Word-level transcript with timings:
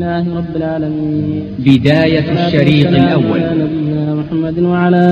لله 0.00 0.24
رب 0.40 0.56
العالمين. 0.56 1.42
بداية 1.58 2.26
الشريط 2.32 2.86
الأول 2.86 3.40
على 3.40 3.64
نبينا 3.64 4.14
محمد 4.20 4.58
وعلى 4.58 5.06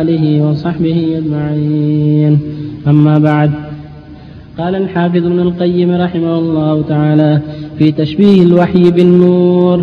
آله 0.00 0.24
وصحبه 0.46 0.98
أجمعين. 1.20 2.38
أما 2.86 3.18
بعد 3.18 3.50
قال 4.58 4.74
الحافظ 4.74 5.16
ابن 5.16 5.40
القيم 5.40 5.90
رحمه 6.04 6.38
الله 6.38 6.82
تعالى 6.88 7.40
في 7.78 7.92
تشبيه 7.92 8.42
الوحي 8.42 8.90
بالنور 8.90 9.78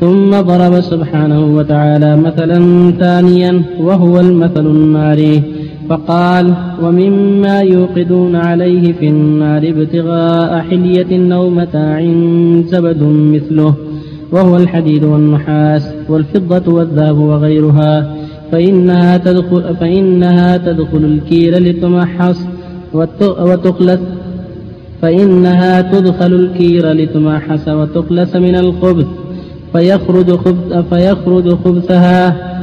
ثم 0.00 0.30
ضرب 0.30 0.80
سبحانه 0.80 1.56
وتعالى 1.56 2.16
مثلا 2.16 2.58
ثانيا 3.02 3.62
وهو 3.80 4.20
المثل 4.20 4.66
الناري. 4.66 5.42
فقال 5.88 6.54
ومما 6.82 7.60
يوقدون 7.60 8.36
عليه 8.36 8.92
في 8.92 9.08
النار 9.08 9.68
ابتغاء 9.68 10.60
حلية 10.60 11.34
أو 11.34 11.50
متاع 11.50 12.00
زبد 12.66 13.02
مثله 13.02 13.74
وهو 14.32 14.56
الحديد 14.56 15.04
والنحاس 15.04 15.94
والفضة 16.08 16.72
والذهب 16.72 17.18
وغيرها 17.18 18.14
فإنها 18.52 19.16
تدخل, 19.16 19.76
فإنها 19.80 20.56
تدخل 20.56 21.04
الكيل 21.04 21.52
لتمحص 21.52 22.46
وتخلص 22.92 24.00
فإنها 25.02 25.80
تدخل 25.80 26.34
الكير 26.34 26.92
لتمحص 26.92 27.68
وتخلص 27.68 28.36
من 28.36 28.56
الخبث 28.56 29.06
فيخرج 29.72 30.30
خبث 30.30 30.88
فيخرج 30.90 31.54
خبثها 31.54 32.53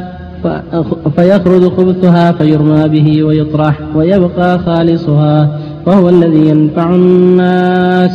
فيخرج 1.16 1.64
خبثها 1.78 2.32
فيرمى 2.32 2.88
به 2.88 3.24
ويطرح 3.24 3.80
ويبقى 3.96 4.60
خالصها 4.60 5.60
وهو 5.86 6.10
الذي 6.10 6.50
ينفع 6.50 6.96
الناس. 6.96 8.12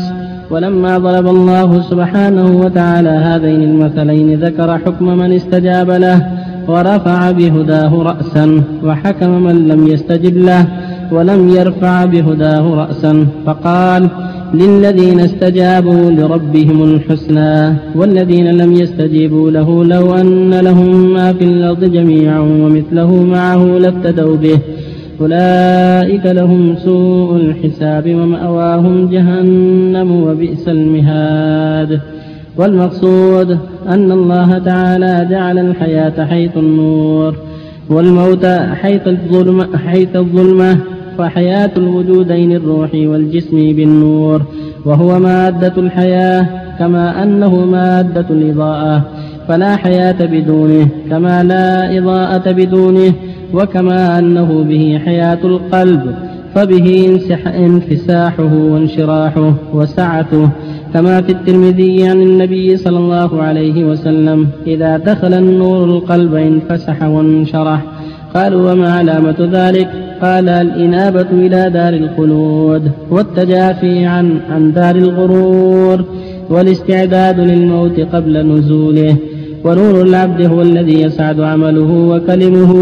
ولما 0.50 0.98
ضرب 0.98 1.26
الله 1.26 1.80
سبحانه 1.80 2.46
وتعالى 2.56 3.08
هذين 3.08 3.62
المثلين 3.62 4.40
ذكر 4.40 4.78
حكم 4.78 5.18
من 5.18 5.32
استجاب 5.32 5.90
له 5.90 6.26
ورفع 6.68 7.30
بهداه 7.30 8.02
رأسا 8.02 8.62
وحكم 8.84 9.30
من 9.42 9.68
لم 9.68 9.86
يستجب 9.86 10.36
له 10.36 10.66
ولم 11.12 11.48
يرفع 11.48 12.04
بهداه 12.04 12.74
رأسا 12.74 13.26
فقال 13.46 14.08
للذين 14.54 15.20
استجابوا 15.20 16.10
لربهم 16.10 16.82
الحسنى 16.82 17.76
والذين 17.94 18.56
لم 18.56 18.72
يستجيبوا 18.72 19.50
له 19.50 19.84
لو 19.84 20.14
أن 20.14 20.54
لهم 20.54 21.12
ما 21.12 21.32
في 21.32 21.44
الأرض 21.44 21.84
جميعا 21.84 22.40
ومثله 22.40 23.14
معه 23.22 23.78
لافتدوا 23.78 24.36
به. 24.36 24.58
أولئك 25.20 26.26
لهم 26.26 26.76
سوء 26.76 27.36
الحساب 27.36 28.14
ومأواهم 28.14 29.08
جهنم 29.08 30.22
وبئس 30.22 30.68
المهاد. 30.68 32.00
والمقصود 32.58 33.58
أن 33.88 34.12
الله 34.12 34.58
تعالى 34.58 35.26
جعل 35.30 35.58
الحياة 35.58 36.24
حيث 36.24 36.56
النور 36.56 37.34
والموت 37.90 38.46
حيث 38.82 39.08
الظلمة, 39.08 39.76
حيث 39.76 40.16
الظلمة 40.16 40.78
فحياة 41.18 41.70
الوجودين 41.76 42.52
الروح 42.52 42.90
والجسم 42.94 43.56
بالنور 43.56 44.42
وهو 44.84 45.18
مادة 45.18 45.72
الحياة 45.78 46.46
كما 46.78 47.22
أنه 47.22 47.64
مادة 47.64 48.26
الإضاءة. 48.30 49.02
فلا 49.48 49.76
حياة 49.76 50.26
بدونه 50.26 50.88
كما 51.10 51.44
لا 51.44 51.98
إضاءة 51.98 52.52
بدونه 52.52 53.12
وكما 53.54 54.18
أنه 54.18 54.64
به 54.64 55.00
حياة 55.04 55.38
القلب. 55.44 56.14
فبه 56.54 57.18
انفساحه 57.46 58.54
وانشراحه 58.54 59.54
وسعته. 59.74 60.50
كما 60.94 61.20
في 61.22 61.32
الترمذي 61.32 62.08
عن 62.08 62.22
النبي 62.22 62.76
صلى 62.76 62.98
الله 62.98 63.42
عليه 63.42 63.84
وسلم 63.84 64.48
إذا 64.66 64.96
دخل 64.96 65.34
النور 65.34 65.84
القلب 65.84 66.34
انفسح 66.34 67.02
وانشرح. 67.02 67.95
قالوا 68.36 68.72
وما 68.72 68.92
علامة 68.92 69.36
ذلك؟ 69.52 69.88
قال 70.22 70.48
الإنابة 70.48 71.26
إلى 71.32 71.70
دار 71.70 71.94
الخلود 71.94 72.90
والتجافي 73.10 74.06
عن, 74.06 74.38
عن 74.50 74.72
دار 74.72 74.96
الغرور 74.96 76.04
والاستعداد 76.50 77.40
للموت 77.40 78.00
قبل 78.00 78.46
نزوله. 78.46 79.16
ونور 79.64 80.02
العبد 80.02 80.46
هو 80.46 80.62
الذي 80.62 81.02
يسعد 81.02 81.40
عمله 81.40 81.92
وكلمه 81.92 82.72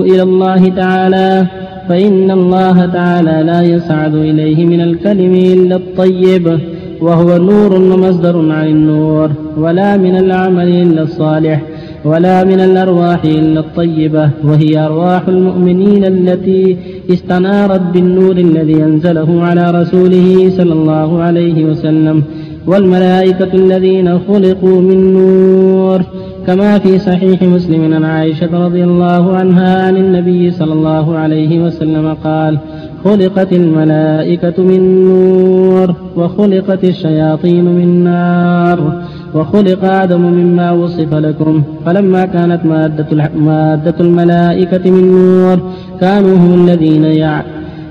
إلى 0.00 0.22
الله 0.22 0.68
تعالى. 0.68 1.46
فإن 1.88 2.30
الله 2.30 2.86
تعالى 2.86 3.42
لا 3.46 3.62
يسعد 3.62 4.14
إليه 4.14 4.66
من 4.66 4.80
الكلم 4.80 5.34
إلا 5.34 5.76
الطيب 5.76 6.58
وهو 7.00 7.36
نور 7.36 7.74
ومصدر 7.74 8.52
عن 8.52 8.68
النور 8.68 9.30
ولا 9.58 9.96
من 9.96 10.16
العمل 10.16 10.68
إلا 10.68 11.02
الصالح. 11.02 11.62
ولا 12.04 12.44
من 12.44 12.60
الأرواح 12.60 13.24
إلا 13.24 13.60
الطيبة 13.60 14.30
وهي 14.44 14.78
أرواح 14.78 15.28
المؤمنين 15.28 16.04
التي 16.04 16.76
استنارت 17.10 17.80
بالنور 17.80 18.36
الذي 18.36 18.84
أنزله 18.84 19.42
على 19.42 19.70
رسوله 19.70 20.50
صلى 20.50 20.72
الله 20.72 21.22
عليه 21.22 21.64
وسلم 21.64 22.22
والملائكة 22.66 23.54
الذين 23.54 24.18
خلقوا 24.18 24.80
من 24.80 25.14
نور 25.14 26.02
كما 26.46 26.78
في 26.78 26.98
صحيح 26.98 27.42
مسلم 27.42 27.94
عن 27.94 28.04
عائشة 28.04 28.66
رضي 28.66 28.84
الله 28.84 29.36
عنها 29.36 29.86
عن 29.86 29.96
النبي 29.96 30.50
صلى 30.50 30.72
الله 30.72 31.18
عليه 31.18 31.60
وسلم 31.64 32.16
قال 32.24 32.58
خلقت 33.04 33.52
الملائكة 33.52 34.62
من 34.62 35.04
نور 35.04 35.94
وخلقت 36.16 36.84
الشياطين 36.84 37.64
من 37.64 38.04
نار. 38.04 39.02
وخلق 39.34 39.84
آدم 39.84 40.20
مما 40.20 40.70
وصف 40.70 41.14
لكم 41.14 41.62
فلما 41.86 42.24
كانت 42.26 42.66
مادة, 42.66 43.30
مادة 43.36 43.94
الملائكة 44.00 44.90
من 44.90 45.12
نور 45.12 45.58
كانوا 46.00 46.36
هم 46.36 46.64
الذين 46.64 47.04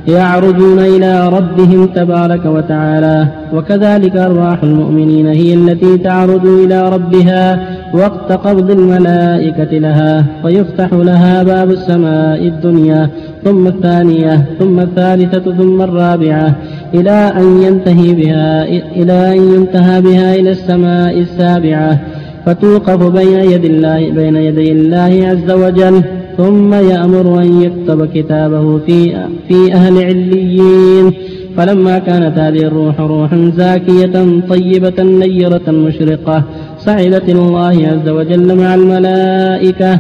يعرجون 0.08 0.80
إلى 0.80 1.30
ربهم 1.30 1.86
تبارك 1.86 2.46
وتعالى. 2.46 3.28
وكذلك 3.54 4.16
أرواح 4.16 4.64
المؤمنين 4.64 5.28
هي 5.28 5.54
التي 5.54 5.98
تعرج 5.98 6.46
إلى 6.46 6.90
ربها 6.90 7.60
وقت 7.94 8.32
قبض 8.32 8.72
الملائكة 8.72 9.78
لها 9.86 10.26
ويفتح 10.44 10.90
لها 10.94 11.44
باب 11.44 11.72
السماء 11.72 12.48
الدنيا 12.48 13.10
ثم 13.44 13.68
الثانية 13.68 14.46
ثم 14.60 14.80
الثالثة 14.80 15.46
ثم 15.60 15.82
الرابعة. 15.82 16.56
إلى 16.94 17.34
أن 17.38 17.62
ينتهي 17.62 18.14
بها 18.14 18.64
إلى 18.96 19.34
أن 19.34 19.54
ينتهى 19.54 20.02
بها 20.02 20.36
إلى 20.36 20.52
السماء 20.52 21.20
السابعة 21.20 22.00
فتوقف 22.46 23.04
بين 23.04 23.40
يدي 23.52 23.68
الله 23.68 24.10
بين 24.10 24.36
يدي 24.36 24.72
الله 24.72 25.28
عز 25.28 25.52
وجل 25.52 26.04
ثم 26.38 26.74
يأمر 26.74 27.42
أن 27.42 27.62
يكتب 27.62 28.06
كتابه 28.06 28.78
في 28.78 29.16
في 29.48 29.74
أهل 29.74 29.98
عليين. 30.04 31.14
فلما 31.58 32.00
كانت 32.00 32.38
هذه 32.38 32.60
الروح 32.60 33.00
روحا 33.00 33.52
زاكية 33.58 34.42
طيبة 34.50 35.04
نيرة 35.04 35.72
مشرقة 35.72 36.44
صعدت 36.80 37.30
الله 37.30 37.88
عز 37.88 38.10
وجل 38.10 38.58
مع 38.58 38.76
الملائكة. 38.76 40.00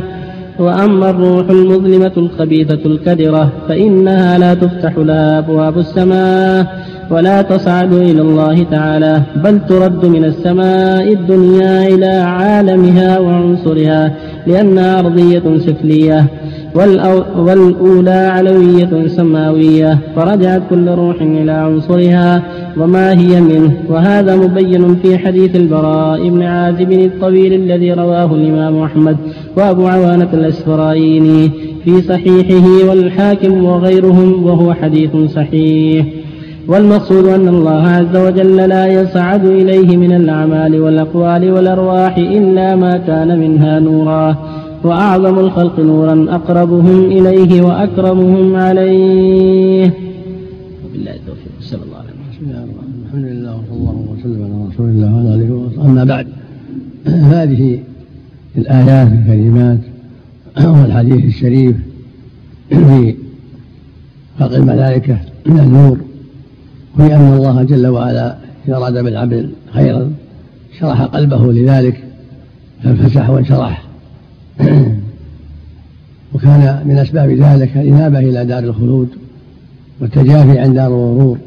وأما 0.59 1.09
الروح 1.09 1.49
المظلمة 1.49 2.11
الخبيثة 2.17 2.85
الكدرة 2.85 3.51
فإنها 3.67 4.37
لا 4.37 4.53
تفتح 4.53 4.97
لها 4.97 5.39
أبواب 5.39 5.77
السماء 5.77 6.83
ولا 7.11 7.41
تصعد 7.41 7.93
إلى 7.93 8.21
الله 8.21 8.63
تعالى 8.63 9.21
بل 9.35 9.59
ترد 9.69 10.05
من 10.05 10.25
السماء 10.25 11.13
الدنيا 11.13 11.87
إلى 11.87 12.05
عالمها 12.05 13.19
وعنصرها 13.19 14.13
لأنها 14.47 14.99
أرضية 14.99 15.57
سفلية. 15.57 16.27
والأولى 16.75 18.11
علوية 18.11 19.07
سماوية 19.07 19.99
فرجعت 20.15 20.61
كل 20.69 20.87
روح 20.87 21.15
إلى 21.21 21.51
عنصرها 21.51 22.43
وما 22.77 23.11
هي 23.11 23.41
منه. 23.41 23.73
وهذا 23.89 24.35
مبين 24.35 24.95
في 24.95 25.17
حديث 25.17 25.55
البراء 25.55 26.29
بن 26.29 26.43
عازب 26.43 26.91
الطويل 26.91 27.53
الذي 27.53 27.93
رواه 27.93 28.35
الإمام 28.35 28.83
أحمد 28.83 29.17
وأبو 29.57 29.87
عوانة 29.87 30.29
الأسفرايني 30.33 31.51
في 31.83 32.01
صحيحه 32.01 32.89
والحاكم 32.89 33.65
وغيرهم 33.65 34.43
وهو 34.43 34.73
حديث 34.73 35.15
صحيح. 35.15 36.05
والمقصود 36.67 37.25
أن 37.27 37.47
الله 37.47 37.87
عز 37.87 38.17
وجل 38.17 38.55
لا 38.55 38.87
يصعد 38.87 39.45
إليه 39.45 39.97
من 39.97 40.15
الأعمال 40.15 40.81
والأقوال 40.81 41.51
والأرواح 41.51 42.17
إلا 42.17 42.75
ما 42.75 42.97
كان 42.97 43.39
منها 43.39 43.79
نورا. 43.79 44.52
وأعظم 44.83 45.39
الخلق 45.39 45.79
نورا 45.79 46.25
أقربهم 46.29 47.05
إليه 47.05 47.61
وأكرمهم 47.61 48.55
عليه. 48.55 49.93
وبالله 50.85 51.15
التوفيق. 51.15 51.51
صلى 51.61 51.79
الله 51.83 51.97
عليه 51.97 52.09
وسلم. 52.09 52.69
الحمد 53.05 53.25
لله 53.25 53.55
وصلى 53.55 53.77
الله 53.77 54.07
وسلم 54.19 54.43
على 54.43 54.67
رسول 54.73 54.89
الله 54.89 55.15
وعلى 55.15 55.35
آله 55.35 55.53
وصحبه. 55.53 55.85
أما 55.85 56.03
بعد 56.03 56.27
هذه 57.07 57.79
الآيات 58.57 59.07
الكريمات 59.11 59.79
والحديث 60.81 61.25
الشريف 61.25 61.75
في 62.69 63.15
خلق 64.39 64.55
الملائكة 64.55 65.17
من 65.45 65.59
النور 65.59 65.97
في 66.97 67.15
أن 67.15 67.33
الله 67.33 67.63
جل 67.63 67.87
وعلا 67.87 68.37
إذا 68.67 68.75
أراد 68.77 69.03
بالعبد 69.03 69.49
خيرا 69.73 70.11
شرح 70.79 71.01
قلبه 71.01 71.53
لذلك 71.53 72.03
فانفتح 72.83 73.29
وانشرح. 73.29 73.92
وكان 76.33 76.83
من 76.87 76.97
أسباب 76.97 77.29
ذلك 77.29 77.77
الإنابة 77.77 78.19
إلى 78.19 78.45
دار 78.45 78.63
الخلود 78.63 79.09
والتجافي 79.99 80.59
عن 80.59 80.73
دار 80.73 80.87
الغرور 80.87 81.37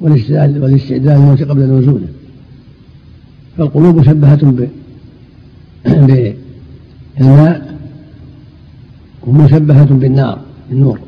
والاستعداد 0.00 1.06
للموت 1.06 1.42
قبل 1.42 1.62
نزوله. 1.62 2.08
فالقلوب 3.58 3.96
مشبهة 3.96 4.54
بالماء 7.16 7.74
ومشبهة 9.26 9.84
بالنار 9.84 10.40
النور 10.72 10.98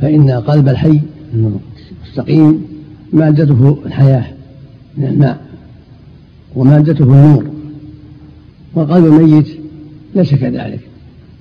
فإن 0.00 0.30
قلب 0.30 0.68
الحي 0.68 1.00
المستقيم 1.34 2.64
مادته 3.12 3.78
الحياة 3.86 4.24
من 4.96 5.04
الماء 5.04 5.40
ومادته 6.54 7.04
النور. 7.04 7.44
والقلب 8.74 9.06
الميت 9.06 9.55
ليس 10.16 10.34
كذلك 10.34 10.80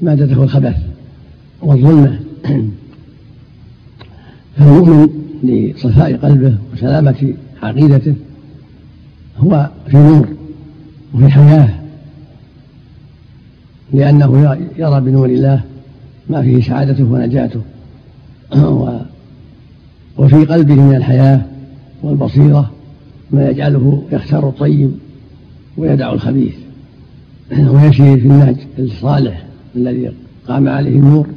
مادته 0.01 0.44
الخبث 0.44 0.77
والظلمة 1.62 2.19
فالمؤمن 4.57 5.10
لصفاء 5.44 6.16
قلبه 6.16 6.57
وسلامة 6.74 7.33
عقيدته. 7.63 8.16
هو 9.38 9.69
في 9.88 9.98
نور 9.98 10.27
وفي 11.13 11.30
حياة. 11.30 11.69
لأنه 13.94 14.57
يرى 14.77 15.01
بنور 15.01 15.30
الله 15.30 15.62
ما 16.30 16.42
فيه 16.42 16.62
سعادته 16.62 17.04
ونجاته. 17.04 17.62
وفي 20.18 20.45
قلبه 20.45 20.75
من 20.75 20.95
الحياة 20.95 21.42
والبصيرة 22.04 22.72
ما 23.31 23.50
يجعله 23.50 24.04
يختار 24.12 24.50
الطيب 24.50 24.92
ويدع 25.77 26.13
الخبيث. 26.13 26.65
ويسير 27.52 28.20
في 28.20 28.28
النهج 28.28 28.56
الصالح 28.80 29.46
الذي 29.76 30.12
قام 30.48 30.68
عليه 30.68 31.00
النور 31.00 31.28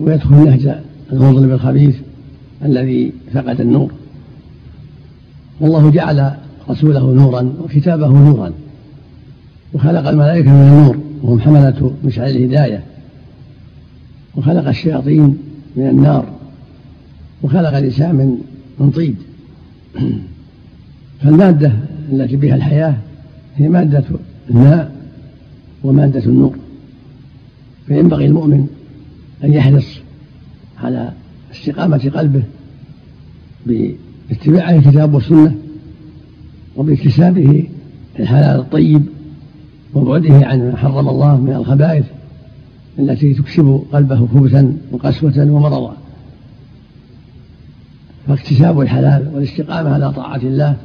ويدخل 0.00 0.34
نهج 0.34 0.74
المظلم 1.12 1.52
الخبيث 1.52 1.96
الذي 2.64 3.12
فقد 3.34 3.60
النور. 3.60 3.92
والله 5.60 5.90
جعل 5.90 6.32
رسوله 6.70 7.12
نورا 7.12 7.52
وكتابه 7.64 8.08
نورا 8.08 8.52
وخلق 9.72 10.08
الملائكة 10.08 10.50
من 10.50 10.68
النور 10.68 10.98
وهم 11.22 11.40
حملة 11.40 11.92
مشعل 12.04 12.30
الهداية 12.30 12.82
وخلق 14.36 14.68
الشياطين 14.68 15.38
من 15.76 15.86
النار 15.88 16.24
وخلق 17.42 17.76
الإنسان 17.76 18.14
من 18.14 18.38
من 18.78 18.90
طيب 18.90 19.14
فالمادة 21.22 21.72
التي 22.12 22.36
بها 22.36 22.54
الحياة 22.54 22.94
هي 23.56 23.68
مادة 23.68 24.04
الماء 24.50 24.99
ومادة 25.84 26.24
النور. 26.24 26.56
فينبغي 27.86 28.26
المؤمن 28.26 28.66
أن 29.44 29.52
يحرص 29.52 29.86
على 30.82 31.12
استقامة 31.52 32.10
قلبه 32.14 32.42
باتباع 33.66 34.70
الكتاب 34.70 35.14
والسنة 35.14 35.54
وباكتسابه 36.76 37.68
الحلال 38.18 38.60
الطيب 38.60 39.02
وبعده 39.94 40.46
عن 40.46 40.58
ما 40.58 40.76
حرم 40.76 41.08
الله 41.08 41.40
من 41.40 41.52
الخبائث 41.52 42.04
التي 42.98 43.34
تكسب 43.34 43.82
قلبه 43.92 44.26
خبثا 44.26 44.76
وقسوة 44.92 45.50
ومرضا 45.50 45.96
فاكتساب 48.28 48.80
الحلال 48.80 49.30
والاستقامة 49.34 49.90
على 49.90 50.12
طاعة 50.12 50.36
الله 50.36 50.76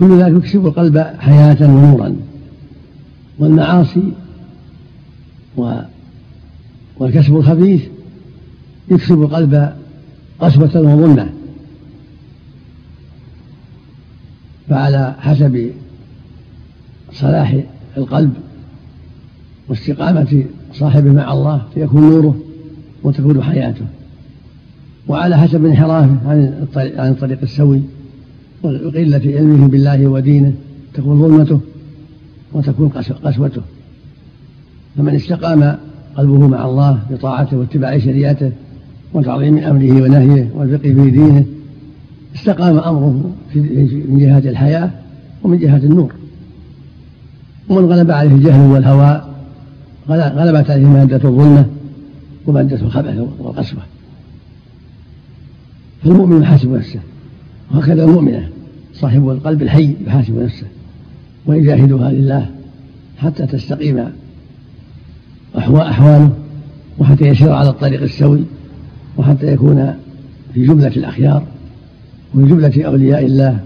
كل 0.00 0.22
ذلك 0.22 0.36
يكسب 0.36 0.66
القلب 0.66 0.98
حياة 0.98 1.56
ونورا. 1.60 2.16
والمعاصي 3.38 4.12
والكسب 6.98 7.36
الخبيث 7.36 7.82
يكسب 8.90 9.22
القلب 9.22 9.72
قسوة 10.40 10.80
وظلمة. 10.80 11.28
فعلى 14.68 15.14
حسب 15.18 15.70
صلاح 17.12 17.56
القلب 17.96 18.32
واستقامة 19.68 20.44
صاحبه 20.74 21.12
مع 21.12 21.32
الله 21.32 21.62
فيكون 21.74 22.10
نوره 22.10 22.40
وتكون 23.02 23.42
حياته. 23.42 23.86
وعلى 25.08 25.38
حسب 25.38 25.64
انحرافه 25.64 26.16
عن 26.26 26.38
الطريق, 26.62 27.00
عن 27.00 27.10
الطريق 27.10 27.38
السوي 27.42 27.82
وقلة 28.62 29.22
علمه 29.24 29.68
بالله 29.68 30.06
ودينه 30.06 30.52
تكون 30.94 31.20
ظلمته. 31.20 31.60
وتكون 32.52 32.88
قسوته. 33.24 33.62
فمن 34.96 35.14
استقام 35.14 35.76
قلبه 36.16 36.46
مع 36.48 36.64
الله 36.64 36.98
بطاعته 37.10 37.56
واتباع 37.56 37.98
شريعته 37.98 38.52
وتعظيم 39.14 39.58
أمره 39.58 40.02
ونهيه 40.02 40.50
والفقه 40.54 40.94
في 40.94 41.10
دينه 41.10 41.44
استقام 42.34 42.78
أمره 42.78 43.32
من 44.08 44.18
جهه 44.18 44.38
الحياة 44.38 44.90
ومن 45.42 45.58
جهه 45.58 45.76
النور. 45.76 46.12
ومن 47.68 47.84
غلب 47.84 48.10
عليه 48.10 48.30
الجهل 48.30 48.70
والهوى 48.70 49.24
غلبت 50.08 50.70
عليه 50.70 50.86
مادة 50.86 51.28
الظلمة 51.28 51.66
ومادة 52.46 52.76
الخبث 52.76 53.18
والقسوة. 53.38 53.80
فالمؤمن 56.02 56.42
يحاسب 56.42 56.72
نفسه 56.72 57.00
وهكذا 57.70 58.04
المؤمنه 58.04 58.48
صاحب 58.94 59.28
القلب 59.28 59.62
الحي 59.62 59.96
يحاسب 60.06 60.38
نفسه. 60.38 60.66
ويجاهدها 61.48 62.12
لله 62.12 62.46
حتى 63.18 63.46
تستقيم 63.46 64.04
أحواله 65.58 66.30
وحتى 66.98 67.24
يسير 67.24 67.52
على 67.52 67.68
الطريق 67.68 68.02
السوي 68.02 68.44
وحتى 69.16 69.52
يكون 69.52 69.94
في 70.54 70.66
جملة 70.66 70.88
الأخيار 70.96 71.42
وفي 72.34 72.48
جملة 72.48 72.84
أولياء 72.86 73.26
الله 73.26 73.60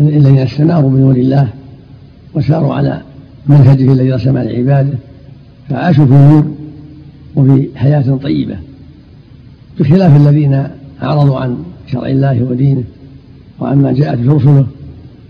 الذين 0.00 0.38
استناروا 0.38 0.90
بنور 0.90 1.16
الله 1.16 1.48
وساروا 2.34 2.74
على 2.74 3.00
منهجه 3.46 3.92
الذي 3.92 4.12
رسم 4.12 4.38
لعباده 4.38 4.98
فعاشوا 5.68 6.06
في 6.06 6.12
نور 6.12 6.54
وفي 7.36 7.68
حياة 7.76 8.16
طيبة 8.22 8.56
بخلاف 9.80 10.16
الذين 10.16 10.66
أعرضوا 11.02 11.38
عن 11.38 11.56
شرع 11.92 12.06
الله 12.06 12.42
ودينه 12.42 12.84
وعما 13.60 13.92
جاءت 13.92 14.18
رسله 14.26 14.66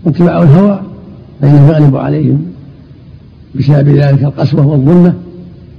واتبعوا 0.03 0.43
الهوى 0.43 0.94
فإنه 1.41 1.67
يغلب 1.67 1.95
عليهم 1.95 2.45
بسبب 3.55 3.87
ذلك 3.87 4.23
القسوة 4.23 4.67
والظلمة 4.67 5.13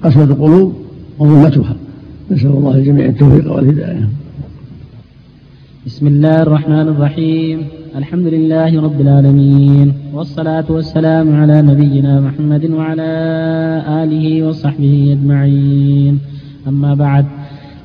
قسوة 0.02 0.24
القلوب 0.24 0.74
وظلمتها. 1.18 1.76
نسأل 2.30 2.50
الله 2.50 2.74
الجميع 2.74 3.06
التوفيق 3.06 3.52
والهداية. 3.52 4.08
بسم 5.86 6.06
الله 6.06 6.42
الرحمن 6.42 6.88
الرحيم. 6.88 7.58
الحمد 7.96 8.26
لله 8.26 8.82
رب 8.82 9.00
العالمين 9.00 9.92
والصلاة 10.14 10.64
والسلام 10.68 11.36
على 11.40 11.62
نبينا 11.62 12.20
محمد 12.20 12.70
وعلى 12.70 13.12
آله 14.02 14.46
وصحبه 14.46 15.18
أجمعين. 15.20 16.18
أما 16.68 16.94
بعد 16.94 17.24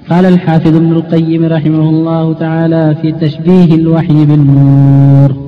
قال 0.09 0.25
الحافظ 0.25 0.75
ابن 0.75 0.91
القيم 0.91 1.45
رحمه 1.45 1.89
الله 1.89 2.33
تعالى 2.33 2.95
في 3.01 3.11
تشبيه 3.11 3.75
الوحي 3.75 4.25
بالنور 4.25 5.40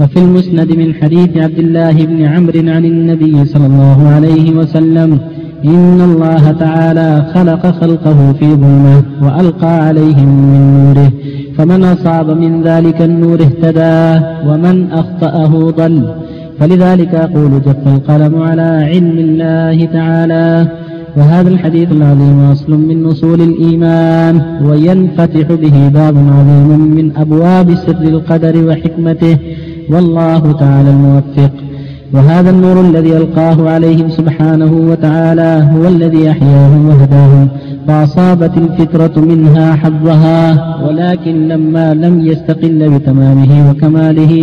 وفي 0.00 0.16
المسند 0.16 0.72
من 0.76 0.94
حديث 0.94 1.36
عبد 1.36 1.58
الله 1.58 1.92
بن 1.92 2.24
عمرو 2.24 2.60
عن 2.74 2.84
النبي 2.84 3.44
صلى 3.44 3.66
الله 3.66 4.08
عليه 4.08 4.50
وسلم 4.50 5.18
إن 5.64 6.00
الله 6.00 6.52
تعالى 6.52 7.26
خلق 7.34 7.66
خلقه 7.80 8.32
في 8.32 8.46
ظلمة 8.54 9.02
وألقى 9.22 9.86
عليهم 9.86 10.28
من 10.52 10.62
نوره 10.74 11.10
فمن 11.56 11.84
أصاب 11.84 12.30
من 12.30 12.62
ذلك 12.62 13.02
النور 13.02 13.38
اهتدى 13.42 14.26
ومن 14.48 14.90
أخطأه 14.90 15.70
ضل. 15.70 16.14
فلذلك 16.58 17.14
أقول 17.14 17.62
جف 17.66 17.86
القلم 17.86 18.42
على 18.42 18.62
علم 18.62 19.18
الله 19.18 19.84
تعالى 19.84 20.68
وهذا 21.16 21.48
الحديث 21.48 21.92
العظيم 21.92 22.40
أصل 22.40 22.72
من 22.72 23.06
أصول 23.06 23.40
الإيمان 23.40 24.42
وينفتح 24.64 25.46
به 25.52 25.88
باب 25.88 26.16
عظيم 26.16 26.80
من 26.96 27.16
أبواب 27.16 27.74
سر 27.74 28.02
القدر 28.02 28.68
وحكمته 28.68 29.38
والله 29.92 30.52
تعالى 30.52 30.90
الموفق. 30.90 31.52
وهذا 32.14 32.50
النور 32.50 32.80
الذي 32.80 33.16
ألقاه 33.16 33.70
عليهم 33.70 34.10
سبحانه 34.10 34.72
وتعالى 34.90 35.68
هو 35.74 35.88
الذي 35.88 36.30
أحياهم 36.30 36.88
وهداهم 36.88 37.48
فأصابت 37.86 38.52
الفطرة 38.56 39.20
منها 39.20 39.74
حظها 39.76 40.38
ولكن 40.86 41.48
لما 41.48 41.94
لم 41.94 42.26
يستقل 42.26 42.90
بتمامه 42.98 43.70
وكماله 43.70 44.34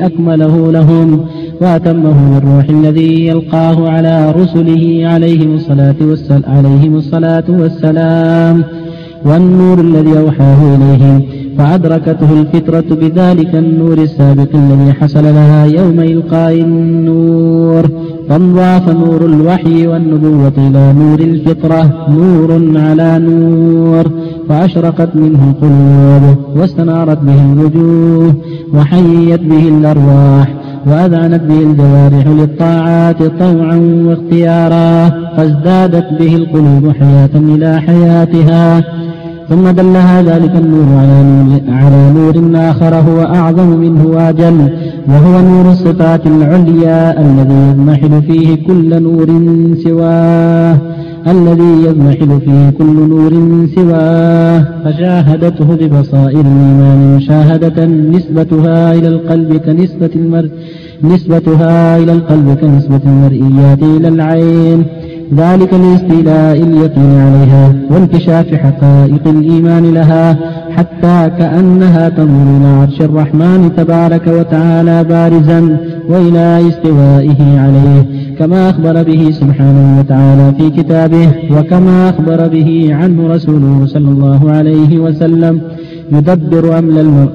أكمله 0.00 0.72
لهم 0.72 1.24
وأتمه 1.60 2.40
بالروح 2.40 2.64
الذي 2.68 3.26
يلقاه 3.26 3.88
على 3.90 4.32
رسله 4.32 5.00
عليهم 5.04 5.54
الصلاة 5.54 5.96
والسلام 6.00 6.42
عليهم 6.46 6.94
الصلاة 6.96 7.44
والسلام. 7.48 8.64
والنور 9.24 9.80
الذي 9.80 10.18
أوحاه 10.18 10.74
إليهم 10.74 11.22
فأدركته 11.58 12.40
الفطرة 12.40 12.96
بذلك 12.96 13.54
النور 13.54 13.98
السابق 13.98 14.48
الذي 14.54 14.92
حصل 14.92 15.24
لها 15.24 15.64
يوم 15.64 16.00
إلقاء 16.00 16.52
النور. 16.52 17.90
فانضاف 18.28 18.88
نور 18.88 19.24
الوحي 19.26 19.86
والنبوة 19.86 20.52
إلى 20.58 20.92
نور 20.92 21.20
الفطرة 21.20 22.06
نور 22.10 22.50
على 22.76 23.18
نور. 23.18 24.04
فأشرقت 24.48 25.16
منه 25.16 25.38
القلوب 25.50 26.36
واستنارت 26.56 27.18
به 27.22 27.52
الوجوه 27.52 28.34
وحيت 28.74 29.40
به 29.40 29.68
الأرواح 29.68 30.54
وأذعنت 30.86 31.42
به 31.42 31.58
الجوارح 31.58 32.26
للطاعات 32.26 33.22
طوعا 33.22 33.76
واختيارا. 34.06 35.08
فازدادت 35.36 36.06
به 36.20 36.36
القلوب 36.36 36.92
حياة 37.00 37.30
إلى 37.34 37.80
حياتها. 37.80 38.84
ثم 39.48 39.70
دلها 39.70 40.22
ذلك 40.22 40.56
النور 40.56 40.88
على 41.68 42.12
نور, 42.16 42.36
آخر 42.70 42.94
هو 42.94 43.20
أعظم 43.20 43.68
منه 43.68 44.06
وأجل 44.06 44.58
وهو 45.08 45.40
نور 45.40 45.70
الصفات 45.70 46.26
العليا 46.26 47.20
الذي 47.20 47.60
يضمحل 47.70 48.22
فيه 48.22 48.66
كل 48.66 49.02
نور 49.02 49.28
سواه 49.84 50.76
الذي 51.26 51.72
يضمحل 51.86 52.40
فيه 52.40 52.70
كل 52.78 52.96
نور 53.08 53.32
سواه. 53.76 54.64
فشاهدته 54.84 55.64
ببصائر 55.80 56.40
الإيمان 56.40 57.16
مشاهدة 57.16 57.84
نسبتها 57.86 58.94
إلى 58.94 59.08
القلب 59.08 59.56
كنسبة 59.56 60.10
المرء 60.16 60.50
نسبتها 61.04 61.98
إلى 61.98 62.12
القلب 62.12 62.58
كنسبة 62.60 63.00
المرئيات 63.06 63.82
إلى 63.82 64.08
العين. 64.08 64.84
ذلك 65.36 65.74
لاستيلاء 65.74 66.56
اليقين 66.62 67.18
عليها 67.18 67.74
وانكشاف 67.90 68.54
حقائق 68.54 69.28
الإيمان 69.28 69.94
لها 69.94 70.36
حتى 70.76 71.30
كأنها 71.38 72.08
تنظر 72.08 72.56
إلى 72.56 72.66
عرش 72.66 73.00
الرحمن 73.00 73.72
تبارك 73.76 74.26
وتعالى 74.26 75.04
بارزا 75.04 75.78
وإلى 76.08 76.68
استوائه 76.68 77.60
عليه 77.60 78.06
كما 78.38 78.70
أخبر 78.70 79.02
به 79.02 79.30
سبحانه 79.30 79.98
وتعالى 79.98 80.54
في 80.58 80.70
كتابه 80.70 81.28
وكما 81.50 82.08
أخبر 82.08 82.48
به 82.48 82.88
عنه 82.90 83.34
رسوله 83.34 83.86
صلى 83.86 84.08
الله 84.08 84.50
عليه 84.50 84.98
وسلم. 84.98 85.60
يدبر 86.12 86.78
أمر, 86.78 87.28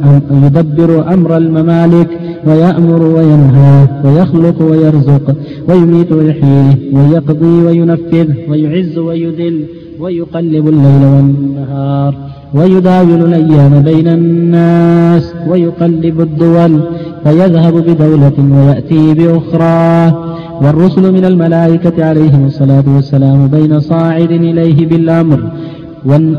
يدبر 0.45 1.13
أمر 1.13 1.37
الممالك 1.37 2.09
ويأمر 2.47 3.03
وينهى 3.03 3.87
ويخلق 4.05 4.61
ويرزق 4.61 5.35
ويميت 5.69 6.11
ويحيي 6.11 6.91
ويقضي 6.93 7.61
وينفذ 7.65 8.27
ويعز 8.49 8.97
ويذل 8.97 9.65
ويقلب 9.99 10.67
الليل 10.67 11.03
والنهار 11.15 12.15
ويداول 12.53 13.21
الأيام 13.23 13.81
بين 13.81 14.07
الناس 14.07 15.33
ويقلب 15.47 16.21
الدول 16.21 16.79
فيذهب 17.23 17.73
بدولة 17.73 18.33
ويأتي 18.51 19.13
بأخرى 19.13 20.13
والرسل 20.61 21.13
من 21.13 21.25
الملائكة 21.25 22.05
عليهم 22.05 22.45
الصلاة 22.45 22.83
والسلام 22.95 23.47
بين 23.47 23.79
صاعد 23.79 24.31
إليه 24.31 24.87
بالأمر 24.87 25.39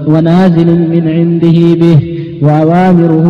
ونازل 0.09 0.67
من 0.67 1.09
عنده 1.09 1.75
به 1.75 2.24
وأوامره 2.45 3.27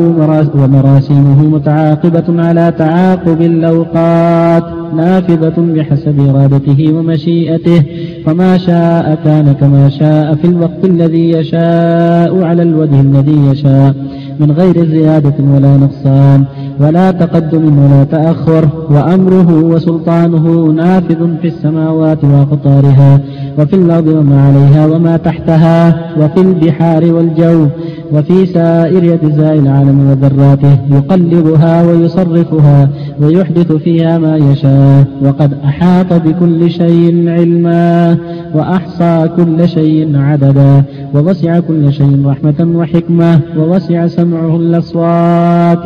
ومراسيمه 0.55 1.43
متعاقبة 1.43 2.43
على 2.47 2.73
تعاقب 2.79 3.43
الأوقات 3.43 4.65
نافذة 4.97 5.55
بحسب 5.59 6.21
إرادته 6.29 6.93
ومشيئته. 6.95 7.83
فما 8.27 8.59
شاء 8.59 9.19
كان 9.25 9.53
كما 9.61 9.89
شاء 9.89 10.35
في 10.35 10.45
الوقت 10.45 10.85
الذي 10.85 11.31
يشاء 11.31 12.43
على 12.43 12.63
الوجه 12.63 13.01
الذي 13.01 13.47
يشاء 13.51 13.95
من 14.41 14.51
غير 14.53 14.87
زيادة 14.87 15.35
ولا 15.55 15.77
نقصان 15.77 16.45
ولا 16.81 17.11
تقدم 17.11 17.79
ولا 17.79 18.05
تأخر 18.05 18.69
وأمره 18.91 19.51
وسلطانه 19.65 20.73
نافذ 20.77 21.37
في 21.43 21.49
السماوات 21.49 22.25
وأقطارها. 22.25 23.21
وفي 23.59 23.77
الأرض 23.77 24.07
وما 24.07 24.43
عليها 24.47 24.87
وما 24.87 25.17
تحتها 25.17 25.97
وفي 26.21 26.41
البحار 26.41 27.13
والجو 27.15 27.67
وفي 28.13 28.47
سائر 28.47 29.15
أجزاء 29.15 29.59
العالم 29.59 30.11
وذراته 30.11 30.79
يقلبها 30.91 31.83
ويصرفها 31.83 32.89
ويحدث 33.21 33.73
فيها 33.73 34.19
ما 34.19 34.37
يشاء 34.37 35.05
وقد 35.25 35.53
أحاط 35.65 36.13
بكل 36.13 36.71
شيء 36.71 37.29
علما 37.29 38.17
وأحصى 38.55 39.29
كل 39.37 39.69
شيء 39.69 40.17
عددا 40.17 40.83
ووسع 41.15 41.61
كل 41.61 41.93
شيء 41.93 42.23
رحمة 42.27 42.69
وحكمة 42.75 43.41
ووسع 43.59 44.07
سمعه 44.07 44.57
الأصوات 44.57 45.85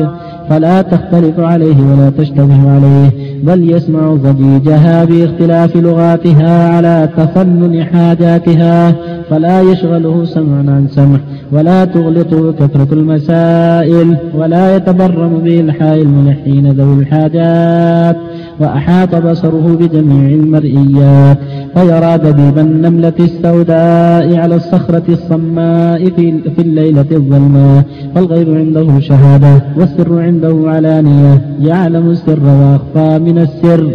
فلا 0.48 0.82
تختلف 0.82 1.40
عليه 1.40 1.76
ولا 1.92 2.10
تشتبه 2.10 2.70
عليه 2.70 3.10
بل 3.42 3.70
يسمع 3.70 4.14
ضجيجها 4.14 5.04
باختلاف 5.04 5.76
لغاتها 5.76 6.76
على 6.76 7.08
تفنن 7.16 7.84
حاجاتها 7.84 8.94
فلا 9.30 9.60
يشغله 9.60 10.24
سمع 10.24 10.58
عن 10.58 10.86
سمع 10.90 11.18
ولا 11.52 11.84
تغلطه 11.84 12.52
كثرة 12.52 12.88
المسائل 12.92 14.16
ولا 14.34 14.76
يتبرم 14.76 15.38
بإلحاء 15.44 16.02
الملحين 16.02 16.72
ذوي 16.72 17.02
الحاجات 17.02 18.16
وأحاط 18.60 19.14
بصره 19.14 19.76
بجميع 19.80 20.28
المرئيات. 20.28 21.38
فيرى 21.74 22.18
دبيب 22.18 22.58
النملة 22.58 23.12
السوداء 23.20 24.36
على 24.36 24.54
الصخرة 24.54 25.02
الصماء 25.08 26.04
في, 26.04 26.50
في 26.56 26.62
الليلة 26.62 27.06
الظلماء. 27.12 27.84
فالغيب 28.14 28.54
عنده 28.54 29.00
شهادة 29.00 29.62
والسر 29.76 30.22
عنده 30.22 30.62
علانية. 30.64 31.56
يعلم 31.60 32.10
السر 32.10 32.40
وأخفى 32.44 33.18
من 33.18 33.38
السر. 33.38 33.90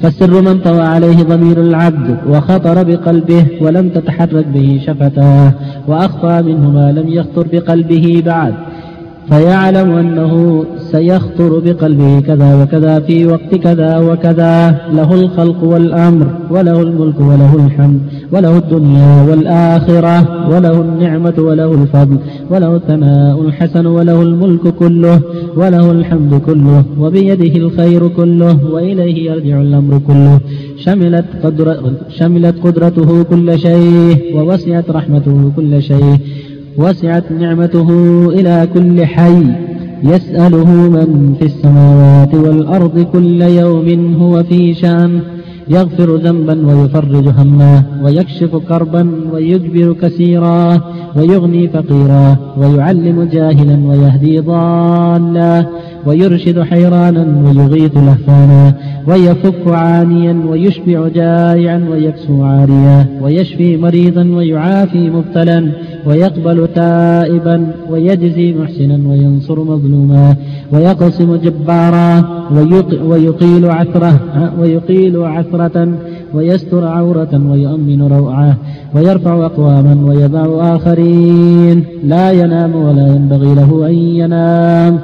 فالسر 0.00 0.42
من 0.42 0.58
طوى 0.58 0.80
عليه 0.80 1.22
ضمير 1.22 1.60
العبد 1.60 2.16
وخطر 2.28 2.82
بقلبه 2.82 3.44
ولم 3.60 3.88
تتحرك 3.88 4.46
به 4.54 4.80
شفتاه. 4.86 5.52
وأخفى 5.88 6.42
منه 6.42 6.70
ما 6.70 6.92
لم 6.92 7.08
يخطر 7.08 7.46
بقلبه 7.52 8.22
بعد. 8.26 8.54
فيعلم 9.28 9.90
أنه 9.90 10.64
سيخطر 10.92 11.58
بقلبه 11.64 12.20
كذا 12.20 12.62
وكذا 12.62 13.00
في 13.00 13.26
وقت 13.26 13.54
كذا 13.54 13.98
وكذا. 13.98 14.52
له 14.92 15.14
الخلق 15.14 15.64
والأمر 15.64 16.26
وله 16.50 16.82
الملك 16.82 17.20
وله 17.20 17.66
الحمد 17.66 18.00
وله 18.32 18.58
الدنيا 18.58 19.22
والآخرة 19.28 20.16
وله 20.50 20.80
النعمة 20.80 21.34
وله 21.38 21.72
الفضل 21.74 22.16
وله 22.50 22.76
الثناء 22.76 23.40
الحسن 23.40 23.86
وله 23.86 24.22
الملك 24.22 24.74
كله 24.74 25.20
وله 25.56 25.90
الحمد 25.90 26.34
كله 26.46 26.84
وبيده 27.00 27.56
الخير 27.56 28.08
كله 28.08 28.58
وإليه 28.72 29.30
يرجع 29.30 29.60
الأمر 29.60 29.98
كله. 30.06 30.40
شملت, 30.76 31.24
قدر 31.44 31.76
شملت 32.08 32.56
قدرته 32.64 33.22
كل 33.22 33.58
شيء 33.58 34.16
ووسعت 34.36 34.90
رحمته 34.90 35.52
كل 35.56 35.82
شيء. 35.82 36.16
وسعت 36.78 37.32
نعمته 37.32 37.88
إلى 38.28 38.68
كل 38.74 39.04
حي. 39.04 39.42
يسأله 40.04 40.70
من 40.88 41.34
في 41.38 41.46
السماوات 41.46 42.34
والأرض 42.34 42.98
كل 43.12 43.42
يوم 43.42 44.14
هو 44.14 44.42
في 44.42 44.74
شأن. 44.74 45.20
يغفر 45.68 46.16
ذنبا 46.16 46.66
ويفرج 46.66 47.28
هما 47.38 47.82
ويكشف 48.04 48.56
كربا 48.56 49.10
ويجبر 49.32 49.92
كثيرا 49.92 50.80
ويغني 51.16 51.68
فقيرا 51.68 52.36
ويعلم 52.58 53.28
جاهلا 53.32 53.88
ويهدي 53.88 54.40
ضالا 54.40 55.66
ويرشد 56.06 56.60
حيرانا 56.60 57.26
ويغيث 57.44 57.96
لهفانا 57.96 58.74
ويفك 59.08 59.68
عانيا 59.68 60.42
ويشبع 60.48 61.08
جائعا 61.08 61.84
ويكسو 61.90 62.44
عاريا 62.44 63.06
ويشفي 63.22 63.76
مريضا 63.76 64.24
ويعافي 64.24 65.10
مبتلا 65.10 65.72
ويقبل 66.06 66.68
تائبا 66.74 67.66
ويجزي 67.90 68.54
محسنا 68.54 69.08
وينصر 69.08 69.60
مظلوما 69.60 70.36
ويقسم 70.72 71.36
جبارا 71.36 72.24
ويقيل 73.04 73.70
عثرة 73.70 74.20
ويقيل 74.60 75.22
عثرة 75.22 75.88
ويستر 76.34 76.84
عورة 76.84 77.42
ويؤمن 77.50 78.02
روعة 78.02 78.56
ويرفع 78.94 79.46
أقواما 79.46 79.96
ويضع 80.08 80.76
آخرين. 80.76 81.84
لا 82.04 82.30
ينام 82.30 82.76
ولا 82.76 83.06
ينبغي 83.06 83.54
له 83.54 83.86
أن 83.88 83.94
ينام. 83.94 84.98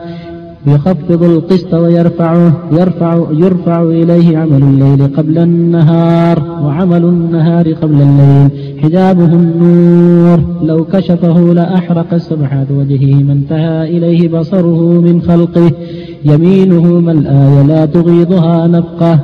يخفض 0.67 1.23
القسط 1.23 1.75
ويرفعه 1.75 2.53
يرفع 2.73 3.27
يرفع 3.33 3.83
إليه 3.83 4.39
عمل 4.39 4.63
الليل 4.63 5.17
قبل 5.17 5.39
النهار 5.39 6.43
وعمل 6.65 7.05
النهار 7.05 7.73
قبل 7.73 8.03
الليل. 8.03 8.51
حجابه 8.83 9.25
النور. 9.25 10.18
لو 10.63 10.85
كشفه 10.85 11.41
لأحرق 11.41 12.17
سبحات 12.17 12.71
وجهه 12.71 13.23
ما 13.23 13.33
انتهى 13.33 13.99
إليه 13.99 14.29
بصره 14.29 15.01
من 15.01 15.23
خلقه. 15.23 15.71
يمينه 16.25 17.01
ما 17.01 17.13
الآية 17.13 17.63
لا 17.63 17.87
تغيضها 17.87 18.67
نفقة. 18.67 19.21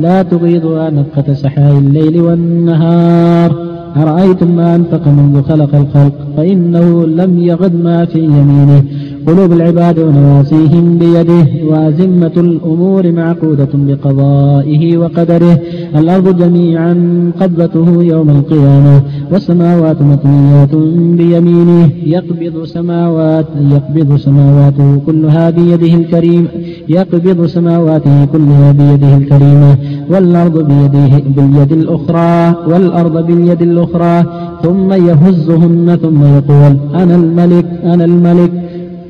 لا 0.00 0.22
تغيضها 0.22 0.90
نفقة 0.90 1.32
سحاء 1.34 1.78
الليل 1.78 2.20
والنهار. 2.20 3.73
أرأيتم 3.96 4.56
ما 4.56 4.74
أنفق 4.74 5.08
منذ 5.08 5.42
خلق 5.42 5.74
الخلق 5.74 6.12
فإنه 6.36 7.06
لم 7.06 7.40
يغد 7.40 7.74
ما 7.84 8.04
في 8.04 8.18
يمينه. 8.18 8.82
قلوب 9.26 9.52
العباد 9.52 9.98
ونواسيهم 9.98 10.98
بيده 10.98 11.46
وأزمة 11.68 12.32
الأمور 12.36 13.12
معقودة 13.12 13.68
بقضائه 13.74 14.96
وقدره. 14.96 15.58
الأرض 15.96 16.38
جميعا 16.38 16.92
قبضته 17.40 18.02
يوم 18.02 18.30
القيامة 18.30 19.02
والسماوات 19.32 20.02
مطميات 20.02 20.74
بيمينه. 21.18 21.90
يقبض 22.06 22.64
سماوات 22.64 23.46
يقبض 23.72 24.16
سماواته 24.16 24.96
كلها 25.06 25.50
بيده 25.50 25.94
الكريم. 25.94 26.48
يقبض 26.88 27.46
سماواته 27.46 28.24
كلها 28.24 28.72
بيده 28.72 29.16
الكريمة. 29.16 29.76
والأرض 30.10 30.58
بيده 30.58 31.22
باليد 31.36 31.72
الأخرى 31.72 32.54
والأرض 32.68 33.26
باليد 33.26 33.62
الأخرى. 33.62 34.24
ثم 34.62 34.92
يهزهن 34.92 35.98
ثم 36.02 36.24
يقول 36.24 36.76
أنا 36.94 37.14
الملك 37.14 37.66
أنا 37.84 38.04
الملك. 38.04 38.50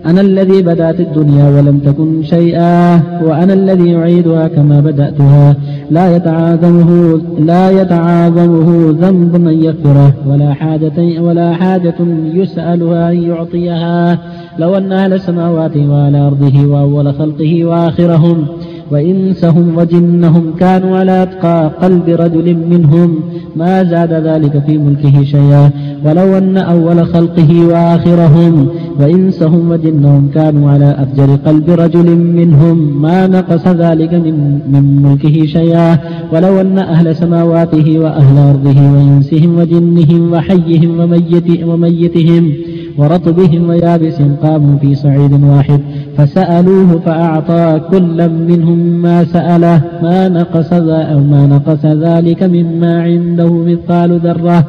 أنا 0.06 0.20
الذي 0.20 0.62
بدأت 0.62 1.00
الدنيا 1.00 1.50
ولم 1.50 1.78
تكن 1.78 2.22
شيئا 2.22 2.94
وأنا 3.22 3.52
الذي 3.52 3.96
أعيدها 3.96 4.48
كما 4.48 4.80
بدأتها. 4.80 5.56
لا 5.90 6.16
يتعاظمه 6.16 7.20
لا 7.38 7.70
يتعاظمه 7.70 8.96
ذنب 9.00 9.36
من 9.36 9.64
يغفره 9.64 10.14
ولا 10.28 10.52
حاجة 10.52 11.20
ولا 11.20 11.52
حاجة 11.52 11.94
يسألها 12.34 13.10
أن 13.10 13.22
يعطيها. 13.22 14.18
لو 14.58 14.76
أن 14.76 14.92
أهل 14.92 15.12
السماوات 15.12 15.76
وعلى 15.76 16.18
أرضه 16.26 16.66
وأول 16.66 17.14
خلقه 17.14 17.64
وآخرهم 17.64 18.46
وإنسهم 18.90 19.78
وجنهم 19.78 20.54
كانوا 20.60 20.98
على 20.98 21.22
أتقى 21.22 21.70
قلب 21.82 22.08
رجل 22.08 22.56
منهم. 22.70 23.20
ما 23.56 23.84
زاد 23.84 24.12
ذلك 24.12 24.62
في 24.66 24.78
ملكه 24.78 25.24
شيئا. 25.24 25.70
ولو 26.04 26.38
أن 26.38 26.56
أول 26.56 27.06
خلقه 27.06 27.66
وآخرهم. 27.66 28.68
وإنسهم 29.00 29.70
وجنهم 29.70 30.30
كانوا 30.34 30.70
على 30.70 30.96
أفجر 30.98 31.34
قلب 31.34 31.70
رجل 31.70 32.16
منهم. 32.16 33.02
ما 33.02 33.26
نقص 33.26 33.68
ذلك 33.68 34.14
من, 34.14 34.60
من 34.72 35.02
ملكه 35.02 35.46
شيئا. 35.46 35.98
ولو 36.32 36.60
أن 36.60 36.78
أهل 36.78 37.16
سماواته 37.16 37.98
وأهل 37.98 38.38
أرضه 38.38 38.92
وإنسهم 38.92 39.58
وجنهم 39.58 40.32
وحيهم 40.32 41.00
وميت 41.00 41.64
وميتهم. 41.64 42.52
ورطبهم 42.98 43.68
ويابسهم 43.68 44.36
قاموا 44.42 44.78
في 44.78 44.94
صعيد 44.94 45.44
واحد. 45.44 45.80
فسألوه 46.16 47.00
فأعطى 47.06 47.80
كل 47.90 48.28
منهم 48.28 48.78
ما 48.78 49.24
سأله 49.24 49.80
ما 50.02 50.28
نقص 50.28 50.72
أو 50.72 51.20
ما 51.20 51.46
نقص 51.46 51.84
ذلك 51.86 52.42
مما 52.42 53.02
عنده 53.02 53.52
مثقال 53.52 54.20
ذرة. 54.20 54.64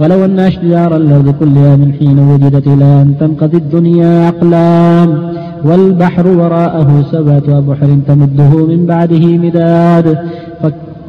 ولو 0.00 0.24
أن 0.24 0.38
أشجار 0.38 0.96
الأرض 0.96 1.34
كلها 1.40 1.76
من 1.76 1.92
حين 1.98 2.18
وجدت 2.18 2.66
إلى 2.66 2.84
أن 2.84 3.14
تنقضي 3.20 3.56
الدنيا 3.56 4.28
أقلام 4.28 5.32
والبحر 5.64 6.28
وراءه 6.28 7.04
سبعة 7.12 7.58
أبحر 7.58 7.98
تمده 8.06 8.66
من 8.66 8.86
بعده 8.86 9.26
مداد. 9.26 10.18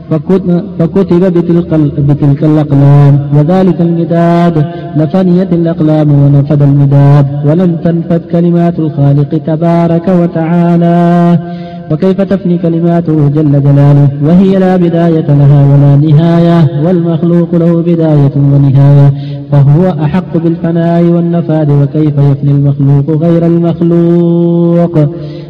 فكتب 0.09 1.23
بتلك, 1.37 1.73
بتلك 1.99 2.43
الأقلام 2.43 3.19
وذلك 3.35 3.81
المداد. 3.81 4.65
لفنيت 4.97 5.53
الأقلام 5.53 6.11
ونفد 6.11 6.61
المداد 6.61 7.25
ولم 7.45 7.75
تنفد 7.75 8.21
كلمات 8.31 8.79
الخالق 8.79 9.37
تبارك 9.37 10.07
وتعالى. 10.07 11.39
وكيف 11.91 12.21
تفني 12.21 12.57
كلماته 12.57 13.27
جل 13.27 13.63
جلاله؟ 13.63 14.09
وهي 14.23 14.59
لا 14.59 14.75
بداية 14.75 15.27
لها 15.27 15.61
ولا 15.71 15.95
نهاية 15.95 16.85
والمخلوق 16.85 17.55
له 17.55 17.81
بداية 17.81 18.35
ونهاية. 18.35 19.13
فهو 19.51 20.03
أحق 20.03 20.37
بالفناء 20.37 21.03
والنفاد 21.03 21.69
وكيف 21.71 22.13
يفني 22.17 22.51
المخلوق 22.51 23.23
غير 23.23 23.45
المخلوق؟ 23.45 24.99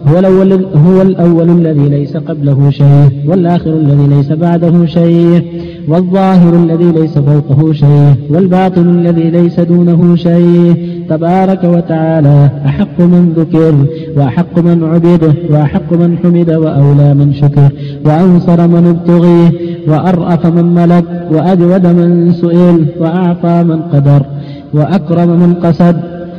هو 0.05 0.19
الأول, 0.19 0.65
هو 0.75 1.01
الأول 1.01 1.49
الذي 1.49 1.89
ليس 1.89 2.17
قبله 2.17 2.69
شيء 2.69 3.09
والآخر 3.27 3.69
الذي 3.69 4.07
ليس 4.07 4.31
بعده 4.31 4.85
شيء 4.85 5.43
والظاهر 5.87 6.55
الذي 6.55 6.91
ليس 6.91 7.17
فوقه 7.17 7.73
شيء 7.73 8.13
والباطن 8.29 8.89
الذي 8.99 9.29
ليس 9.29 9.59
دونه 9.59 10.15
شيء. 10.15 10.97
تبارك 11.09 11.63
وتعالى 11.63 12.49
أحق 12.65 12.99
من 12.99 13.33
ذكر 13.37 13.75
وأحق 14.17 14.59
من 14.59 14.83
عبد 14.83 15.33
وأحق 15.51 15.93
من 15.93 16.17
حمد 16.17 16.49
وأولى 16.49 17.13
من 17.13 17.33
شكر. 17.33 17.69
وأنصر 18.05 18.67
من 18.67 18.87
ابتغي 18.87 19.51
وأرأف 19.87 20.45
من 20.45 20.73
ملك 20.73 21.05
وأجود 21.31 21.87
من 21.87 22.31
سئل 22.31 22.85
وأعطى 22.99 23.63
من 23.63 23.81
قدر 23.81 24.21
وأكرم 24.73 25.29
من 25.39 25.53
قصد 25.53 25.95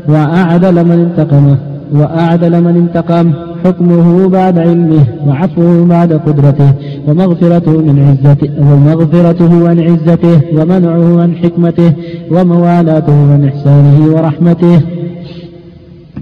وأعدل 0.09 0.85
من 0.85 1.09
انتقم 1.11 1.57
وأعدل 1.93 2.61
من 2.61 2.77
انتقم. 2.77 3.33
حكمه 3.65 4.29
بعد 4.29 4.59
علمه 4.59 5.05
وعفوه 5.27 5.87
بعد 5.87 6.13
قدرته 6.13 6.73
ومغفرته 7.09 7.73
من 7.73 7.97
عزته 8.09 8.51
ومغفرته 8.61 9.69
عن 9.69 9.81
عزته 9.81 10.41
ومنعه 10.57 11.23
عن 11.23 11.37
حكمته 11.37 11.93
وموالاته 12.31 13.33
عن 13.33 13.45
إحسانه 13.45 14.15
ورحمته. 14.15 14.81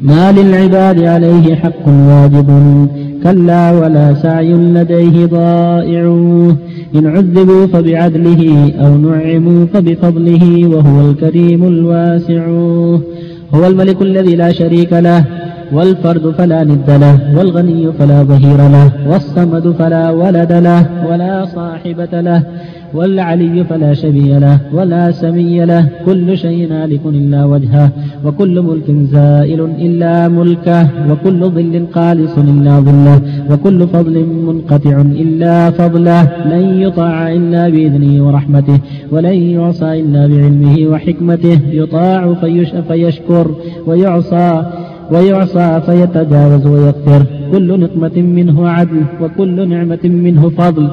ما 0.02 0.32
للعباد 0.32 1.02
عليه 1.02 1.54
حق 1.54 1.88
واجب 1.88 2.48
كلا 3.24 3.72
ولا 3.72 4.14
سعي 4.14 4.52
لديه 4.52 5.26
ضائع. 5.26 6.04
إن 6.96 7.06
عذبوا 7.06 7.66
فبعدله 7.66 8.72
أو 8.80 8.96
نعموا 8.96 9.66
فبفضله 9.72 10.66
وهو 10.66 11.10
الكريم 11.10 11.64
الواسع. 11.64 12.46
هو 13.54 13.66
الملك 13.66 14.02
الذي 14.02 14.36
لا 14.36 14.52
شريك 14.52 14.92
له 14.92 15.24
والفرد 15.72 16.30
فلا 16.38 16.64
ند 16.64 16.90
له 16.90 17.38
والغني 17.38 17.92
فلا 17.98 18.22
ظهير 18.22 18.56
له 18.56 18.92
والصمد 19.10 19.74
فلا 19.78 20.10
ولد 20.10 20.52
له 20.52 20.86
ولا 21.10 21.44
صاحبة 21.44 22.20
له 22.20 22.42
والعلي 22.94 23.64
فلا 23.64 23.94
شبي 23.94 24.38
له 24.38 24.58
ولا 24.72 25.10
سمي 25.10 25.64
له 25.64 25.88
كل 26.06 26.38
شيء 26.38 26.72
هالك 26.72 27.00
إلا 27.06 27.44
وجهه 27.44 27.90
وكل 28.24 28.62
ملك 28.62 28.90
زائل 28.90 29.60
إلا 29.60 30.28
ملكه 30.28 30.88
وكل 31.10 31.40
ظل 31.40 31.86
قالص 31.94 32.38
إلا 32.38 32.80
ظله 32.80 33.20
وكل 33.50 33.88
فضل 33.88 34.26
منقطع 34.26 35.00
إلا 35.00 35.70
فضله 35.70 36.22
لن 36.52 36.80
يطاع 36.80 37.32
إلا 37.32 37.68
بإذنه 37.68 38.26
ورحمته 38.26 38.78
ولن 39.12 39.34
يعصى 39.34 40.00
إلا 40.00 40.26
بعلمه 40.26 40.86
وحكمته 40.86 41.58
يطاع 41.70 42.34
فيشكر 42.88 43.46
ويعصى 43.86 44.64
ويعصى 45.12 45.80
فيتجاوز 45.86 46.66
ويغفر 46.66 47.26
كل 47.52 47.80
نقمة 47.80 48.22
منه 48.22 48.68
عدل 48.68 49.02
وكل 49.20 49.68
نعمة 49.68 49.98
منه 50.04 50.48
فضل. 50.48 50.88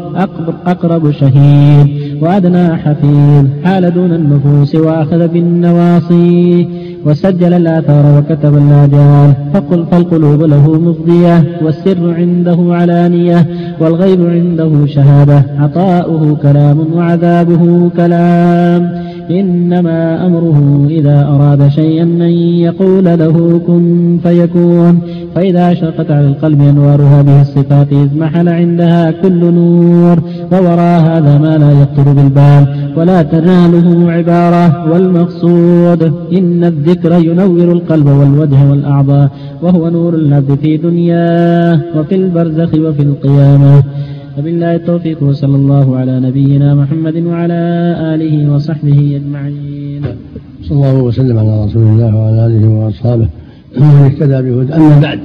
أقرب 0.65 1.11
شهيد 1.11 1.87
وأدنى 2.21 2.75
حفيظ. 2.75 3.45
حال 3.63 3.93
دون 3.93 4.13
النفوس 4.13 4.75
وأخذ 4.75 5.27
بالنواصي. 5.27 6.67
وسجل 7.05 7.53
الآثار 7.53 8.05
وكتب 8.17 8.57
الآجال. 8.57 9.33
فقل 9.53 9.85
فالقلوب 9.91 10.43
له 10.43 10.71
مفضية. 10.71 11.43
والسر 11.61 12.13
عنده 12.13 12.57
علانية. 12.69 13.47
والغيب 13.79 14.29
عنده 14.29 14.85
شهادة. 14.85 15.45
عطاؤه 15.59 16.37
كلام 16.41 16.77
وعذابه 16.93 17.89
كلام. 17.97 19.12
إنما 19.31 20.25
أمره 20.25 20.87
إذا 20.89 21.27
أراد 21.27 21.67
شيئا 21.67 22.03
أن 22.03 22.21
يقول 22.67 23.05
له 23.05 23.61
كن 23.67 24.17
فيكون. 24.23 24.99
فإذا 25.35 25.71
أشرقت 25.71 26.11
على 26.11 26.27
القلب 26.27 26.61
أنوار 26.61 27.01
هذه 27.01 27.41
الصفات 27.41 27.93
اضمحل 27.93 28.49
عندها 28.49 29.11
كل 29.11 29.53
نور 29.53 30.19
ووراء 30.51 31.01
هذا 31.01 31.37
ما 31.37 31.57
لا 31.57 31.71
يخطر 31.71 32.13
بالبال 32.13 32.65
ولا 32.97 33.21
تناله 33.21 34.11
عبارة. 34.11 34.91
والمقصود 34.91 36.03
إن 36.37 36.63
الذكر 36.63 37.13
ينور 37.13 37.71
القلب 37.71 38.07
والوجه 38.07 38.69
والأعضاء 38.69 39.29
وهو 39.61 39.89
نور 39.89 40.13
العبد 40.13 40.55
في 40.61 40.77
دنياه 40.77 41.81
وفي 41.97 42.15
البرزخ 42.15 42.69
وفي 42.73 43.01
القيامة. 43.01 43.83
وبالله 44.37 44.75
التوفيق 44.75 45.23
وصلى 45.23 45.55
الله 45.55 45.97
على 45.97 46.19
نبينا 46.19 46.75
محمد 46.75 47.17
وعلى 47.17 47.53
آله 48.13 48.53
وصحبه 48.53 49.21
أجمعين. 49.21 50.01
صلى 50.63 50.77
الله 50.77 51.03
وسلم 51.03 51.37
على 51.37 51.65
رسول 51.65 51.83
الله 51.83 52.15
وعلى 52.15 52.45
آله 52.45 52.67
وأصحابه 52.67 53.27
ومن 53.77 54.05
اهتدى 54.05 54.49
بهدى 54.51 54.73
أما 54.73 54.99
بعد 54.99 55.19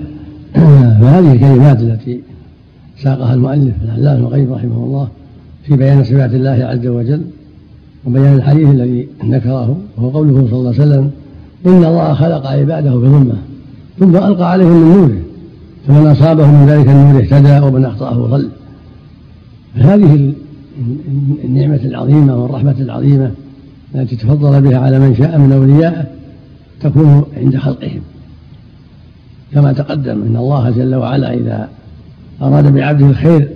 فهذه 1.01 1.33
الكلمات 1.33 1.81
التي 1.81 2.21
ساقها 3.03 3.35
المؤلف 3.35 3.75
العلامة 3.85 4.29
القيم 4.29 4.53
رحمه 4.53 4.85
الله 4.85 5.09
في 5.65 5.77
بيان 5.77 6.05
صفات 6.05 6.35
الله 6.35 6.65
عز 6.65 6.87
وجل 6.87 7.23
وبيان 8.07 8.35
الحديث 8.35 8.69
الذي 8.69 9.09
ذكره 9.25 9.77
وهو 9.97 10.09
قوله 10.09 10.47
صلى 10.51 10.59
الله 10.59 10.75
عليه 10.75 10.83
وسلم 10.83 11.11
إن 11.67 11.85
الله 11.85 12.15
خلق 12.15 12.47
عباده 12.47 12.91
بظلمة 12.91 13.37
ثم 13.99 14.17
ألقى 14.17 14.51
عليهم 14.51 14.71
من 14.71 14.97
نوره 14.97 15.21
فمن 15.89 16.07
أصابه 16.07 16.47
من 16.47 16.67
ذلك 16.67 16.89
النور 16.89 17.23
اهتدى 17.23 17.67
ومن 17.67 17.85
أخطأه 17.85 18.15
ضل 18.15 18.49
هذه 19.79 20.33
النعمة 21.45 21.81
العظيمة 21.85 22.37
والرحمة 22.37 22.75
العظيمة 22.81 23.31
التي 23.95 24.17
تفضل 24.17 24.61
بها 24.61 24.79
على 24.79 24.99
من 24.99 25.17
شاء 25.17 25.39
من 25.39 25.53
أوليائه 25.53 26.05
تكون 26.81 27.25
عند 27.37 27.57
خلقهم. 27.57 28.01
كما 29.53 29.73
تقدم 29.73 30.23
أن 30.23 30.37
الله 30.37 30.71
جل 30.71 30.95
وعلا 30.95 31.35
إذا 31.35 31.69
أراد 32.43 32.75
بعبده 32.75 33.07
الخير 33.07 33.49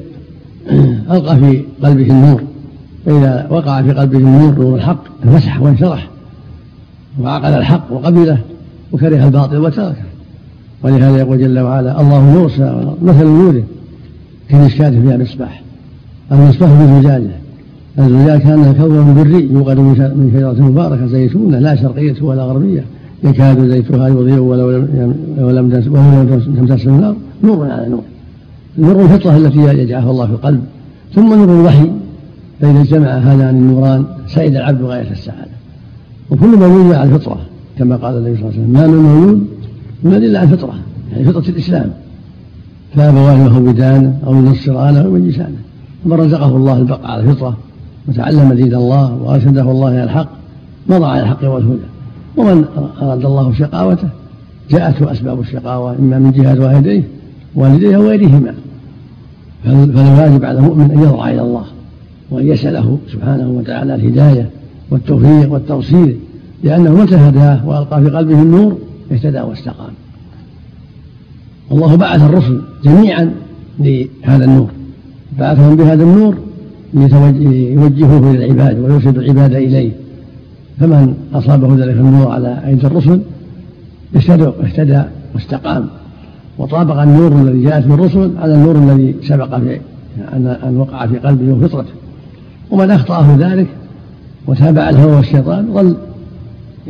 ألقى 1.12 1.37
في 1.37 1.62
قلبه 1.82 2.11
النور. 2.11 2.42
فإذا 3.06 3.46
وقع 3.50 3.82
في 3.82 3.92
قلبه 3.92 4.18
النور 4.18 4.54
نور 4.54 4.76
الحق 4.76 5.04
انفسح 5.24 5.62
وانشرح 5.62 6.08
وعقل 7.20 7.52
الحق 7.52 7.92
وقبله 7.92 8.38
وكره 8.92 9.24
الباطل 9.24 9.56
وتركه. 9.56 10.02
ولهذا 10.82 11.18
يقول 11.18 11.38
جل 11.38 11.58
وعلا 11.58 12.00
الله 12.00 12.32
نور 12.32 12.50
مثل 13.02 13.26
نوره 13.26 13.62
كمشكاة 14.48 14.90
فيها 14.90 15.16
مصباح. 15.16 15.62
المصباح 16.33 16.71
في 16.71 17.01
زجاجة 17.01 17.31
الزجاج 17.99 18.40
كان 18.40 18.75
كوكب 18.75 19.14
بري 19.14 19.49
يوقد 19.53 19.79
من 19.79 20.31
شجرة 20.35 20.68
مباركة 20.68 21.07
زيتونة 21.07 21.59
لا 21.59 21.77
شرقية 21.77 22.23
ولا 22.23 22.42
غربية. 22.42 22.85
يكاد 23.25 23.68
زيتها 23.68 24.09
يضيء 24.09 24.38
ولو 24.38 24.71
لم 24.71 25.14
ولم 25.38 25.71
تمسس 26.59 26.87
النار. 26.87 27.16
نور 27.45 27.71
على 27.71 27.88
نور. 27.88 28.03
نور 28.79 29.03
الفطرة 29.05 29.37
التي 29.37 29.59
يجعلها 29.59 30.11
الله 30.11 30.27
في 30.27 30.33
القلب. 30.33 30.61
ثم 31.14 31.35
نور 31.35 31.61
الوحي 31.61 31.90
فإذا 32.61 32.81
اجتمع 32.81 33.07
هذان 33.07 33.57
النوران. 33.57 34.05
سعد 34.27 34.55
العبد 34.55 34.83
غاية 34.83 35.11
السعادة. 35.11 35.51
وكل 36.31 36.57
مولود 36.57 36.92
على 36.92 37.11
الفطرة 37.11 37.40
كما 37.79 37.97
قال 37.97 38.16
النبي 38.16 38.37
صلى 38.37 38.49
الله 38.49 38.53
عليه 38.53 38.62
وسلم 38.62 38.73
ما 38.73 38.87
من 38.87 39.03
مولود 39.03 39.47
يولد 40.05 40.23
إلا 40.23 40.38
على 40.38 40.53
الفطرة 40.53 40.75
يعني 41.12 41.25
فطرة 41.25 41.49
الإسلام. 41.49 41.90
فأبواه 42.95 43.38
يهودانه 43.38 44.18
أو 44.27 44.35
ينصرانه 44.35 45.01
أو 45.01 45.16
يمجسانه 45.16 45.57
من 46.05 46.12
رزقه 46.12 46.57
الله 46.57 46.79
البقاء 46.79 47.11
على 47.11 47.23
الفطرة 47.23 47.57
وتعلم 48.09 48.53
دين 48.53 48.75
الله 48.75 49.15
وأرشده 49.15 49.62
الله 49.62 49.88
إلى 49.88 50.05
الحق 50.05 50.29
مضى 50.88 51.05
على 51.05 51.23
الحق 51.23 51.45
والهدى 51.45 51.87
ومن 52.37 52.65
أراد 53.03 53.25
الله 53.25 53.53
شقاوته 53.55 54.09
جاءته 54.71 55.12
أسباب 55.12 55.41
الشقاوة 55.41 55.99
إما 55.99 56.19
من 56.19 56.33
جهة 56.33 56.61
والديه 56.61 57.03
والديه 57.55 57.97
أو 57.97 58.09
غيرهما 58.09 58.55
فالواجب 59.65 60.45
على 60.45 60.59
المؤمن 60.59 60.91
أن 60.91 61.03
يضرع 61.03 61.31
إلى 61.31 61.41
الله 61.41 61.65
وأن 62.31 62.47
يسأله 62.47 62.99
سبحانه 63.12 63.51
وتعالى 63.51 63.95
الهداية 63.95 64.51
والتوفيق 64.91 65.53
والتوصيل 65.53 66.17
لأنه 66.62 66.95
متى 66.95 67.15
هداه 67.17 67.69
وألقى 67.69 68.03
في 68.03 68.11
قلبه 68.11 68.43
النور 68.43 68.79
اهتدى 69.12 69.41
واستقام. 69.41 69.93
الله 71.73 71.97
بعث 71.97 72.23
الرسل 72.23 72.62
جميعا 72.85 73.35
لهذا 73.79 74.45
النور. 74.45 74.69
بعثهم 75.38 75.77
بهذا 75.77 76.03
النور 76.03 76.35
ليوجهوه 76.95 78.31
إلى 78.31 78.45
العباد 78.45 78.79
ويرشد 78.79 79.18
العباد 79.18 79.55
إليه. 79.55 79.92
فمن 80.81 81.14
أصابه 81.35 81.75
ذلك 81.75 81.97
النور 81.97 82.33
على 82.33 82.61
ايدي 82.66 82.87
الرسل 82.87 83.21
اهتدى 84.16 85.03
واستقام 85.35 85.87
وطابق 86.59 87.03
النور 87.03 87.33
الذي 87.33 87.62
جاءت 87.64 87.87
من 87.87 87.92
الرسل 87.92 88.31
على 88.38 88.55
النور 88.55 88.77
الذي 88.77 89.14
سبق 89.23 89.59
في 89.59 89.79
أن 90.33 90.77
وقع 90.77 91.07
في 91.07 91.18
قلبه 91.18 91.53
وفطرته 91.53 91.92
ومن 92.71 92.90
أخطأه 92.90 93.37
ذلك 93.38 93.66
وتابع 94.47 94.88
الهوى 94.88 95.16
والشيطان 95.16 95.73
ظل 95.75 95.97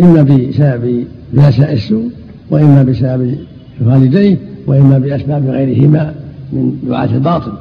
إما 0.01 0.23
بسبب 0.23 1.05
بأساء 1.33 1.73
السوء 1.73 2.11
وإما 2.51 2.83
بسبب 2.83 3.37
والديه 3.81 4.37
وإما 4.67 4.99
بأسباب 4.99 5.47
غيرهما 5.47 6.15
من 6.53 6.79
دعاة 6.89 7.09
الباطل. 7.15 7.53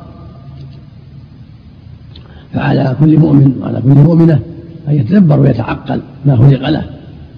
فعلى 2.54 2.96
كل 3.00 3.20
مؤمن 3.20 3.52
وعلى 3.62 3.82
كل 3.82 3.90
مؤمنة 3.90 4.40
أن 4.90 4.94
يتدبر 4.94 5.40
ويتعقل 5.40 6.02
ما 6.26 6.36
خلق 6.36 6.70
له. 6.70 6.84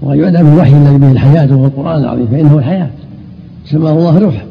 وأن 0.02 0.20
يؤدى 0.20 0.38
بالوحي 0.38 0.74
الذي 0.78 0.98
به 0.98 1.12
الحياة 1.12 1.56
وهو 1.56 1.66
القرآن 1.66 2.02
العظيم 2.02 2.28
فإنه 2.28 2.58
الحياة. 2.58 2.90
سماه 3.66 3.92
الله 3.92 4.20
روح 4.20 4.46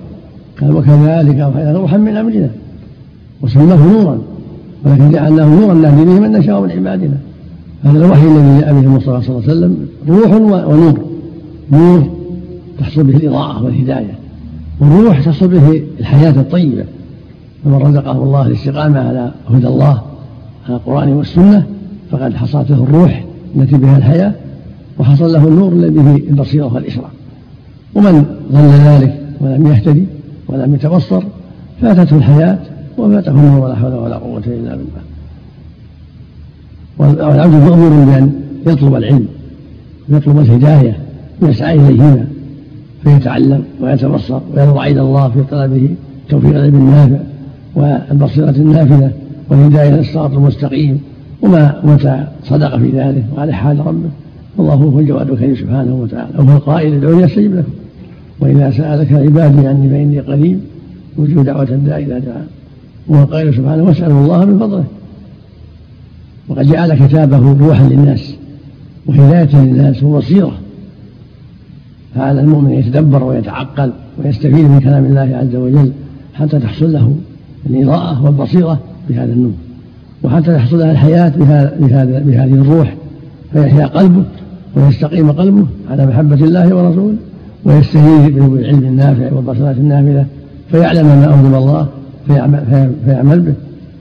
قال 0.60 0.76
وكذلك 0.76 1.38
أوحينا 1.40 1.72
روحا 1.72 1.96
من 1.96 2.16
أمرنا 2.16 2.50
وسماه 3.42 3.86
نورا. 3.92 4.18
ولكن 4.84 5.10
جعلناه 5.10 5.60
نورا 5.60 5.74
نهدي 5.74 6.04
به 6.04 6.20
من 6.20 6.32
نشاء 6.32 6.60
من 6.60 6.70
عبادنا. 6.70 7.16
هذا 7.84 7.98
الوحي 7.98 8.26
الذي 8.26 8.60
جاء 8.60 8.72
به 8.72 8.80
المصطفى 8.80 9.22
صلى 9.22 9.36
الله 9.36 9.42
عليه 9.48 9.52
وسلم 9.52 9.88
روح 10.08 10.32
ونور. 10.68 10.98
نور 11.72 12.10
تحصل 12.78 13.02
به 13.02 13.16
الإضاءة 13.16 13.64
والهداية. 13.64 14.14
والروح 14.80 15.20
تحصل 15.20 15.48
به 15.48 15.82
الحياة 16.00 16.30
الطيبة. 16.30 16.84
فمن 17.64 17.74
رزقه 17.74 18.22
الله 18.22 18.46
الاستقامة 18.46 19.00
على 19.08 19.32
هدى 19.50 19.66
الله 19.66 20.02
على 20.66 20.76
القرآن 20.76 21.08
والسنة 21.08 21.66
فقد 22.10 22.34
حصلت 22.34 22.70
له 22.70 22.82
الروح 22.82 23.24
التي 23.56 23.76
بها 23.76 23.96
الحياة 23.96 24.32
وحصل 24.98 25.32
له 25.32 25.48
النور 25.48 25.72
الذي 25.72 25.98
به 25.98 26.14
البصيرة 26.14 26.74
والإشراق. 26.74 27.10
ومن 27.94 28.24
ظن 28.52 28.68
ذلك 28.68 29.20
ولم 29.40 29.66
يهتدي 29.66 30.06
ولم 30.48 30.74
يتبصر 30.74 31.22
فاتته 31.82 32.16
الحياة 32.16 32.58
وفاته 32.98 33.30
النور 33.30 33.64
ولا 33.64 33.74
حول 33.74 33.94
ولا 33.94 34.16
قوة 34.16 34.42
إلا 34.46 34.76
بالله. 34.76 35.02
والعبد 36.98 37.54
مأمور 37.54 38.04
بأن 38.04 38.32
يطلب 38.66 38.94
العلم 38.94 39.26
ويطلب 40.08 40.38
الهداية 40.38 40.96
ويسعى 41.40 41.74
إليهما 41.74 42.26
فيتعلم 43.02 43.64
ويتبصر 43.80 44.40
ويضرع 44.54 44.86
إلى 44.86 45.00
الله 45.00 45.28
في 45.28 45.42
طلبه 45.50 45.94
توفيق 46.28 46.50
العلم 46.50 46.74
النافع 46.74 47.18
والبصيرة 47.74 48.50
النافذة 48.50 49.12
والهداية 49.52 49.88
إلى 49.88 50.00
الصراط 50.00 50.32
المستقيم 50.32 51.00
وما 51.42 51.80
متى 51.84 52.26
صدق 52.44 52.78
في 52.78 52.90
ذلك 52.90 53.24
وعلى 53.36 53.52
حال 53.52 53.86
ربه. 53.86 54.10
والله 54.56 54.74
هو 54.74 55.00
الجواد 55.00 55.30
الكريم 55.30 55.56
سبحانه 55.56 55.94
وتعالى. 55.94 56.38
وهو 56.38 56.56
القائل 56.56 56.94
ادعوني 56.94 57.24
استجب 57.24 57.54
لكم. 57.54 57.72
وإذا 58.40 58.70
سألك 58.70 59.12
عبادي 59.12 59.66
عني 59.66 59.88
فإني 59.88 60.20
قريب 60.20 60.60
وجود 61.16 61.44
دعوة 61.44 61.62
الداء 61.62 62.02
اذا 62.02 62.18
دعا 62.18 62.46
وهو 63.08 63.22
القائل 63.22 63.54
سبحانه 63.54 63.82
واسألوا 63.82 64.22
الله 64.22 64.44
من 64.44 64.58
فضله. 64.58 64.84
وقد 66.48 66.66
جعل 66.66 67.06
كتابه 67.06 67.66
روحا 67.66 67.88
للناس 67.88 68.34
وهداية 69.06 69.64
للناس 69.64 70.02
وبصيرة. 70.02 70.52
فعلى 72.14 72.40
المؤمن 72.40 72.70
يتدبر 72.70 73.24
ويتعقل 73.24 73.92
ويستفيد 74.18 74.64
من 74.64 74.80
كلام 74.80 75.04
الله 75.04 75.36
عز 75.36 75.56
وجل 75.56 75.92
حتى 76.34 76.58
تحصل 76.58 76.92
له 76.92 77.16
الإضاءة 77.70 78.24
والبصيرة 78.24 78.80
بهذا 79.08 79.32
النور 79.32 79.52
وحتى 80.22 80.54
تحصل 80.54 80.78
له 80.78 80.90
الحياة 80.90 81.32
بهذا 81.80 82.18
بهذه 82.26 82.54
الروح. 82.54 82.94
فيحيا 83.52 83.86
قلبه 83.86 84.24
ويستقيم 84.76 85.32
قلبه 85.32 85.66
على 85.90 86.06
محبة 86.06 86.44
الله 86.44 86.74
ورسوله 86.76 87.16
ويستهيد 87.64 88.38
بالعلم 88.38 88.78
النافع 88.78 89.32
والبصيرة 89.32 89.70
النافذة 89.70 90.26
فيعلم 90.70 91.06
ما 91.06 91.24
أوجب 91.24 91.54
الله 91.54 91.86
فيعمل, 92.26 92.90
فيعمل 93.04 93.40
به 93.40 93.54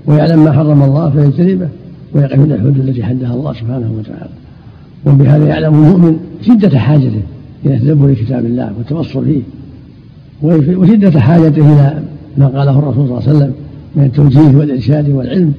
ويعلم 0.05 0.43
ما 0.43 0.51
حرم 0.51 0.83
الله 0.83 1.09
فيجتنبه 1.09 1.67
ويقف 2.15 2.39
من 2.39 2.51
الحدود 2.51 2.77
التي 2.77 3.03
حدها 3.03 3.33
الله 3.33 3.53
سبحانه 3.53 3.91
وتعالى. 3.99 4.29
وبهذا 5.05 5.47
يعلم 5.47 5.73
المؤمن 5.73 6.17
شدة 6.41 6.79
حاجته 6.79 7.21
إلى 7.65 7.79
تدبر 7.79 8.13
كتاب 8.13 8.45
الله 8.45 8.71
والتبصر 8.77 9.21
فيه 9.21 9.41
وشدة 10.77 11.19
حاجته 11.19 11.73
إلى 11.73 11.99
ما 12.37 12.47
قاله 12.47 12.79
الرسول 12.79 13.07
صلى 13.07 13.17
الله 13.17 13.27
عليه 13.27 13.37
وسلم 13.37 13.53
من 13.95 14.03
التوجيه 14.03 14.57
والإرشاد 14.57 15.09
والعلم 15.09 15.53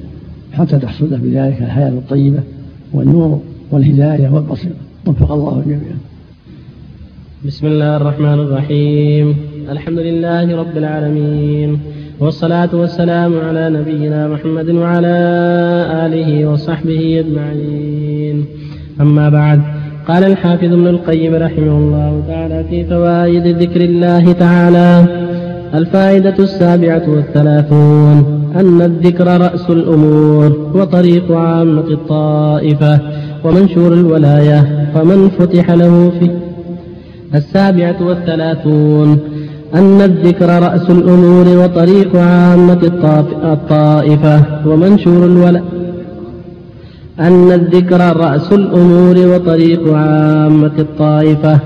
حتى 0.53 0.79
تحصل 0.79 1.11
له 1.11 1.17
بذلك 1.17 1.61
الحياة 1.61 1.89
الطيبة 1.89 2.39
والنور 2.93 3.39
والهداية 3.71 4.29
والبصيرة. 4.29 4.73
وفق 5.07 5.31
الله 5.31 5.61
جميعا. 5.65 5.97
بسم 7.45 7.67
الله 7.67 7.97
الرحمن 7.97 8.33
الرحيم. 8.33 9.35
الحمد 9.69 9.99
لله 9.99 10.55
رب 10.55 10.77
العالمين. 10.77 11.79
والصلاة 12.19 12.69
والسلام 12.73 13.39
على 13.39 13.69
نبينا 13.69 14.27
محمد 14.27 14.69
وعلى 14.69 15.17
آله 16.05 16.45
وصحبه 16.49 17.19
أجمعين. 17.19 18.45
أما 19.01 19.29
بعد 19.29 19.61
قال 20.07 20.23
الحافظ 20.23 20.73
ابن 20.73 20.87
القيم 20.87 21.35
رحمه 21.35 21.77
الله 21.77 22.23
تعالى 22.27 22.63
في 22.69 22.83
فوائد 22.83 23.47
ذكر 23.47 23.81
الله 23.81 24.31
تعالى 24.31 25.05
الفائدة 25.73 26.35
السابعة 26.39 27.03
والثلاثون 27.07 28.43
أن 28.55 28.81
الذكر 28.81 29.41
رأس 29.41 29.69
الأمور 29.69 30.71
وطريق 30.75 31.31
عامة 31.31 31.87
الطائفة 31.87 32.99
ومنشور 33.43 33.93
الولاية 33.93 34.89
فمن 34.95 35.29
فتح 35.29 35.71
له 35.71 36.11
في 36.19 36.31
السابعة 37.35 38.07
والثلاثون 38.07 39.19
أن 39.75 40.01
الذكر 40.01 40.63
رأس 40.63 40.89
الأمور 40.89 41.63
وطريق 41.63 42.15
عامة 42.15 42.81
الطائفة 43.43 44.43
ومنشور 44.67 45.25
الولاية 45.25 45.63
أن 47.19 47.51
الذكر 47.51 48.17
رأس 48.17 48.51
الأمور 48.51 49.17
وطريق 49.17 49.93
عامة 49.93 50.71
الطائفة 50.79 51.59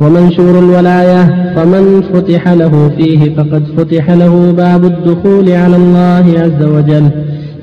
ومنشور 0.00 0.58
الولاية 0.58 1.54
فمن 1.56 2.02
فتح 2.14 2.48
له 2.48 2.90
فيه 2.98 3.34
فقد 3.34 3.62
فتح 3.76 4.10
له 4.10 4.52
باب 4.56 4.84
الدخول 4.84 5.50
على 5.50 5.76
الله 5.76 6.24
عز 6.36 6.66
وجل. 6.66 7.08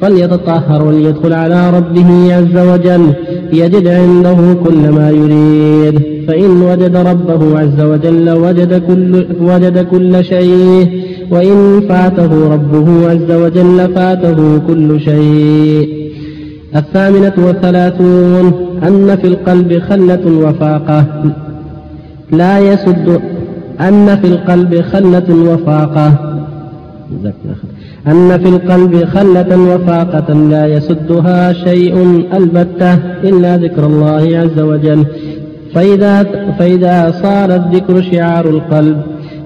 فليتطهر 0.02 0.88
وليدخل 0.88 1.34
على 1.34 1.70
ربه 1.70 2.36
عز 2.36 2.58
وجل. 2.58 3.14
يجد 3.54 3.88
عنده 3.88 4.54
كل 4.64 4.90
ما 4.90 5.10
يريد. 5.10 6.02
فإن 6.28 6.62
وجد 6.62 6.96
ربه 6.96 7.60
عز 7.60 7.82
وجل 7.82 8.30
وجد 8.30 8.82
كل, 8.88 9.26
وجد 9.42 9.86
كل 9.86 10.24
شيء. 10.24 11.02
وإن 11.32 11.82
فاته 11.90 12.54
ربه 12.54 13.10
عز 13.10 13.32
وجل 13.32 13.94
فاته 13.96 14.58
كل 14.68 15.00
شيء. 15.00 15.90
الثامنة 16.76 17.34
والثلاثون 17.38 18.54
أن 18.88 19.18
في 19.22 19.28
القلب 19.28 19.80
خلة 19.80 20.48
وفاقة. 20.48 21.06
لا 22.32 22.60
يسد 22.60 23.22
أن 23.82 24.16
في 24.16 24.28
القلب 24.28 24.82
خلة 24.82 25.54
وفاقة. 25.54 26.14
أن 28.08 28.38
في 28.38 28.50
القلب 28.50 29.06
خلة 29.06 29.76
وفاقة 29.76 30.34
لا 30.34 30.68
يسدها 30.68 31.54
شيء 31.54 32.26
البتة 32.34 32.94
إلا 33.24 33.58
ذكر 33.58 33.86
الله 33.86 34.38
عز 34.38 34.60
وجل. 34.60 35.06
فإذا, 35.74 36.24
فإذا 36.60 37.12
صار 37.24 37.56
الذكر 37.56 38.02
شعار 38.02 38.50
القلب 38.50 38.98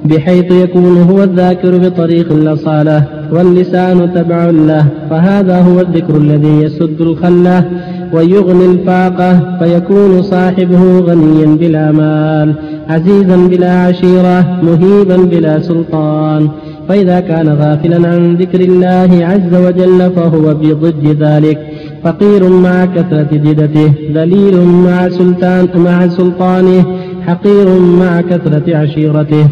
بحيث 0.06 0.52
يكون 0.52 0.98
هو 0.98 1.24
الذاكر 1.24 1.78
بطريق 1.78 2.32
الأصالة 2.32 3.04
واللسان 3.32 4.14
تبع 4.14 4.46
له 4.46 4.86
فهذا 5.10 5.62
هو 5.62 5.80
الذكر 5.80 6.18
الذي 6.18 6.62
يسد 6.62 7.02
الخلة 7.02 7.66
ويغني 8.14 8.66
الفاقة 8.66 9.58
فيكون 9.60 10.22
صاحبه 10.22 11.00
غنيا 11.00 11.46
بلا 11.46 11.92
مال. 11.92 12.56
عزيزا 12.90 13.38
بلا 13.48 13.72
عشيرة 13.72 14.62
مهيبا 14.64 15.18
بلا 15.18 15.60
سلطان. 15.60 16.50
فإذا 16.88 17.20
كان 17.20 17.50
غافلا 17.50 18.08
عن 18.08 18.36
ذكر 18.36 18.60
الله 18.60 19.26
عز 19.26 19.54
وجل 19.66 20.12
فهو 20.16 20.54
بضد 20.54 21.24
ذلك. 21.24 21.60
فقير 22.04 22.50
مع 22.50 22.86
كثرة 22.86 23.30
جدته 23.32 23.94
ذليل 24.14 24.56
مع 24.62 25.10
سلطان 25.10 25.68
مع 25.76 26.08
سلطانه 26.08 26.86
حقير 27.22 27.80
مع 27.80 28.22
كثرة 28.22 28.78
عشيرته. 28.78 29.48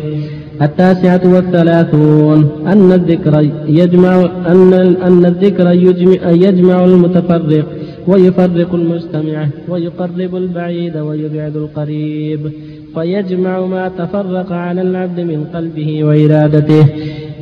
التاسعة 0.61 1.21
والثلاثون 1.25 2.49
أن 2.67 2.91
الذكر 2.91 3.49
يجمع 3.67 4.29
أن 4.47 4.73
أن 5.07 5.25
الذكر 5.25 5.71
يجمع, 5.71 6.29
يجمع 6.29 6.85
المتفرق 6.85 7.65
ويفرق 8.07 8.75
المجتمع 8.75 9.47
ويقرب 9.69 10.35
البعيد 10.35 10.97
ويبعد 10.97 11.55
القريب. 11.55 12.51
فيجمع 12.95 13.65
ما 13.65 13.91
تفرق 13.97 14.51
على 14.51 14.81
العبد 14.81 15.19
من 15.19 15.45
قلبه 15.53 16.03
وإرادته 16.03 16.85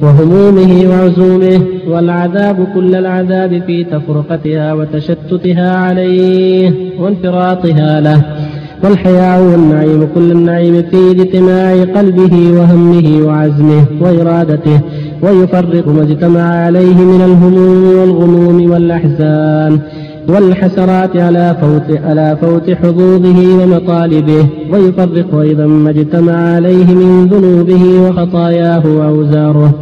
وهمومه 0.02 0.90
وعزومه 0.90 1.62
والعذاب 1.88 2.68
كل 2.74 2.96
العذاب 2.96 3.64
في 3.68 3.84
تفرقتها 3.84 4.74
وتشتتها 4.74 5.78
عليه 5.78 6.74
وانفراطها 7.00 8.02
له 8.02 8.22
والحياء 8.84 9.42
والنعيم 9.44 10.08
كل 10.16 10.32
النعيم 10.32 10.84
في 10.92 11.12
اجتماع 11.12 11.84
قلبه 11.84 12.52
وهمه 12.52 13.28
وعزمه 13.28 13.86
وإرادته 14.02 14.80
ويفرق 15.24 15.88
ما 15.88 16.04
اجتمع 16.04 16.42
عليه 16.42 16.96
من 16.96 17.22
الهموم 17.22 18.00
والغموم 18.00 18.72
والأحزان 18.72 19.80
والحسرات 20.30 21.18
على 21.18 21.56
فوت 21.62 21.98
على 22.06 22.38
فوت 22.42 22.70
حظوظه 22.70 23.64
ومطالبه 23.64 24.46
ويفرق 24.74 25.40
أيضا 25.40 25.66
ما 25.66 25.90
اجتمع 25.90 26.34
عليه 26.34 26.86
من 26.86 27.28
ذنوبه 27.28 28.10
وخطاياه 28.10 28.88
وأوزاره 28.88 29.74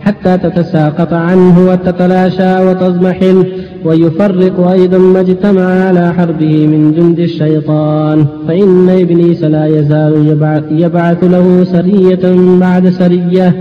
حتى 0.00 0.38
تتساقط 0.38 1.12
عنه 1.12 1.68
وتتلاشى 1.68 2.66
وتضمحل 2.66 3.46
ويفرق 3.84 4.68
أيضا 4.68 4.98
ما 4.98 5.20
اجتمع 5.20 5.62
على 5.62 6.14
حربه 6.14 6.66
من 6.66 6.92
جند 6.92 7.18
الشيطان. 7.18 8.26
فإن 8.48 8.88
إبليس 8.88 9.42
لا 9.44 9.66
يزال 9.66 10.36
يبعث 10.70 11.24
له 11.24 11.64
سرية 11.64 12.36
بعد 12.60 12.90
سرية 12.90 13.54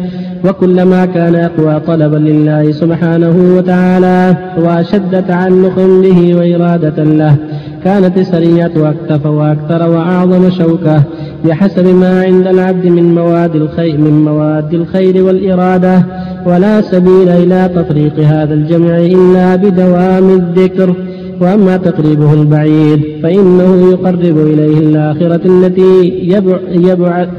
وكلما 0.45 1.05
كان 1.05 1.35
أقوى 1.35 1.79
طلبا 1.79 2.17
لله 2.17 2.71
سبحانه 2.71 3.55
وتعالى 3.57 4.37
وأشد 4.57 5.27
تعلق 5.27 5.75
به 5.75 6.35
وإرادة 6.35 7.03
له 7.03 7.35
كانت 7.83 8.17
السرية 8.17 8.71
أكتف 8.75 9.25
وأكثر 9.25 9.89
وأعظم 9.89 10.49
شوكة 10.49 11.03
بحسب 11.45 11.87
ما 11.95 12.21
عند 12.23 12.47
العبد 12.47 12.85
من 12.85 13.15
مواد 13.15 13.55
الخير 13.55 13.97
من 13.97 14.25
مواد 14.25 14.73
الخير 14.73 15.23
والإرادة 15.23 16.05
ولا 16.45 16.81
سبيل 16.81 17.29
إلى 17.29 17.69
تطريق 17.75 18.19
هذا 18.19 18.53
الجمع 18.53 18.97
إلا 18.97 19.55
بدوام 19.55 20.29
الذكر 20.29 20.95
وأما 21.41 21.77
تقريبه 21.77 22.33
البعيد 22.33 23.01
فإنه 23.23 23.89
يقرب 23.91 24.37
إليه 24.37 24.79
الآخرة 24.79 25.41
التي 25.45 26.29
يبعد 26.71 27.29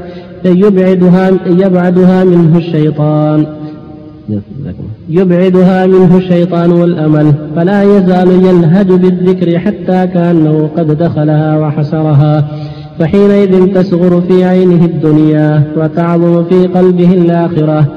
يبعدها 0.45 1.31
يبعدها 1.45 2.23
منه 2.23 2.57
الشيطان. 2.57 3.45
يبعدها 5.09 5.85
منه 5.87 6.17
الشيطان 6.17 6.71
والأمل 6.71 7.33
فلا 7.55 7.83
يزال 7.83 8.29
يلهج 8.29 8.87
بالذكر 8.87 9.59
حتى 9.59 10.07
كأنه 10.13 10.69
قد 10.77 10.97
دخلها 10.97 11.59
وحسرها 11.59 12.47
فحينئذ 12.99 13.73
تصغر 13.73 14.21
في 14.21 14.43
عينه 14.43 14.85
الدنيا 14.85 15.63
وتعظم 15.77 16.43
في 16.43 16.67
قلبه 16.67 17.13
الآخرة 17.13 17.87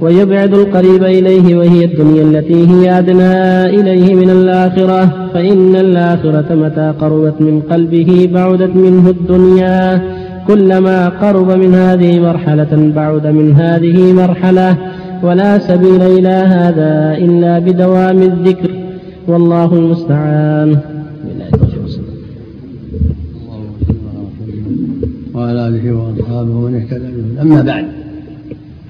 ويبعد 0.00 0.54
القريب 0.54 1.04
إليه 1.04 1.56
وهي 1.56 1.84
الدنيا 1.84 2.22
التي 2.22 2.68
هي 2.68 2.98
أدنى 2.98 3.64
إليه 3.80 4.14
من 4.14 4.30
الآخرة 4.30 5.28
فإن 5.34 5.76
الآخرة 5.76 6.54
متى 6.54 6.92
قربت 7.00 7.40
من 7.40 7.60
قلبه 7.70 8.28
بعدت 8.32 8.76
منه 8.76 9.10
الدنيا. 9.10 10.02
كلما 10.46 11.08
قرب 11.08 11.50
من 11.50 11.74
هذه 11.74 12.20
مرحلة 12.20 12.92
بعد 12.96 13.26
من 13.26 13.52
هذه 13.52 14.12
مرحلة 14.12 14.76
ولا 15.22 15.58
سبيل 15.58 16.02
إلى 16.02 16.28
هذا 16.28 17.16
إلا 17.24 17.58
بدوام 17.58 18.22
الذكر 18.22 18.70
والله 19.26 19.74
المستعان. 19.74 20.78
وعلى 25.34 25.68
آله 25.68 25.92
وأصحابه 25.92 26.56
ومن 26.56 26.74
اهتدى 26.74 27.40
أما 27.42 27.62
بعد 27.62 27.84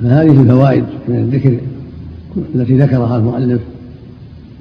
فهذه 0.02 0.40
الفوائد 0.42 0.84
من 1.08 1.16
الذكر 1.16 1.58
التي 2.54 2.78
ذكرها 2.78 3.16
المؤلف 3.16 3.60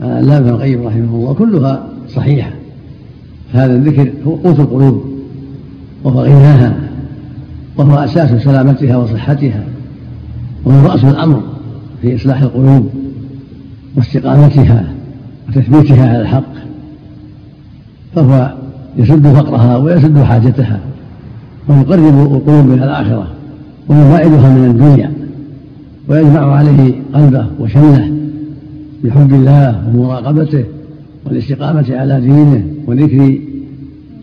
العلامة 0.02 0.38
ابن 0.38 0.50
القيم 0.50 0.88
رحمه 0.88 1.16
الله 1.16 1.34
كلها 1.34 1.88
صحيحة. 2.10 2.52
هذا 3.54 3.76
الذكر 3.76 4.12
قوت 4.26 4.60
القلوب. 4.60 5.11
وهو 6.04 6.24
غناها 6.24 6.76
وهو 7.78 7.96
أساس 7.96 8.44
سلامتها 8.44 8.98
وصحتها 8.98 9.64
وهو 10.66 10.88
رأس 10.88 11.04
الأمر 11.04 11.42
في 12.02 12.16
إصلاح 12.16 12.42
القلوب 12.42 12.90
واستقامتها 13.96 14.86
وتثبيتها 15.50 16.10
على 16.10 16.22
الحق. 16.22 16.54
فهو 18.16 18.54
يسد 18.98 19.28
فقرها 19.28 19.78
ويسد 19.78 20.18
حاجتها 20.18 20.80
ويقرب 21.68 22.36
القلوب 22.36 22.66
من 22.66 22.84
الآخرة 22.84 23.28
ويباعدها 23.90 24.50
من 24.50 24.70
الدنيا 24.70 25.12
ويجمع 26.08 26.56
عليه 26.56 26.94
قلبه 27.14 27.46
وشمله 27.60 28.12
بحب 29.04 29.34
الله 29.34 29.84
ومراقبته 29.96 30.64
والاستقامة 31.26 31.86
على 31.90 32.22
دينه 32.22 32.64
وذكر 32.88 33.38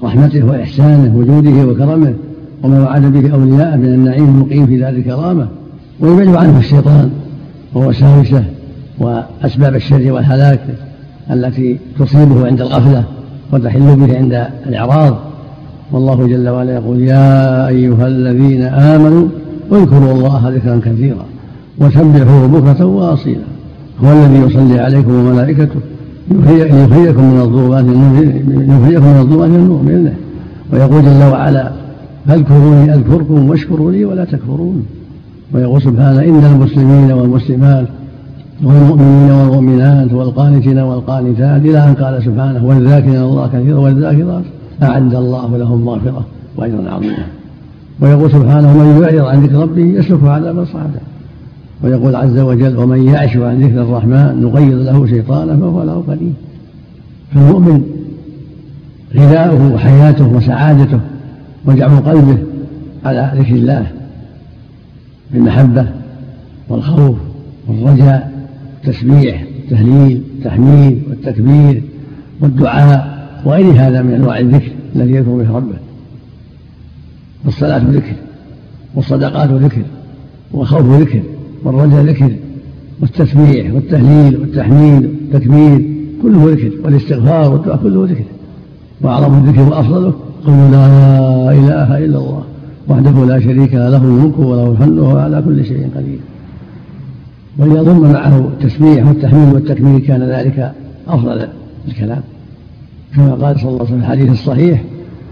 رحمته 0.02 0.46
وإحسانه 0.46 1.16
وجوده 1.16 1.66
وكرمه 1.66 2.14
وما 2.62 2.80
وعد 2.80 3.02
به 3.02 3.34
أولياءه 3.34 3.76
من 3.76 3.84
النعيم 3.84 4.24
المقيم 4.24 4.66
في 4.66 4.76
دار 4.76 4.88
الكرامة. 4.88 5.48
ويبعد 6.00 6.36
عنه 6.36 6.58
الشيطان 6.58 7.10
ووساوسه 7.74 8.44
وأسباب 8.98 9.74
الشر 9.74 10.12
والهلاك 10.12 10.60
التي 11.30 11.78
تصيبه 11.98 12.46
عند 12.46 12.60
الغفلة 12.60 13.04
وتحل 13.52 13.96
به 13.96 14.16
عند 14.18 14.46
الإعراض. 14.66 15.16
والله 15.92 16.26
جل 16.26 16.48
وعلا 16.48 16.74
يقول 16.74 17.00
يا 17.00 17.68
أيها 17.68 18.06
الذين 18.06 18.62
آمنوا 18.62 19.28
اذكروا 19.72 20.12
الله 20.12 20.48
ذكرا 20.54 20.80
كثيرا 20.84 21.24
وسبحوه 21.78 22.46
بكرة 22.46 22.84
وأصيلا. 22.84 23.44
هو 24.04 24.12
الذي 24.12 24.36
يصلي 24.46 24.80
عليكم 24.80 25.14
وملائكته 25.14 25.80
يخرجكم 26.30 27.24
من 27.24 27.40
الظلمات 27.40 27.84
يخرجكم 28.68 29.06
من 29.06 29.18
الظلمات 29.20 29.50
النور 29.50 29.82
بإذنه. 29.82 30.14
ويقول 30.72 31.02
جل 31.02 31.22
وعلا 31.32 31.72
فاذكروني 32.26 32.94
أذكركم 32.94 33.50
واشكروا 33.50 33.92
لي 33.92 34.04
ولا 34.04 34.24
تكفرون؟ 34.24 34.86
ويقول 35.54 35.82
سبحانه 35.82 36.22
إن 36.22 36.44
المسلمين 36.44 37.12
والمسلمات 37.12 37.86
والمؤمنين 38.62 39.30
والمؤمنات 39.30 40.12
والقانتين 40.12 40.78
والقانتات 40.78 41.62
إلى 41.62 41.78
أن 41.78 41.94
قال 41.94 42.22
سبحانه 42.22 42.64
والذاكرين 42.64 43.16
الله 43.16 43.46
كثيرا 43.46 43.78
والذاكرات 43.78 44.44
أعد 44.82 45.14
الله 45.14 45.56
لهم 45.56 45.84
مغفرة 45.84 46.24
وأجرا 46.56 46.90
عظيما. 46.90 47.26
ويقول 48.00 48.30
سبحانه 48.30 48.78
من 48.78 49.02
يعرض 49.02 49.26
عن 49.26 49.42
ذكر 49.42 49.56
ربه 49.56 49.82
يسلكه 49.82 50.30
عذابا 50.30 50.64
صعدا 50.64 51.00
ويقول 51.82 52.16
عز 52.16 52.38
وجل 52.38 52.76
ومن 52.76 53.02
يعش 53.02 53.36
عن 53.36 53.60
ذكر 53.60 53.82
الرحمن 53.82 54.40
نقيض 54.42 54.78
له 54.78 55.06
شيطانا 55.06 55.56
فهو 55.56 55.82
له 55.82 56.04
قليل 56.08 56.32
فالمؤمن 57.34 57.82
غذاؤه 59.14 59.74
وحياته 59.74 60.26
وسعادته 60.26 61.00
وجعل 61.66 61.96
قلبه 61.96 62.38
على 63.04 63.32
ذكر 63.36 63.54
الله 63.54 63.86
بالمحبة 65.30 65.86
والخوف 66.68 67.16
والرجاء 67.68 68.48
التسبيح 68.84 69.44
التهليل 69.64 70.22
التحميد 70.38 71.02
والتكبير 71.08 71.82
والدعاء 72.40 73.18
وغير 73.44 73.72
هذا 73.72 74.02
من 74.02 74.14
أنواع 74.14 74.38
الذكر 74.38 74.72
الذي 74.96 75.12
يذكر 75.12 75.30
به 75.30 75.56
ربه. 75.56 75.76
والصلاة 77.44 77.78
ذكر 77.78 78.12
والصدقات 78.94 79.50
ذكر 79.50 79.82
والخوف 80.52 81.00
ذكر. 81.00 81.22
والرجاء 81.64 82.04
ذكر 82.04 82.30
والتسبيح 83.00 83.74
والتهليل 83.74 84.40
والتحميد 84.40 85.02
والتكبير 85.04 85.90
كله 86.22 86.52
ذكر 86.52 86.70
والاستغفار 86.84 87.52
والدعاء 87.52 87.76
كله 87.82 88.04
ذكر. 88.04 88.24
وأعظم 89.00 89.38
الذكر 89.38 89.62
وأفضله 89.62 90.12
قول 90.46 90.72
لا 90.72 91.52
إله 91.52 91.98
إلا 91.98 92.18
الله 92.18 92.42
وحده 92.88 93.24
لا 93.24 93.40
شريك 93.40 93.74
له 93.74 94.04
الملك 94.04 94.38
وله 94.38 94.72
الحمد 94.72 94.98
وهو 94.98 95.18
على 95.18 95.42
كل 95.42 95.64
شيء 95.64 95.90
قدير. 95.96 96.18
وإذا 97.58 97.82
ضم 97.82 98.12
معه 98.12 98.38
التسبيح 98.38 99.06
والتحميد 99.06 99.54
والتكبير 99.54 99.98
كان 99.98 100.22
ذلك 100.22 100.72
أفضل 101.08 101.48
الكلام. 101.88 102.22
كما 103.16 103.34
قال 103.34 103.60
صلى 103.60 103.68
الله 103.68 103.80
عليه 103.80 103.84
وسلم 103.84 104.00
في 104.00 104.06
الحديث 104.06 104.30
الصحيح 104.30 104.84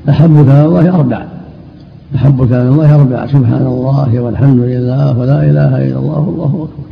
أحب 0.08 0.44
كلام 0.44 0.66
الله 0.66 0.94
أربع 0.94 1.36
أحب 2.16 2.48
كلام 2.48 2.72
الله 2.72 2.94
أربع 2.94 3.26
سبحان 3.26 3.66
الله 3.66 4.20
والحمد 4.20 4.61
لله 4.61 5.18
ولا 5.18 5.42
إله 5.42 5.87
إلا 5.87 5.98
الله 5.98 6.18
والله 6.18 6.68
أكبر. 6.68 6.87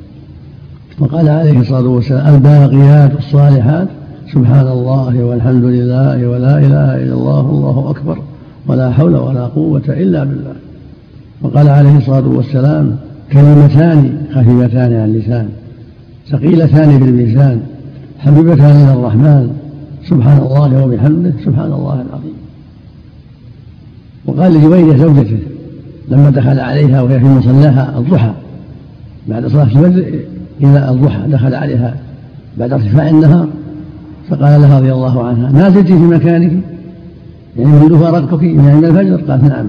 وقال 1.00 1.28
عليه 1.28 1.60
الصلاة 1.60 1.88
والسلام 1.88 2.34
الباقيات 2.34 3.18
الصالحات 3.18 3.88
سبحان 4.34 4.66
الله 4.66 5.24
والحمد 5.24 5.64
لله 5.64 6.28
ولا 6.28 6.58
إله 6.58 6.96
إلا 7.02 7.14
الله 7.14 7.42
والله 7.42 7.90
أكبر. 7.90 8.18
ولا 8.68 8.90
حول 8.90 9.16
ولا 9.16 9.46
قوة 9.46 9.82
إلا 9.88 10.24
بالله. 10.24 10.54
وقال 11.42 11.68
عليه 11.68 11.96
الصلاة 11.96 12.28
والسلام 12.28 12.96
كلمتان 13.32 14.18
خفيفتان 14.34 14.92
على 14.92 15.04
اللسان 15.04 15.48
ثقيلتان 16.30 16.98
في 16.98 17.04
الميزان 17.04 17.60
حبيبتان 18.18 18.76
إلى 18.76 18.92
الرحمن 18.92 19.50
سبحان 20.10 20.38
الله 20.38 20.84
وبحمده 20.84 21.32
سبحان 21.44 21.72
الله 21.72 21.94
العظيم. 21.94 22.43
وقال 24.26 24.54
لجويرية 24.54 24.96
زوجته 24.96 25.38
لما 26.08 26.30
دخل 26.30 26.60
عليها 26.60 27.02
وهي 27.02 27.20
في 27.20 27.26
مصلاها 27.26 27.98
الضحى 27.98 28.32
بعد 29.28 29.46
صلاة 29.46 29.62
الفجر 29.62 30.04
إلى 30.60 30.90
الضحى 30.90 31.20
دخل 31.28 31.54
عليها 31.54 31.96
بعد 32.58 32.72
ارتفاع 32.72 33.10
النهار 33.10 33.48
فقال 34.28 34.60
لها 34.60 34.78
رضي 34.78 34.92
الله 34.92 35.24
عنها 35.24 35.52
ما 35.52 35.70
زلت 35.70 35.87
في 35.87 35.94
مكانك؟ 35.94 36.52
يعني 37.58 37.70
منذ 37.70 37.98
فارقتك 37.98 38.42
من 38.42 38.84
الفجر؟ 38.84 39.16
قالت 39.30 39.44
نعم. 39.44 39.66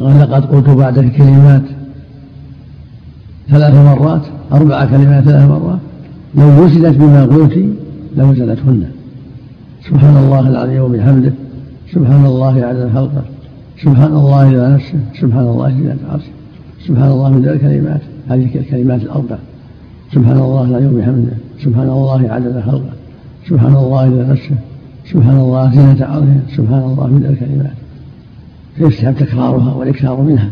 قال 0.00 0.20
لقد 0.20 0.44
قلت 0.44 0.68
بعدك 0.68 1.12
كلمات 1.12 1.62
ثلاث 3.50 3.74
مرات 3.74 4.22
أربع 4.52 4.84
كلمات 4.84 5.24
ثلاث 5.24 5.48
مرات 5.48 5.78
لو 6.34 6.64
وزنت 6.64 6.96
بما 6.96 7.24
قلت 7.24 7.58
لوزنتهن 8.16 8.86
سبحان 9.88 10.16
الله 10.16 10.48
العظيم 10.48 10.82
وبحمده 10.82 11.32
سبحان 11.94 12.26
الله 12.26 12.64
عدد 12.64 12.90
خلقه 12.94 13.22
سبحان 13.82 14.12
الله 14.12 14.48
إلى 14.48 14.74
نفسه 14.74 14.98
سبحان 15.20 15.46
الله 15.46 15.66
إلى 15.66 15.96
عرشه 16.10 16.32
سبحان 16.86 17.10
الله 17.10 17.30
من 17.30 17.48
الكلمات 17.48 18.00
هذه 18.28 18.48
الكلمات 18.54 19.02
الأربع. 19.02 19.36
سبحان 20.14 20.38
الله 20.38 20.64
العظيم 20.64 20.94
وبحمده 20.94 21.36
سبحان 21.64 21.88
الله 21.88 22.28
عدد 22.30 22.60
خلقه 22.66 22.94
سبحان 23.48 23.76
الله 23.76 24.04
إلى 24.04 24.22
نفسه 24.32 24.56
سبحان 25.12 25.36
الله 25.36 25.70
زينة 25.70 26.06
عرشه 26.06 26.40
سبحان 26.56 26.82
الله 26.82 27.06
من 27.06 27.26
الكلمات. 27.30 27.76
فيستحب 28.76 29.14
تكرارها 29.14 29.74
والإكثار 29.74 30.20
منها؟ 30.20 30.50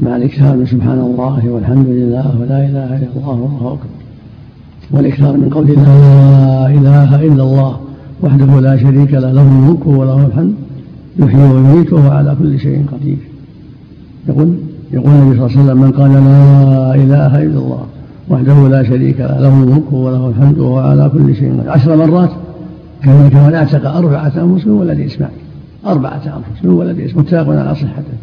مع 0.00 0.16
الإكثار 0.16 0.56
من 0.56 0.66
سبحان 0.66 0.98
الله 0.98 1.48
والحمد 1.48 1.86
لله 1.86 2.40
ولا 2.40 2.58
إله 2.68 2.96
إلا 2.96 3.08
الله 3.16 3.28
والله 3.28 3.72
أكبر. 3.72 3.94
والإكثار 4.90 5.36
من 5.36 5.48
قول 5.50 5.66
لا 5.66 6.66
إله 6.66 7.24
إلا 7.24 7.42
الله 7.42 7.80
وحده 8.22 8.60
لا 8.60 8.76
شريك 8.76 9.12
له 9.12 9.32
له 9.32 9.42
الملك 9.42 9.86
وله 9.86 10.26
الحمد. 10.26 10.54
يحيي 11.18 11.42
ويميت 11.42 11.92
وهو 11.92 12.10
على 12.10 12.36
كل 12.42 12.58
شيء 12.58 12.86
قدير. 12.92 13.16
يقول 14.28 14.54
يقول 14.92 15.10
النبي 15.10 15.36
صلى 15.36 15.46
الله 15.46 15.58
عليه 15.58 15.64
وسلم 15.64 15.82
من 15.82 15.90
قال 15.90 16.12
لا 16.12 16.94
إله 16.94 17.42
إلا 17.42 17.58
الله 17.58 17.86
وحده 18.30 18.68
لا 18.68 18.82
شريك 18.82 19.20
له 19.20 19.40
له 19.40 19.48
الملك 19.48 19.92
وله 19.92 20.28
الحمد 20.28 20.58
وهو 20.58 20.78
على 20.78 21.10
كل 21.12 21.36
شيء 21.36 21.52
قدير. 21.52 21.70
عشر 21.70 21.96
مرات 21.96 22.30
كان 23.02 23.30
كمن 23.30 23.54
اعتق 23.54 23.90
أربعة 23.90 24.32
أنفس 24.36 24.66
من 24.66 24.72
ولد 24.72 25.00
إسماعيل 25.00 25.36
أربعة 25.86 26.22
أنفس 26.26 26.64
من 26.64 26.70
ولد 26.70 27.00
إسماعيل 27.00 27.18
متفق 27.18 27.48
على 27.48 27.74
صحته. 27.74 28.16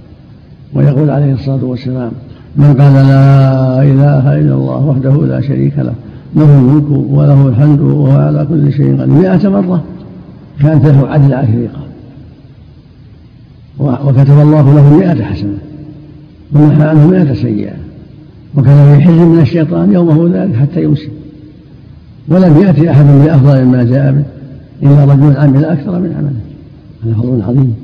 ويقول 0.74 1.10
عليه 1.10 1.34
الصلاة 1.34 1.64
والسلام 1.64 2.12
من 2.56 2.74
قال 2.74 2.94
لا 2.94 3.84
إله 3.84 4.40
إلا 4.40 4.56
الله 4.56 4.86
وحده 4.86 5.26
لا 5.26 5.42
شريك 5.42 5.74
له 5.78 5.94
له 6.36 6.60
الملك 6.60 7.10
وله 7.10 7.48
الحمد 7.48 7.80
وهو 7.80 8.18
على 8.18 8.46
كل 8.50 8.74
شيء 8.74 9.02
قدير. 9.02 9.08
مئة 9.08 9.50
مرة 9.50 9.84
كانت 10.62 10.86
له 10.86 11.08
عدل 11.08 11.34
عشر 11.34 11.54
رقاب 11.54 11.91
وكتب 13.80 14.40
الله 14.40 14.74
له 14.74 14.98
مئة 14.98 15.24
حسنة. 15.24 15.58
ومحى 16.54 16.84
عنه 16.84 17.08
مئة 17.08 17.34
سيئة. 17.34 17.74
وكان 18.56 18.96
في 18.96 19.02
حزب 19.02 19.22
من 19.22 19.40
الشيطان 19.40 19.94
يومه 19.94 20.30
ذلك 20.34 20.56
حتى 20.56 20.84
يمسي 20.84 21.10
ولم 22.28 22.62
يأتي 22.62 22.92
أحد 22.92 23.06
بأفضل 23.06 23.66
مما 23.66 23.84
جاء 23.84 24.12
به 24.12 24.24
إلا 24.84 25.14
رجل 25.14 25.38
عمل 25.38 25.66
أكثر 25.66 26.00
من 26.00 26.14
عمله. 26.18 26.42
هذا 27.04 27.14
فضل 27.14 27.42
عظيم 27.42 27.76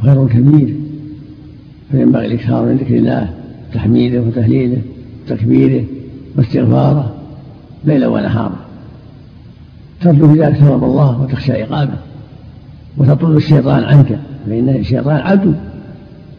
وخير 0.00 0.28
كبير. 0.28 0.74
فينبغي 1.90 2.26
الإكثار 2.26 2.64
من 2.64 2.76
ذكر 2.76 2.96
الله 2.96 3.30
تحميده 3.74 4.20
وتهليله 4.20 4.82
وتكبيره 5.26 5.84
واستغفاره 6.36 7.14
ليلا 7.84 8.08
ونهارا. 8.08 8.56
ترجو 10.00 10.26
بذلك 10.26 10.56
ثواب 10.56 10.84
الله 10.84 11.22
وتخشى 11.22 11.52
عقابه 11.52 11.98
وتطرد 12.96 13.36
الشيطان 13.36 13.84
عنك. 13.84 14.18
فإن 14.46 14.68
الشيطان 14.68 15.16
عدو. 15.16 15.52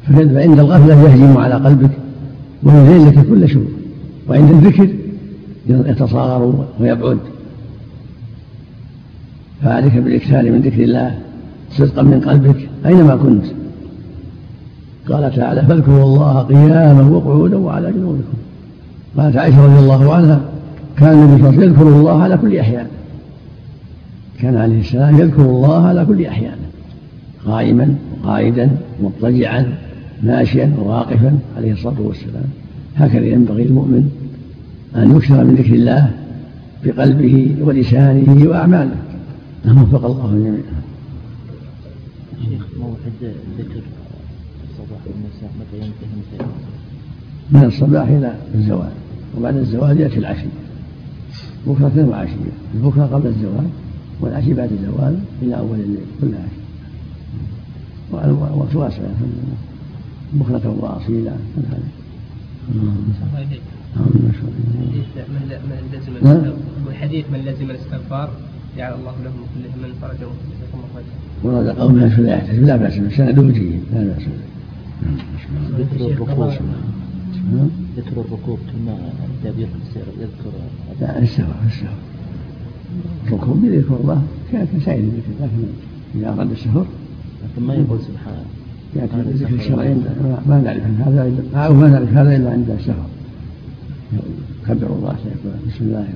فعند 0.08 0.60
الغفلة 0.60 1.02
يهجم 1.04 1.38
على 1.38 1.54
قلبك 1.54 1.92
ويزين 2.63 3.08
لك 3.08 3.28
كل 3.28 3.50
شر 3.50 3.66
وعند 4.30 4.52
الذكر 4.52 4.89
يتصاغر 5.70 6.66
ويبعد. 6.80 7.18
فعليك 9.63 9.98
بالإكثار 9.98 10.52
من 10.52 10.62
ذكر 10.62 10.84
الله 10.84 11.20
صدقا 11.72 12.02
من 12.02 12.22
قلبك 12.22 12.70
أينما 12.86 13.16
كنت. 13.16 13.46
قال 15.10 15.36
تعالى 15.36 15.62
فاذكروا 15.62 16.04
الله 16.04 16.42
قياما 16.42 17.10
وقعودا 17.10 17.58
وعلى 17.58 17.92
جنوبكم. 17.92 18.38
قالت 19.18 19.38
عائشة 19.38 19.66
رضي 19.66 19.80
الله 19.80 20.13
عنها 20.13 20.42
كان 20.98 21.13
النبي 21.13 21.42
صلى 21.42 21.50
الله 21.50 21.58
عليه 21.58 21.58
وسلم 21.58 21.72
يذكر 21.72 21.88
الله 21.88 22.24
على 22.24 22.38
كل 22.38 22.58
أحيان. 22.58 22.88
كان 24.39 24.58
عليه 24.58 24.80
السلام 24.80 25.20
يذكر 25.20 25.42
الله 25.42 25.88
على 25.88 26.06
كل 26.06 26.26
أحيان. 26.26 26.58
قائما 27.45 27.95
وقائدا 28.23 28.69
مضطجعا 29.03 29.77
ماشيا 30.23 30.75
وواقفا 30.77 31.39
عليه 31.58 31.73
الصلاة 31.73 32.01
والسلام. 32.01 32.45
هكذا 32.95 33.25
ينبغي 33.25 33.63
المؤمن 33.63 34.10
أن 34.95 35.15
يكثر 35.17 35.43
من 35.43 35.56
ذكر 35.56 35.73
الله 35.73 36.12
بقلبه 36.86 37.56
ولسانه 37.62 38.49
وأعماله. 38.49 38.95
نعم 39.65 39.84
وفق 39.84 40.06
الله 40.06 40.32
جميعا. 40.34 40.82
شيخ 42.45 42.67
موعد 42.79 42.95
ذكر 43.58 43.82
الصباح 44.69 44.99
والمساء 45.06 45.51
متى 45.60 45.77
ينتهي 45.77 46.08
متى 46.17 46.45
من 47.51 47.63
الصباح 47.63 48.08
إلى 48.08 48.34
الزوال 48.56 48.91
وبعد 49.38 49.56
الزوال 49.56 49.99
يأتي 49.99 50.19
العشي. 50.19 50.47
بكرة 51.67 52.08
وعشية 52.10 52.53
البكرة 52.75 53.03
قبل 53.03 53.27
الزوال 53.27 53.67
والعشي 54.21 54.53
بعد 54.53 54.69
الزوال 54.71 55.19
إلى 55.41 55.56
أول 55.56 55.79
الليل. 55.79 56.06
كل 56.21 56.27
عشي. 56.27 56.62
والوقت 58.31 58.75
واسع 58.75 59.01
بكرة 60.33 60.75
وأصيلا 60.79 61.33
والحديث 66.86 67.26
من 67.34 67.39
لزم 67.39 67.69
الاستغفار 67.69 68.30
جعل 68.78 68.93
الله 68.93 69.13
له 69.24 69.32
من 69.32 69.45
كل 69.53 69.88
من 69.88 69.93
فرجه. 70.01 70.28
ورد 71.43 71.67
قوم 71.67 72.09
في 72.09 72.21
لا 72.21 72.53
لا 72.53 72.76
بأس 72.78 72.97
به. 72.97 73.09
سنده 73.09 73.41
جيد 73.41 73.84
لا 73.93 74.03
بأس 74.03 74.24
به. 74.24 74.53
ذكر 75.78 76.11
الركوع 76.11 76.53
ذكر 77.97 78.21
الركوع 78.21 78.57
كما 78.71 78.97
السير 79.88 80.03
يذكر 80.19 80.51
لا 81.01 81.21
السهو 81.21 81.51
السهو 81.67 81.88
الركوب 83.28 83.63
يذكر 83.63 83.95
الله 84.01 84.24
كسائر 84.51 85.03
الذكر 85.03 85.32
لكن 85.41 85.63
إذا 86.15 86.34
أراد 86.34 86.51
السهر 86.51 86.86
لكن 87.44 87.68
ما 87.68 87.74
يقول 87.74 88.00
سبحان 88.00 88.46
يأتي 88.96 89.16
بالذكر 89.16 89.56
الشرعي 89.56 89.96
ما 90.48 90.62
نعرف 90.66 90.84
هذا 91.08 91.28
إلا 91.28 91.66
أو 91.66 91.74
ما 91.74 91.88
نعرف 91.88 92.14
هذا 92.14 92.36
إلا 92.36 92.52
عند 92.52 92.70
السهر 92.70 93.06
كبر 94.68 94.88
الله 94.88 95.16
سيقول 95.24 95.58
بسم 95.68 95.86
الله 95.86 96.08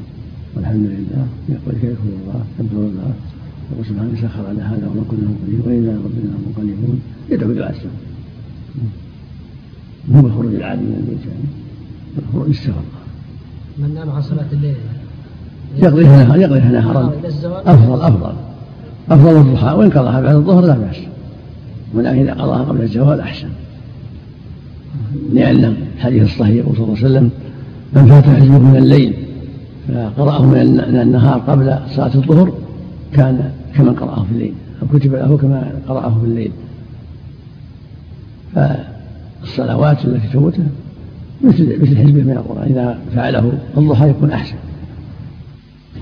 والحمد 0.55 0.85
لله. 0.85 1.27
يقول 1.49 1.73
كيف 1.81 1.97
الله 2.05 2.41
كبر 2.59 2.81
الله. 2.81 3.11
يقول 3.71 3.85
سبحانه 3.85 4.11
سخر 4.21 4.47
على 4.47 4.61
هذا 4.61 4.87
وما 4.87 5.03
كنا 5.11 5.27
مقرنين 5.29 5.87
وانا 5.87 5.99
ربنا 6.05 6.33
منقلبون 6.47 7.01
يدعو 7.29 7.49
بدعاء 7.49 7.71
السفر 7.71 7.89
مو 10.07 10.21
بالخروج 10.21 10.55
العادي 10.55 10.81
من 10.81 10.95
البيت 10.99 11.25
يعني 11.25 11.47
بالخروج 12.15 12.49
السفر 12.49 12.81
من 13.77 13.93
نام 13.93 14.09
عن 14.09 14.21
صلاة 14.21 14.45
الليل. 14.53 14.75
يقضيها 15.77 16.23
نهارا 16.23 16.37
يقضيها 16.37 16.71
نهارا 16.71 17.11
افضل 17.65 18.01
أفضل. 18.01 18.33
أفضل 19.09 19.37
الضحى. 19.37 19.75
وإن 19.75 19.89
قضاها 19.89 20.21
بعد 20.21 20.35
الظهر 20.35 20.65
لا 20.65 20.77
بأس. 20.77 20.95
ولكن 21.93 22.19
إذا 22.19 22.33
قضاها 22.33 22.63
قبل 22.63 22.81
الزوال 22.81 23.19
أحسن. 23.19 23.47
لأن 25.33 25.75
الحديث 25.95 26.23
الصحيح 26.23 26.55
يقول 26.55 26.75
صلى 26.75 26.85
الله 26.85 26.97
عليه 26.97 27.05
وسلم 27.05 27.29
من 27.93 28.05
فات 28.07 28.23
حزبه 28.23 28.57
من 28.57 28.75
الليل 28.75 29.13
فقرأه 29.87 30.45
من 30.45 30.79
النهار 31.01 31.39
قبل 31.39 31.79
صلاة 31.95 32.15
الظهر 32.15 32.53
كان 33.13 33.51
كمن 33.75 33.93
قرأه 33.93 34.23
في 34.23 34.31
الليل 34.31 34.53
أو 34.81 34.87
كتب 34.87 35.13
له 35.15 35.37
كما 35.37 35.71
قرأه 35.87 36.19
في 36.19 36.25
الليل. 36.25 36.51
فالصلوات 38.55 40.05
التي 40.05 40.27
تفوته 40.27 40.63
مثل 41.41 41.81
مثل 41.81 41.97
حزبه 41.97 42.23
من 42.23 42.31
القرآن 42.31 42.67
إذا 42.69 42.99
فعله 43.15 43.51
الضحى 43.77 44.09
يكون 44.09 44.31
أحسن. 44.31 44.55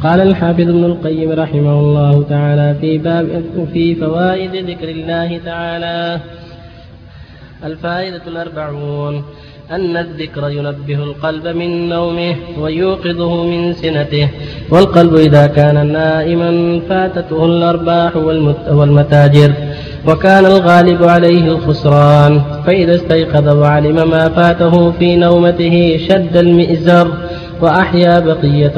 قال 0.04 0.20
الحافظ 0.22 0.62
ابن 0.62 0.86
القيم 0.86 1.32
رحمه 1.32 1.80
الله 1.80 2.24
تعالى 2.30 2.76
في 2.82 2.98
باب 2.98 3.44
في 3.74 3.96
فوائد 3.96 4.56
ذكر 4.56 4.90
الله 4.90 5.40
تعالى. 5.46 6.20
الفائدة 7.64 8.22
الأربعون. 8.28 9.24
أن 9.72 9.98
الذكر 9.98 10.50
ينبه 10.50 11.04
القلب 11.04 11.48
من 11.48 11.90
نومه 11.90 12.36
ويوقظه 12.60 13.44
من 13.44 13.74
سنته 13.74 14.30
والقلب 14.70 15.16
إذا 15.16 15.48
كان 15.48 15.92
نائما 15.92 16.80
فاتته 16.90 17.46
الأرباح 17.46 18.16
والمتاجر 18.70 19.54
وكان 20.08 20.46
الغالب 20.46 21.04
عليه 21.04 21.48
الخسران 21.48 22.42
فإذا 22.66 22.96
استيقظ 22.96 23.48
وعلم 23.56 24.10
ما 24.10 24.30
فاته 24.30 24.92
في 24.92 25.16
نومته 25.16 26.00
شد 26.10 26.38
المئزر 26.38 27.14
وأحيا 27.62 28.20
بقية 28.20 28.74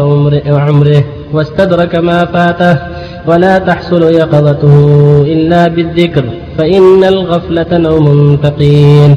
عمره 0.48 1.04
واستدرك 1.34 1.96
ما 1.96 2.26
فاته 2.26 2.78
ولا 3.28 3.58
تحصل 3.58 4.04
يقظته 4.04 4.76
إلا 5.28 5.68
بالذكر 5.68 6.26
فإن 6.58 7.04
الغفلة 7.04 7.78
نوم 7.78 8.38
ثقيل. 8.44 9.16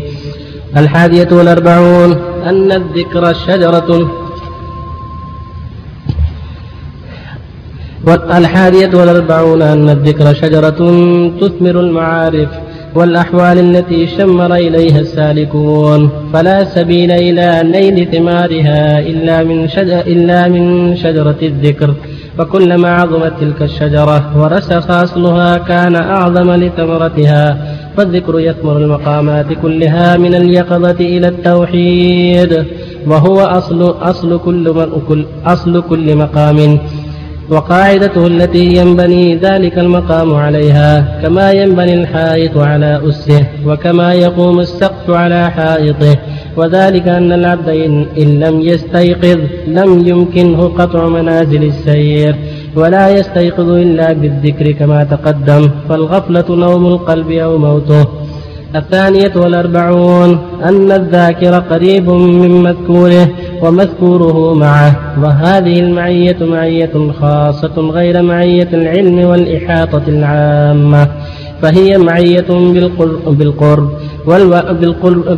الحادية 0.77 1.29
والأربعون 1.33 2.13
أن 2.45 2.73
الذكر 2.73 3.33
شجرة. 3.33 4.11
الحادية 8.09 8.91
والأربعون 8.99 9.63
أن 9.63 9.91
الذكر 9.91 10.35
شجرة 10.35 10.81
تثمر 11.41 11.81
المعارف. 11.81 12.49
والأحوال 12.95 13.59
التي 13.59 14.07
شمر 14.07 14.55
إليها 14.55 15.01
السالكون. 15.01 16.11
فلا 16.33 16.65
سبيل 16.65 17.13
إلى 17.13 17.63
نيل 17.65 18.09
ثمارها 18.13 18.99
إلا 18.99 19.45
من, 19.45 19.69
إلا 20.13 20.49
من 20.49 20.97
شجرة 20.97 21.37
الذكر. 21.43 21.95
فكلما 22.39 22.89
عظمت 22.89 23.33
تلك 23.41 23.63
الشجرة 23.63 24.43
ورسخ 24.43 24.91
أصلها 24.91 25.59
كان 25.59 25.95
أعظم 25.97 26.51
لثمرتها. 26.51 27.77
فالذكر 27.97 28.41
يثمر 28.41 28.77
المقامات 28.77 29.47
كلها 29.63 30.17
من 30.17 30.35
اليقظة 30.35 31.01
إلى 31.01 31.29
التوحيد. 31.29 32.65
وهو 33.07 33.41
أصل 33.41 33.95
أصل 34.03 34.39
كل, 34.39 34.85
أصل 35.47 35.83
كل 35.89 36.17
مقام. 36.17 36.79
وقاعدته 37.51 38.27
التي 38.27 38.65
ينبني 38.65 39.37
ذلك 39.37 39.79
المقام 39.79 40.35
عليها 40.35 41.21
كما 41.23 41.53
ينبني 41.53 41.95
الحائط 41.95 42.59
على 42.59 43.01
أسه 43.09 43.47
وكما 43.67 44.13
يقوم 44.13 44.61
السقف 44.61 45.11
على 45.11 45.51
حائطه. 45.51 46.17
وذلك 46.57 47.09
أن 47.09 47.33
العبد 47.33 47.69
إن 48.19 48.41
لم 48.41 48.61
يستيقظ 48.61 49.39
لم 49.67 50.09
يمكنه 50.09 50.63
قطع 50.69 51.09
منازل 51.09 51.63
السير. 51.63 52.37
ولا 52.77 53.11
يستيقظ 53.11 53.69
إلا 53.69 54.13
بالذكر 54.13 54.71
كما 54.73 55.05
تقدم. 55.05 55.71
فالغفلة 55.89 56.45
نوم 56.49 56.87
القلب 56.87 57.31
أو 57.31 57.59
موته. 57.59 58.07
الثانية 58.77 59.33
والأربعون 59.37 60.39
أن 60.65 60.93
الذاكر 60.93 61.55
قريب 61.55 62.11
من 62.11 62.63
مذكوره 62.63 63.29
ومذكوره 63.63 64.55
معه 64.55 64.97
وهذه 65.23 65.81
المعية 65.81 66.37
معية 66.41 67.13
خاصة 67.21 67.77
غير 67.77 68.23
معية 68.23 68.69
العلم 68.73 69.19
والإحاطة 69.19 70.03
العامة 70.09 71.09
فهي 71.63 71.99
معية 71.99 72.47
بالقرب, 72.51 73.39
بالقرب, 73.39 73.91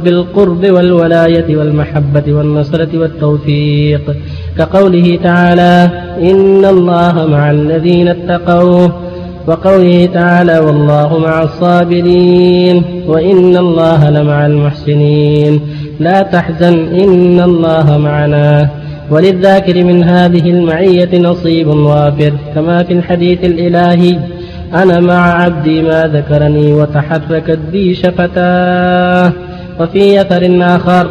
بالقرب, 0.05 0.71
والولاية 0.71 1.57
والمحبة 1.57 2.33
والنصرة 2.33 2.89
والتوفيق. 2.99 4.17
كقوله 4.59 5.19
تعالى 5.23 5.91
إن 6.31 6.65
الله 6.65 7.27
مع 7.27 7.51
الذين 7.51 8.09
اتقوا 8.09 8.89
وقوله 9.47 10.07
تعالى 10.07 10.59
والله 10.59 11.19
مع 11.19 11.43
الصابرين 11.43 12.83
وإن 13.07 13.57
الله 13.57 14.11
لمع 14.11 14.47
المحسنين. 14.47 15.61
لا 16.01 16.23
تحزن 16.23 16.95
إن 16.95 17.41
الله 17.41 17.99
معنا. 17.99 18.69
وللذاكر 19.11 19.85
من 19.85 20.05
هذه 20.05 20.51
المعية 20.51 21.19
نصيب 21.19 21.69
وافر 21.69 22.33
كما 22.55 22.83
في 22.83 22.93
الحديث 22.93 23.45
الإلهي 23.45 24.19
أنا 24.75 25.01
مع 25.01 25.43
عبدي 25.43 25.83
ما 25.83 26.07
ذكرني 26.07 26.73
وتحركت 26.73 27.59
بي 27.73 27.95
شفتاه. 27.95 29.33
وفي 29.81 30.21
أثر 30.21 30.59
آخر 30.77 31.07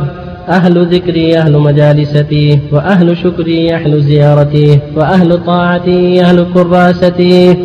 أهل 0.49 0.95
ذكري 0.95 1.37
أهل 1.37 1.57
مجالستي 1.57 2.59
وأهل 2.71 3.17
شكري 3.17 3.75
أهل 3.75 4.01
زيارتي 4.01 4.79
وأهل 4.95 5.45
طاعتي 5.45 6.21
أهل 6.21 6.45
كراستي 6.53 7.57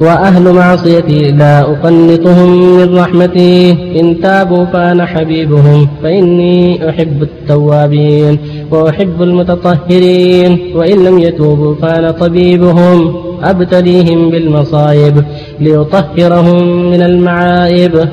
وأهل 0.00 0.52
معصيتي 0.52 1.30
لا 1.30 1.60
أقنطهم 1.60 2.76
من 2.76 2.98
رحمتي. 2.98 3.70
إن 4.00 4.20
تابوا 4.20 4.64
فأنا 4.64 5.06
حبيبهم 5.06 5.88
فإني 6.02 6.88
أحب 6.90 7.22
التوابين 7.22 8.38
وأحب 8.70 9.22
المتطهرين. 9.22 10.58
وإن 10.74 11.04
لم 11.04 11.18
يتوبوا 11.18 11.74
فأنا 11.74 12.10
طبيبهم 12.10 13.14
أبتليهم 13.42 14.30
بالمصائب 14.30 15.24
ليطهرهم 15.60 16.90
من 16.90 17.02
المعائب 17.02 18.08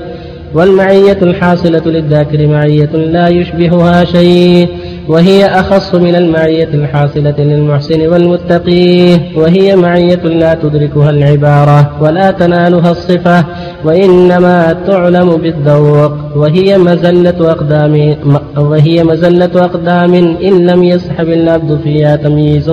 والمعية 0.53 1.17
الحاصلة 1.21 1.81
للذاكر 1.85 2.47
معية 2.47 2.89
لا 2.95 3.27
يشبهها 3.27 4.03
شيء. 4.03 4.67
وهي 5.07 5.45
أخص 5.45 5.95
من 5.95 6.15
المعية 6.15 6.69
الحاصلة 6.73 7.35
للمحسن 7.39 8.07
والمتقي 8.07 9.17
وهي 9.35 9.75
معية 9.75 10.15
لا 10.15 10.53
تدركها 10.53 11.09
العبارة 11.09 11.97
ولا 12.01 12.31
تنالها 12.31 12.91
الصفة 12.91 13.45
وإنما 13.85 14.75
تعلم 14.87 15.37
بالذوق 15.37 16.37
وهي 16.37 16.77
مزلة 16.77 17.51
أقدام 17.51 18.15
وهي 18.57 19.03
مزلة 19.03 19.65
أقدام 19.65 20.13
إن 20.47 20.67
لم 20.67 20.83
يسحب 20.83 21.27
العبد 21.29 21.79
فيها 21.83 22.15
تمييز 22.15 22.69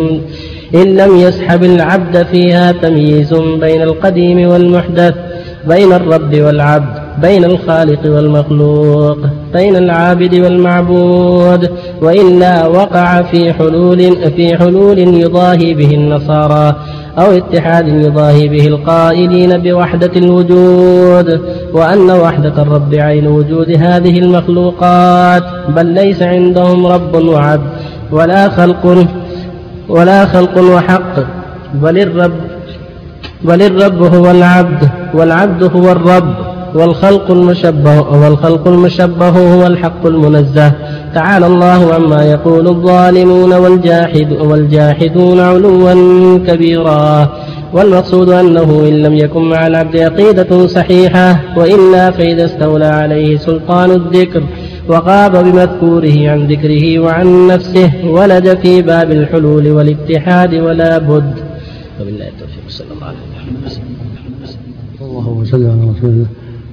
إن 0.75 0.97
لم 0.97 1.17
يسحب 1.17 1.65
العبد 1.65 2.23
فيها 2.23 2.73
تمييز 2.73 3.35
بين 3.35 3.83
القديم 3.83 4.49
والمحدث 4.49 5.15
بين 5.69 5.93
الرب 5.93 6.35
والعبد. 6.35 6.98
بين 7.23 7.45
الخالق 7.45 8.01
والمخلوق 8.07 9.19
بين 9.53 9.77
العابد 9.77 10.35
والمعبود 10.35 11.71
وإلا 12.03 12.67
وقع 12.67 13.23
في 13.23 13.53
حلول 13.53 13.99
في 14.37 14.57
حلول 14.57 14.99
يضاهي 14.99 15.75
به 15.75 15.95
النصارى 15.95 16.77
أو 17.19 17.31
اتحاد 17.31 17.89
يضاهي 17.89 18.49
به 18.49 18.67
القائلين 18.67 19.59
بوحدة 19.59 20.11
الوجود 20.17 21.41
وأن 21.73 22.11
وحدة 22.11 22.63
الرب 22.63 22.95
عين 22.95 23.27
وجود 23.27 23.71
هذه 23.71 24.19
المخلوقات 24.19 25.43
بل 25.77 25.87
ليس 25.87 26.23
عندهم 26.23 26.87
رب 26.87 27.15
وعبد 27.15 27.71
ولا 28.13 28.49
خلق 28.49 29.07
ولا 29.89 30.27
خلق 30.27 30.59
وحق 30.59 31.15
بل 31.75 31.99
الرب 31.99 32.33
بل 33.45 33.63
الرب 33.63 34.03
هو 34.15 34.31
العبد 34.31 34.89
والعبد 35.15 35.63
هو 35.77 35.93
الرب. 35.93 36.48
والخلق 36.75 37.31
المشبه 37.31 38.01
والخلق 38.01 38.69
المشبه 38.69 39.29
هو 39.29 39.67
الحق 39.67 40.07
المنزه. 40.07 40.73
تعالى 41.15 41.47
الله 41.47 41.95
عما 41.95 42.25
يقول 42.25 42.69
الظالمون 42.69 43.53
والجاحد 43.53 44.33
والجاحدون 44.33 45.41
علوا 45.41 46.39
كبيرا. 46.39 47.29
والمقصود 47.73 48.31
أنه 48.31 48.89
إن 48.89 49.03
لم 49.03 49.15
يكن 49.15 49.43
مع 49.43 49.67
العبد 49.67 49.97
عقيدة 49.97 50.67
صحيحة 50.67 51.41
وإلا 51.57 52.11
فإذا 52.11 52.45
استولى 52.45 52.87
عليه 52.87 53.37
سلطان 53.37 53.91
الذكر 53.91 54.43
وغاب 54.89 55.45
بمذكوره 55.45 56.31
عن 56.31 56.47
ذكره 56.47 56.99
وعن 56.99 57.47
نفسه 57.47 57.91
ولج 58.05 58.57
في 58.59 58.83
باب 58.83 59.11
الحلول 59.11 59.69
والاتحاد 59.69 60.55
ولا 60.55 60.99
بد. 60.99 61.35
وبالله 62.01 62.29
التوفيق. 62.29 62.63
صلى 62.69 62.87
الله 62.95 63.07
عليه 63.07 63.19
وسلم. 63.67 63.85
الله 65.01 65.29
وسلم 65.29 65.71
على 65.71 65.91
رسول 65.99 66.11
الله 66.11 66.27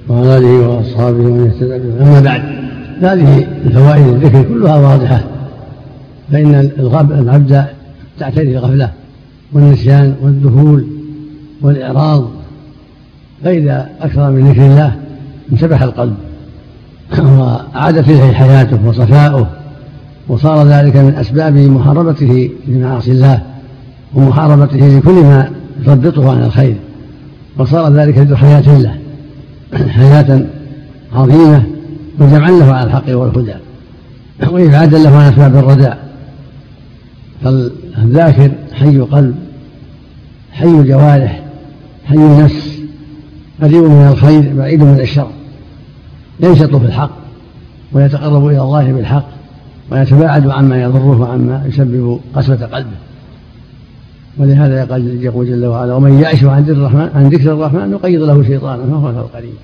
وعلى 0.08 0.38
اله 0.38 0.68
واصحابه 0.68 1.18
ومن 1.18 1.46
اهتدى 1.46 2.02
أما 2.02 2.20
بعد 2.20 2.42
هذه 3.02 3.46
الفوائد 3.66 4.06
الذكر 4.06 4.42
كلها 4.42 4.76
واضحة. 4.76 5.20
فإن 6.32 6.54
العبد 7.10 7.64
تعتري 8.18 8.58
الغفله 8.58 8.90
والنسيان 9.52 10.14
والذهول 10.22 10.86
والإعراض 11.62 12.28
فاذا 13.44 13.88
أكثر 14.00 14.30
من 14.30 14.50
ذكر 14.50 14.66
الله 14.66 14.96
انتبه 15.52 15.84
القلب. 15.84 16.14
وعادت 17.18 18.08
اليه 18.08 18.32
حياته 18.32 18.88
وصفاؤه 18.88 19.46
وصار 20.28 20.66
ذلك 20.66 20.96
من 20.96 21.14
أسباب 21.14 21.54
محاربته 21.56 22.50
لمعاصي 22.68 23.10
الله 23.10 23.42
ومحاربته 24.14 24.98
لكل 24.98 25.22
ما 25.22 25.50
يثبطه 25.80 26.30
عن 26.30 26.42
الخير. 26.42 26.76
وصار 27.58 27.92
ذلك 27.92 28.18
ذو 28.18 28.36
حياة 28.36 28.78
له 28.78 28.94
حياة 29.74 30.46
عظيمة 31.12 31.62
وجمعا 32.20 32.50
له 32.50 32.74
على 32.74 32.86
الحق 32.86 33.04
والهدى 33.08 33.54
وإبعادا 34.50 34.98
له 34.98 35.16
عن 35.16 35.32
أسباب 35.32 35.56
الرداء. 35.56 36.06
فالذاكر 37.44 38.50
حي 38.72 38.98
قلب 38.98 39.34
حي 40.52 40.82
جوارح 40.82 41.42
حي 42.04 42.16
نفس 42.16 42.78
قريب 43.62 43.84
من 43.84 44.08
الخير 44.12 44.52
بعيد 44.56 44.82
من 44.82 45.00
الشر. 45.00 45.30
ينشط 46.40 46.76
في 46.76 46.86
الحق 46.86 47.10
ويتقرب 47.92 48.46
إلى 48.46 48.62
الله 48.62 48.92
بالحق 48.92 49.26
ويتباعد 49.90 50.48
عما 50.48 50.82
يضره 50.82 51.20
وعما 51.20 51.62
يسبب 51.66 52.20
قسوة 52.34 52.56
قلبه. 52.56 52.96
ولهذا 54.38 54.80
يقول 55.20 55.46
جل 55.46 55.66
وعلا 55.66 55.94
ومن 55.94 56.20
يعش 56.20 56.44
عن 56.44 56.62
ذكر 56.62 56.72
الرحمن 56.72 57.10
عن 57.14 57.28
ذكر 57.28 57.52
الرحمن 57.52 57.90
نقيض 57.90 58.22
له 58.22 58.42
شيطانا 58.42 58.82
فهو 58.86 59.10
له 59.10 59.28
قريب 59.34 59.54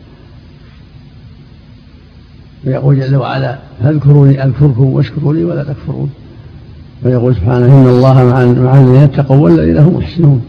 ويقول 2.66 3.01
جل 3.01 3.16
وعلا 3.16 3.59
فاذكروني 3.83 4.45
اذكركم 4.45 4.85
واشكروا 4.85 5.35
لي 5.35 5.45
ولا 5.45 5.64
تكفرون. 5.64 6.11
ويقول 7.05 7.35
سبحانه 7.35 7.66
إن 7.66 7.87
الله 7.87 8.14
مع 8.14 8.45
مع 8.45 8.81
الذين 8.81 9.03
اتقوا 9.03 9.37
والذين 9.37 9.79
هم 9.79 9.97
محسنون. 9.97 10.43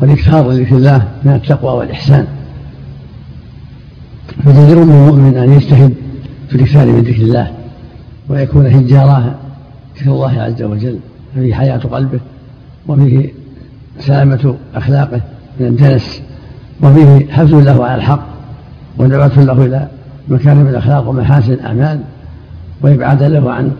والإكثار 0.00 0.50
لذكر 0.50 0.76
الله 0.76 1.08
من 1.24 1.32
التقوى 1.32 1.78
والإحسان. 1.78 2.26
فجدير 4.44 4.78
بالمؤمن 4.78 5.36
أن 5.36 5.52
يجتهد 5.52 5.94
في 6.48 6.54
الإكثار 6.54 6.86
من 6.86 7.00
ذكر 7.00 7.22
الله 7.22 7.52
ويكون 8.28 8.70
في 8.70 8.84
جاراه 8.84 9.34
ذكر 9.98 10.10
الله 10.10 10.40
عز 10.40 10.62
وجل 10.62 10.98
في 11.34 11.54
حياة 11.54 11.78
قلبه. 11.78 12.20
وفيه 12.88 13.32
سلامة 13.98 14.56
أخلاقه 14.74 15.20
من 15.60 15.66
الدنس 15.66 16.22
وفيه 16.82 17.32
حفظ 17.32 17.54
له 17.54 17.84
على 17.84 17.94
الحق 17.94 18.26
ودعوة 18.98 19.44
له 19.44 19.64
إلى 19.64 19.88
مكارم 20.28 20.66
الأخلاق 20.66 21.08
ومحاسن 21.08 21.52
الأعمال 21.52 22.00
وإبعاد 22.82 23.22
له 23.22 23.52
عن 23.52 23.72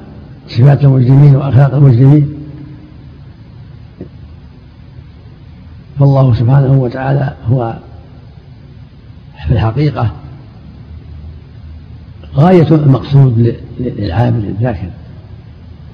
صفات 0.49 0.85
المجرمين 0.85 1.37
وأخلاق 1.37 1.75
المجرمين. 1.75 2.29
فالله 5.99 6.35
سبحانه 6.35 6.73
وتعالى 6.73 7.35
هو 7.51 7.77
في 9.47 9.53
الحقيقة 9.53 10.11
غاية 12.37 12.69
المقصود 12.69 13.55
للعابد 13.81 14.45
الذاكر 14.45 14.89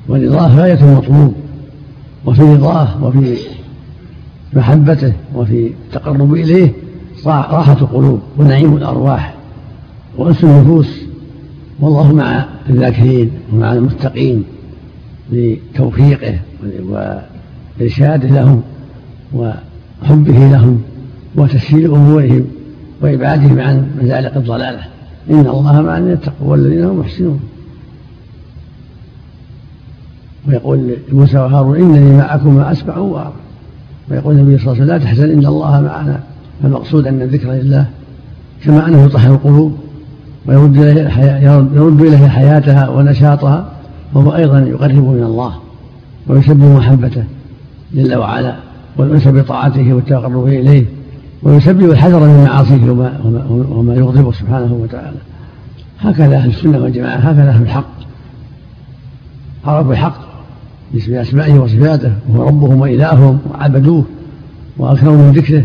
ورضاه 0.08 0.56
غاية 0.56 0.80
المطلوب. 0.80 1.34
وفي 2.26 2.42
رضاه 2.42 3.04
وفي 3.04 3.36
محبته 4.52 5.12
وفي 5.34 5.66
التقرب 5.66 6.34
إليه 6.34 6.72
راحة 7.26 7.72
القلوب 7.72 8.20
ونعيم 8.38 8.76
الأرواح 8.76 9.34
وأنس 10.18 10.44
النفوس. 10.44 11.02
والله 11.80 12.12
مع 12.12 12.46
الذاكرين 12.70 13.30
ومع 13.52 13.72
المتقين 13.72 14.44
لتوفيقه 15.32 16.38
وإرشاده 17.80 18.28
لهم 18.28 18.62
وحبه 19.34 20.38
لهم 20.48 20.82
وتسهيل 21.36 21.94
أمورهم 21.94 22.44
وإبعادهم 23.00 23.60
عن 23.60 23.86
مزالق 24.02 24.36
الضلالة. 24.36 24.80
إن 25.30 25.46
الله 25.46 25.82
مع 25.82 25.98
الذين 25.98 26.12
اتقوا 26.12 26.48
والذين 26.48 26.84
هم 26.84 26.98
محسنون. 26.98 27.40
ويقول 30.48 30.96
موسى 31.12 31.38
وهارون 31.38 31.76
إنني 31.76 32.16
معكما 32.16 32.72
أسمع 32.72 32.96
وأرى 32.96 33.32
ويقول 34.10 34.34
النبي 34.34 34.58
صلى 34.58 34.72
الله 34.72 34.82
عليه 34.82 34.84
وسلم 34.84 34.98
لا 34.98 35.04
تحزن 35.04 35.30
إن 35.32 35.46
الله 35.46 35.80
معنا. 35.80 36.20
فالمقصود 36.62 37.06
أن 37.06 37.22
الذكر 37.22 37.50
لله 37.52 37.86
كما 38.64 38.88
أنه 38.88 39.04
يطهر 39.04 39.34
القلوب 39.34 39.78
ويرد 40.46 40.76
إليه 42.00 42.28
حياتها 42.28 42.88
ونشاطها 42.88 43.72
وهو 44.14 44.34
أيضا 44.34 44.58
يقرب 44.58 45.04
من 45.08 45.22
الله 45.22 45.54
ويسبب 46.26 46.62
محبته 46.64 47.24
جل 47.94 48.14
وعلا 48.14 48.54
والأنس 48.96 49.28
بطاعته 49.28 49.92
والتقرب 49.92 50.46
إليه 50.46 50.84
ويسبب 51.42 51.90
الحذر 51.90 52.20
من 52.20 52.44
معاصيه 52.44 52.90
وما, 52.90 53.20
وما, 53.24 53.66
وما 53.70 53.94
يغضبه 53.94 54.32
سبحانه 54.32 54.72
وتعالى. 54.72 55.16
هكذا 56.00 56.36
أهل 56.36 56.50
السنة 56.50 56.78
والجماعة 56.78 57.16
هكذا 57.16 57.50
أهل 57.50 57.62
الحق. 57.62 57.92
عرفوا 59.64 59.92
الحق 59.92 60.31
بأسمائه 60.92 61.58
وصفاته 61.58 62.12
وهو 62.28 62.48
ربهم 62.48 62.80
وإلههم 62.80 63.38
وعبدوه 63.50 64.04
وأكثروا 64.78 65.16
من 65.16 65.32
ذكره 65.32 65.64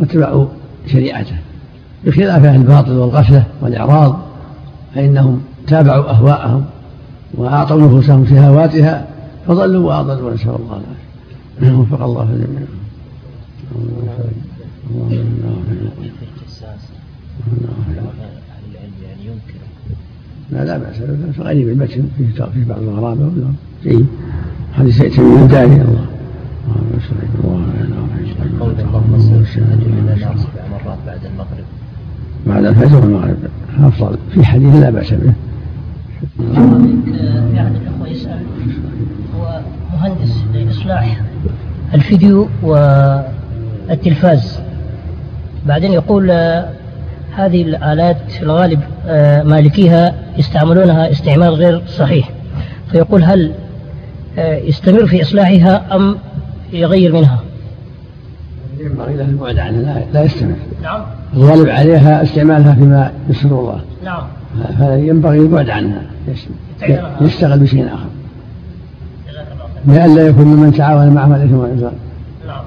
واتبعوا 0.00 0.46
شريعته. 0.86 1.36
بخلاف 2.04 2.44
أهل 2.44 2.60
الباطل 2.60 2.92
والغفلة 2.92 3.44
والإعراض 3.62 4.18
فإنهم 4.94 5.40
تابعوا 5.66 6.10
أهواءهم 6.10 6.64
وأعطوا 7.34 7.80
نفوسهم 7.80 8.26
شهواتها 8.26 9.06
فضلوا 9.46 9.88
وأضلوا 9.88 10.34
نسأل 10.34 10.48
الله 10.48 10.80
العافية. 11.60 11.78
وفق 11.78 12.02
الله 12.02 12.22
الجميع 12.22 12.60
لا 20.50 20.64
لا 20.64 20.78
بأس 20.78 20.96
غريب 21.38 21.68
المتن 21.68 22.08
فيه 22.18 22.64
بعض 22.68 22.78
الغرابة 22.78 23.30
جيد 23.84 24.06
هذه 24.76 24.90
سيأتي 24.90 25.20
من 25.20 25.42
الداعي 25.42 25.64
الله. 25.64 26.06
بعد 31.06 31.20
المغرب 31.24 31.64
بعد 32.46 32.64
الفجر 32.64 32.96
والمغرب. 32.96 33.36
أفضل. 33.78 34.18
في 34.34 34.44
حديث 34.44 34.74
لا 34.74 34.90
بأس 34.90 35.14
به. 35.14 35.32
الأخوة 36.40 38.08
يسأل 38.08 38.38
هو 39.38 39.60
مهندس 39.92 40.44
لإصلاح 40.54 41.20
الفيديو 41.94 42.48
والتلفاز. 42.62 44.60
بعدين 45.66 45.92
يقول 45.92 46.30
هذه 47.36 47.62
الآلات 47.62 48.16
في 48.28 48.42
الغالب 48.42 48.80
مالكيها 49.48 50.14
يستعملونها 50.38 51.10
استعمال 51.10 51.54
غير 51.54 51.82
صحيح. 51.86 52.30
فيقول 52.90 53.24
هل 53.24 53.52
يستمر 54.38 55.06
في 55.06 55.22
إصلاحها 55.22 55.96
أم 55.96 56.18
يغير 56.72 57.12
منها؟ 57.12 57.40
ينبغي 58.80 59.16
له 59.16 59.24
البعد 59.24 59.58
عنها 59.58 60.02
لا 60.12 60.22
يستمر. 60.22 60.56
نعم. 60.82 61.00
الغالب 61.36 61.68
عليها 61.68 62.22
استعمالها 62.22 62.74
فيما 62.74 63.12
يسر 63.30 63.48
الله. 63.48 63.80
نعم. 64.04 64.22
فينبغي 64.78 65.38
البعد 65.38 65.70
عنها. 65.70 66.02
يشتغل 67.20 67.58
بشيء 67.58 67.86
آخر. 67.86 68.06
جزاك 69.28 69.46
الله 69.52 69.96
خير 69.96 70.06
لئلا 70.06 70.28
يكون 70.28 70.44
ممن 70.44 70.72
تعاون 70.72 71.08
معه 71.08 71.36
الإثم 71.36 71.54
والعدوان 71.54 71.92
نعم. 72.46 72.64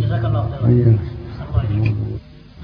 جزاك 0.00 0.24
الله 0.24 0.46
خير 0.62 0.86
إياك. 0.86 1.94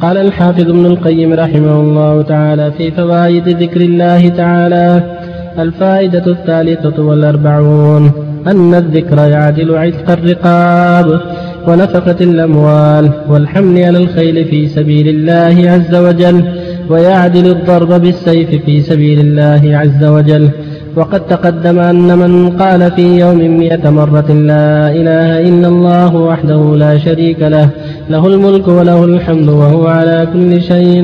قال 0.00 0.16
الحافظ 0.16 0.60
ابن 0.60 0.86
القيم 0.86 1.32
رحمه 1.32 1.80
الله 1.80 2.22
تعالى 2.22 2.72
في 2.72 2.90
فوائد 2.90 3.48
ذكر 3.48 3.80
الله 3.80 4.28
تعالى 4.28 5.17
الفائدة 5.62 6.26
الثالثة 6.26 7.02
والأربعون 7.02 8.12
أن 8.46 8.74
الذكر 8.74 9.18
يعدل 9.18 9.76
عتق 9.76 10.10
الرقاب 10.10 11.20
ونفقة 11.68 12.16
الأموال 12.20 13.10
والحمل 13.28 13.84
على 13.84 13.98
الخيل 13.98 14.44
في 14.44 14.68
سبيل 14.68 15.08
الله 15.08 15.70
عز 15.70 15.94
وجل 15.94 16.44
ويعدل 16.90 17.46
الضرب 17.50 18.00
بالسيف 18.00 18.50
في 18.64 18.80
سبيل 18.80 19.20
الله 19.20 19.76
عز 19.76 20.04
وجل. 20.04 20.50
وقد 20.96 21.26
تقدم 21.26 21.78
أن 21.78 22.18
من 22.18 22.50
قال 22.50 22.90
في 22.90 23.18
يوم 23.20 23.58
مئة 23.58 23.90
مرة 23.90 24.32
لا 24.32 24.90
إله 24.90 25.48
إلا 25.48 25.68
الله 25.68 26.16
وحده 26.16 26.76
لا 26.76 26.98
شريك 26.98 27.40
له 27.40 27.68
له 28.10 28.26
الملك 28.26 28.68
وله 28.68 29.04
الحمد 29.04 29.48
وهو 29.48 29.86
على 29.86 30.28
كل 30.32 30.62
شيء 30.62 30.96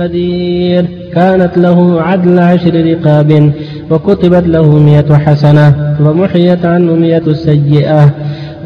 قدير. 0.00 0.86
كانت 1.14 1.58
له 1.58 2.02
عدل 2.02 2.38
عشر 2.38 2.74
رقاب 2.90 3.52
وكتبت 3.90 4.48
له 4.48 4.78
مئة 4.78 5.16
حسنة 5.16 5.96
ومحيت 6.04 6.64
عنه 6.64 6.94
مئة 6.94 7.32
سيئة. 7.32 8.10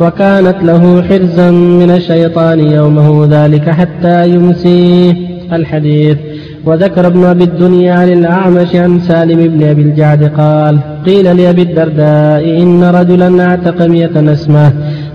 وكانت 0.01 0.57
له 0.63 1.03
حرزا 1.03 1.51
من 1.51 1.91
الشيطان 1.91 2.61
يومه 2.61 3.27
ذلك 3.31 3.71
حتى 3.71 4.29
يمسيه. 4.29 5.29
الحديث 5.53 6.17
وذكر 6.65 7.07
ابن 7.07 7.25
أبي 7.25 7.45
الدنيا 7.45 7.95
عن 7.95 8.09
الأعمش 8.13 8.77
عن 8.77 9.01
سالم 9.01 9.49
بن 9.49 9.69
أبي 9.69 9.83
الجعد 9.83 10.25
قال 10.25 10.79
قيل 11.07 11.37
لأبي 11.37 11.63
الدرداء 11.63 12.63
إن 12.63 12.85
رجلا 12.85 13.45
أعتق 13.45 13.87
مئة 13.87 14.21
نسمة 14.21 14.73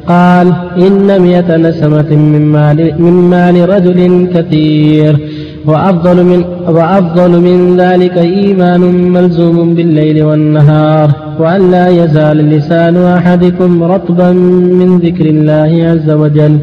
قال 0.07 0.53
إن 0.77 1.21
مئة 1.21 1.57
نسمة 1.57 2.15
من 2.15 2.45
مال, 2.45 2.93
من 2.99 3.13
مال 3.13 3.69
رجل 3.69 4.27
كثير 4.33 5.17
وأفضل 5.65 6.23
من, 6.23 6.43
وأفضل 6.67 7.41
من 7.41 7.77
ذلك 7.77 8.17
إيمان 8.17 8.81
ملزوم 9.11 9.75
بالليل 9.75 10.23
والنهار 10.23 11.11
وأن 11.39 11.71
لا 11.71 11.87
يزال 11.87 12.37
لسان 12.37 12.97
أحدكم 12.97 13.83
رطبا 13.83 14.31
من 14.79 14.99
ذكر 15.03 15.25
الله 15.25 15.89
عز 15.89 16.09
وجل. 16.09 16.59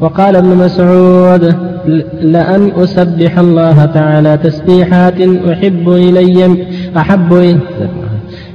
وقال 0.00 0.36
ابن 0.36 0.48
مسعود 0.48 1.54
لأن 2.22 2.70
أسبح 2.76 3.38
الله 3.38 3.84
تعالى 3.84 4.36
تسبيحات 4.36 5.20
أحب 5.52 5.88
إلي 5.88 6.66
أحب 6.96 7.58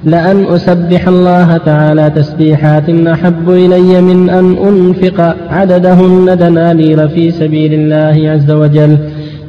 لأن 0.05 0.45
أسبح 0.45 1.07
الله 1.07 1.57
تعالى 1.57 2.09
تسبيحات 2.09 2.89
أحب 2.89 3.49
إلي 3.49 4.01
من 4.01 4.29
أن 4.29 4.57
أنفق 4.57 5.35
عددهن 5.49 6.37
دنانير 6.37 7.07
في 7.07 7.31
سبيل 7.31 7.73
الله 7.73 8.29
عز 8.29 8.51
وجل. 8.51 8.97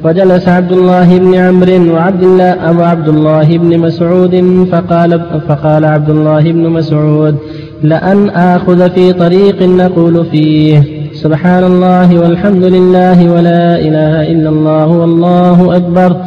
وجلس 0.03 0.47
عبد 0.47 0.71
الله 0.71 1.17
بن 1.17 1.35
عمرو 1.35 1.93
وعبد 1.93 2.23
الله 2.23 2.69
أبو 2.69 2.81
عبد 2.81 3.07
الله 3.07 3.57
بن 3.57 3.79
مسعود 3.79 4.65
فقال 4.71 5.21
فقال 5.47 5.85
عبد 5.85 6.09
الله 6.09 6.51
بن 6.51 6.69
مسعود 6.69 7.35
لأن 7.83 8.29
آخذ 8.29 8.89
في 8.89 9.13
طريق 9.13 9.63
نقول 9.63 10.25
فيه 10.25 10.83
سبحان 11.13 11.63
الله 11.63 12.19
والحمد 12.19 12.63
لله 12.63 13.31
ولا 13.33 13.79
إله 13.79 14.31
إلا 14.31 14.49
الله 14.49 14.87
والله 14.87 15.75
أكبر. 15.75 16.17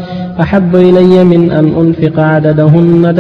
أحب 0.41 0.77
إلي 0.77 1.25
من 1.25 1.51
أن 1.51 1.67
أنفق 1.81 2.21
عددهن 2.21 3.15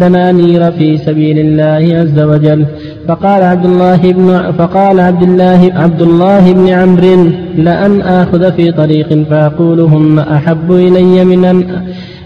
دنانير 0.00 0.70
في 0.70 0.98
سبيل 0.98 1.38
الله 1.38 1.98
عز 1.98 2.20
وجل. 2.20 2.66
فقال 3.08 3.42
عبد 3.42 3.64
الله 3.64 4.12
بن 4.12 4.52
فقال 4.58 5.00
عبد 5.00 5.22
الله 5.22 5.70
عبد 5.74 6.02
الله 6.02 6.52
بن 6.52 6.68
عمرو 6.68 7.28
لأن 7.56 8.00
آخذ 8.00 8.52
في 8.52 8.72
طريق 8.72 9.24
فأقولهن 9.30 10.18
أحب 10.18 10.72
إلي 10.72 11.24
من 11.24 11.44
أن 11.44 11.64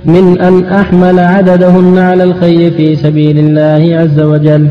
من 0.04 0.40
أن 0.40 0.64
أحمل 0.64 1.18
عددهن 1.18 1.98
على 1.98 2.24
الخير 2.24 2.70
في 2.70 2.96
سبيل 2.96 3.38
الله 3.38 3.96
عز 3.96 4.20
وجل. 4.20 4.68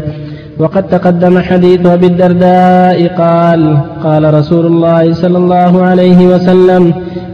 وقد 0.60 0.88
تقدم 0.88 1.40
حديث 1.40 1.86
أبي 1.86 2.08
الدرداء 2.08 3.08
قال 3.08 3.78
قال 4.04 4.34
رسول 4.34 4.66
الله 4.66 5.14
صلى 5.14 5.38
الله 5.38 5.82
عليه 5.82 6.28
وسلم 6.28 6.94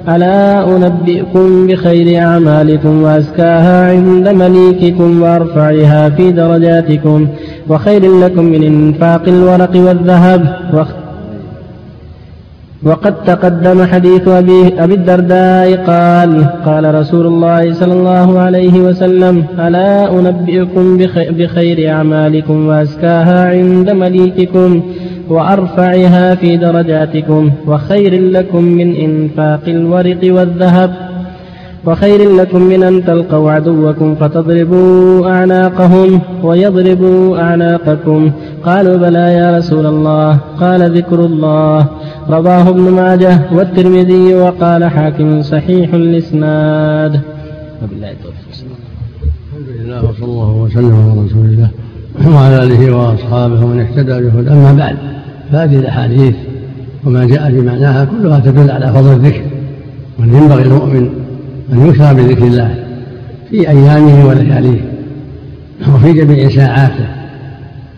ألا 0.09 0.63
أنبئكم 0.76 1.67
بخير 1.67 2.22
أعمالكم 2.22 3.03
وأزكاها 3.03 3.91
عند 3.91 4.30
مليككم 4.30 5.22
وأرفعها 5.22 6.09
في 6.09 6.32
درجاتكم 6.32 7.28
وخير 7.69 8.19
لكم 8.19 8.45
من 8.45 8.63
إنفاق 8.63 9.22
الورق 9.28 9.76
والذهب 9.76 10.55
وقد 12.86 13.24
تقدم 13.24 13.86
حديث 13.86 14.28
أبي, 14.28 14.84
أبي 14.84 14.94
الدرداء 14.94 15.76
قال 15.76 16.46
قال 16.66 16.96
رسول 16.96 17.26
الله 17.26 17.74
صلى 17.74 17.94
الله 17.94 18.40
عليه 18.40 18.80
وسلم 18.80 19.46
ألا 19.60 20.20
أنبئكم 20.20 20.98
بخير 21.38 21.92
أعمالكم 21.92 22.68
وأزكاها 22.68 23.50
عند 23.50 23.90
مليككم 23.90 24.82
وأرفعها 25.30 26.36
في 26.36 26.58
درجاتكم 26.58 27.52
وخير 27.68 28.22
لكم 28.22 28.64
من 28.64 28.96
إنفاق 28.96 29.62
الورق 29.68 30.20
والذهب 30.24 31.12
وخير 31.86 32.36
لكم 32.36 32.62
من 32.62 32.84
أن 32.84 33.06
تلقوا 33.06 33.52
عدوكم 33.52 34.16
فتضربوا 34.16 35.30
أعناقهم 35.30 36.22
ويضربوا 36.44 37.38
أعناقكم. 37.38 38.32
قالوا 38.66 38.98
بلى 38.98 39.34
يا 39.34 39.58
رسول 39.58 39.86
الله. 39.86 40.38
قال 40.60 40.98
ذكر 40.98 41.20
الله. 41.20 41.86
رواه 42.32 42.70
ابن 42.70 42.82
ماجه 42.82 43.40
والترمذي 43.52 44.34
وقال 44.34 44.84
حاكم 44.86 45.42
صحيح 45.42 45.94
الإسناد. 45.94 47.22
وبالله 47.84 48.12
التوفيق. 48.12 48.42
الحمد 49.54 49.68
لله 49.80 50.06
وصلى 50.06 50.26
الله 50.26 50.52
وسلم 50.52 50.96
على 50.96 51.26
رسول 51.26 51.46
الله 51.46 51.70
وعلى 52.36 52.64
آله 52.64 52.96
وأصحابه 52.96 53.66
ومن 53.66 53.80
اهتدى 53.80 54.30
بهدى 54.30 54.50
أما 54.50 54.74
بعد 54.74 54.96
فهذه 55.52 55.76
الأحاديث 55.80 56.36
وما 57.06 57.26
جاء 57.26 57.52
في 57.52 57.62
معناها 57.62 58.06
كلها 58.06 58.40
تدل 58.40 58.72
على 58.72 58.94
فضل 58.94 59.14
الذكر 59.14 59.42
وأن 60.20 60.36
ينبغي 60.36 60.64
المؤمن 60.64 61.10
أن 61.74 61.88
يكثر 61.88 62.14
بذكر 62.14 62.44
الله 62.44 62.76
في 63.50 63.70
أيامه 63.70 64.28
ولياليه 64.28 64.82
وفي 65.96 66.14
جميع 66.14 66.50
ساعاته 66.50 67.06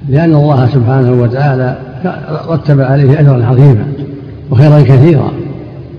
لأن 0.10 0.36
الله 0.36 0.68
سبحانه 0.68 1.12
وتعالى 1.22 1.78
رتب 2.50 2.82
عليه 2.82 3.20
أجرا 3.20 3.46
عظيما. 3.46 3.86
وخيرا 4.52 4.82
كثيرا 4.82 5.32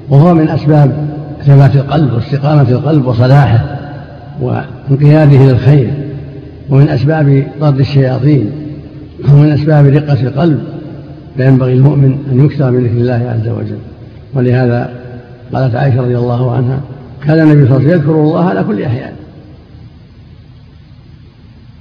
وهو 0.08 0.34
من 0.34 0.48
أسباب 0.48 1.08
ثبات 1.46 1.76
القلب 1.76 2.12
واستقامة 2.12 2.68
القلب 2.68 3.06
وصلاحه 3.06 3.78
وانقياده 4.40 5.46
للخير 5.46 5.90
ومن 6.70 6.88
أسباب 6.88 7.46
طرد 7.60 7.80
الشياطين 7.80 8.50
ومن 9.28 9.50
أسباب 9.50 9.86
رقه 9.86 10.20
القلب 10.20 10.64
فينبغي 11.36 11.72
المؤمن 11.72 12.18
أن 12.32 12.44
يكثر 12.44 12.70
من 12.70 12.84
ذكر 12.84 12.96
الله 12.96 13.38
عز 13.38 13.48
وجل. 13.48 13.78
ولهذا 14.34 14.90
قالت 15.52 15.74
عائشة 15.74 16.00
رضي 16.00 16.18
الله 16.18 16.52
عنها 16.52 16.80
كان 17.24 17.40
النبي 17.40 17.66
صلى 17.66 17.76
الله 17.76 17.88
عليه 17.88 17.88
وسلم 17.88 18.00
يذكر 18.00 18.22
الله 18.22 18.44
على 18.44 18.64
كل 18.64 18.82
أحيان. 18.82 19.12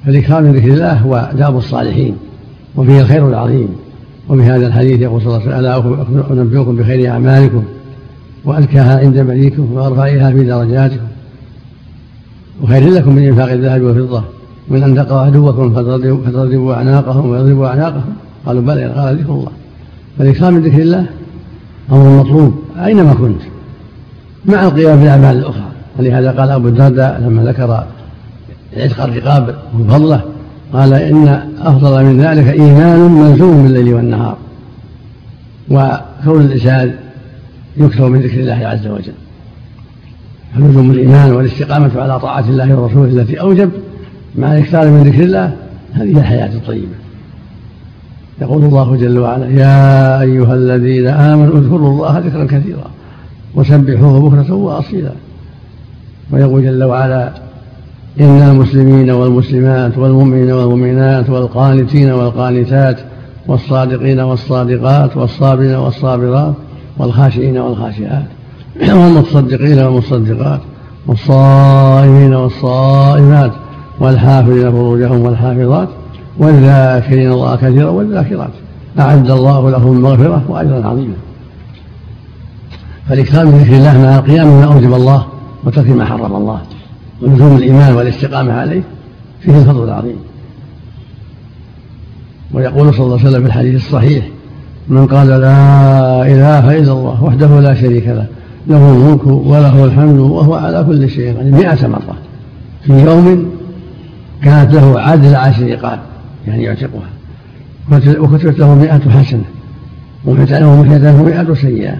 فالإكثار 0.06 0.42
من 0.42 0.52
ذكر 0.52 0.74
الله 0.74 0.94
هو 0.94 1.30
داب 1.38 1.58
الصالحين 1.58 2.16
وفيه 2.76 3.02
الخير 3.02 3.30
العظيم. 3.30 3.83
وبهذا 4.34 4.68
الحديث 4.68 5.02
يقول 5.02 5.22
صلى 5.22 5.28
الله 5.28 5.54
عليه 5.54 5.78
وسلم 5.78 6.32
ألا 6.32 6.42
أنبئكم 6.42 6.76
بخير 6.76 7.12
أعمالكم 7.12 7.64
وازكاها 8.46 9.00
عند 9.00 9.18
مليكم 9.18 9.74
وارفعها 9.74 10.32
في 10.32 10.44
درجاتكم 10.44 11.06
وخير 12.62 12.90
لكم 12.90 13.16
من 13.16 13.28
إنفاق 13.28 13.52
الذهب 13.52 13.82
والفضة 13.82 14.24
من 14.68 14.84
أن 14.84 14.96
تقوا 14.96 15.20
عدوكم 15.20 15.74
فتضربوا 15.74 16.74
أعناقهم 16.74 17.30
ويضربوا 17.30 17.68
أعناقهم. 17.68 18.16
قالوا 18.46 18.62
بلى 18.62 18.86
قال 18.86 19.18
ذكر 19.18 19.32
الله. 19.32 19.52
فالإكثار 20.18 20.52
من 20.52 20.62
ذكر 20.62 20.82
الله 20.82 21.06
أمر 21.92 22.20
مطلوب 22.20 22.54
أينما 22.86 23.14
كنت 23.14 23.42
مع 24.46 24.64
القيام 24.66 25.00
بالأعمال 25.00 25.38
الأخرى. 25.38 25.68
ولهذا 26.00 26.32
قال 26.32 26.50
أبو 26.50 26.68
الدرداء 26.68 27.22
لما 27.22 27.44
ذكر 27.44 27.84
عتق 28.78 29.04
الرقاب 29.04 29.56
وفضله 29.80 30.22
قال 30.74 30.94
إن 30.94 31.28
أفضل 31.62 32.06
من 32.06 32.22
ذلك 32.22 32.48
إيمان 32.48 33.00
ملزوم 33.00 33.64
بالليل 33.64 33.94
والنهار 33.94 34.38
وكون 35.72 36.42
الإنسان 36.42 36.96
يكثر 37.78 38.10
من 38.10 38.22
ذكر 38.22 38.40
الله 38.40 38.68
عز 38.68 38.88
وجل. 38.88 39.14
فلزوم 40.56 40.92
الإيمان 40.92 41.32
والاستقامة 41.32 42.02
على 42.02 42.20
طاعة 42.20 42.50
الله 42.50 42.76
ورسوله 42.76 43.22
التي 43.22 43.40
أوجب 43.40 43.72
مع 44.36 44.54
الإكثار 44.54 44.88
من 44.88 45.04
ذكر 45.04 45.24
الله 45.24 45.54
هذه 45.94 46.18
الحياة 46.18 46.56
الطيبة 46.56 46.96
يقول 48.42 48.64
الله 48.64 48.96
جل 48.96 49.20
وعلا 49.20 49.48
يا 49.48 50.22
أيها 50.22 50.54
الذين 50.54 51.08
آمنوا 51.08 51.60
اذكروا 51.60 51.90
الله 51.90 52.20
ذكرا 52.20 52.46
كثيرا 52.46 52.92
وسبحوه 53.56 54.30
بكرة 54.30 54.54
وأصيلا. 54.54 55.12
ويقول 56.32 56.64
جل 56.64 56.84
وعلا 56.84 57.34
إن 58.20 58.42
المسلمين 58.42 59.12
والمسلمات 59.12 59.98
والمؤمنين 59.98 60.52
والمؤمنات 60.52 61.30
والقانتين 61.30 62.12
والقانتات 62.12 63.00
والصادقين 63.48 64.20
والصادقات 64.20 65.18
والصابرين 65.18 65.76
والصابرات 65.76 66.54
والخاشعين 66.98 67.58
والخاشعات 67.58 68.26
والمتصدقين 69.00 69.80
والمصدقات 69.80 70.60
والصائمين 71.08 72.34
والصائمات 72.34 73.52
والحافظين 74.00 74.72
فروجهم 74.72 75.22
والحافظات 75.22 75.90
والذاكرين 76.38 77.32
الله 77.32 77.56
كثيرا 77.56 77.90
والذاكرات 77.90 78.52
أعد 79.00 79.32
الله 79.32 79.70
لهم 79.70 80.02
مغفرة 80.02 80.42
وأجرا 80.50 80.88
عظيما 80.88 81.16
فالإكثار 83.10 83.46
من 83.46 83.58
ذكر 83.58 83.76
الله 83.76 84.02
مع 84.02 84.16
القيام 84.16 84.50
بما 84.50 84.66
أوجب 84.66 84.94
الله 84.94 85.26
وترك 85.66 85.90
ما 85.90 86.06
حرم 86.06 86.36
الله 86.36 86.62
ولزوم 87.24 87.56
الإيمان 87.58 87.94
والاستقامة 87.94 88.54
عليه 88.54 88.82
فيه 89.42 89.58
الفضل 89.58 89.84
العظيم. 89.84 90.16
ويقول 92.54 92.94
صلى 92.94 93.06
الله 93.06 93.20
عليه 93.20 93.30
وسلم 93.30 93.42
في 93.42 93.48
الحديث 93.48 93.76
الصحيح 93.76 94.26
من 94.90 95.08
قال 95.08 95.28
لا 95.28 96.22
إله 96.22 96.78
إلا 96.78 96.92
الله 96.92 97.24
وحده 97.24 97.60
لا 97.60 97.74
شريك 97.74 98.08
له 98.08 98.28
له 98.68 98.92
الملك 98.92 99.28
وله 99.28 99.86
الحمد 99.86 100.20
وهو 100.20 100.54
على 100.54 100.84
كل 100.84 101.10
شيء 101.10 101.38
قدير 101.40 101.52
مئة 101.52 101.88
مرة 101.88 102.18
في 102.86 102.94
يوم 102.94 103.52
كانت 104.44 104.74
له 104.74 105.00
عدل 105.00 105.36
عشر 105.36 105.72
رقاب 105.72 106.00
يعني 106.48 106.64
يعتقها 106.64 107.10
وكتبت 107.92 108.60
له 108.60 108.76
مئة 108.76 109.10
حسنة 109.10 109.44
ومحيت 110.26 110.52
له 111.02 111.24
مئة 111.24 111.54
سيئة 111.54 111.96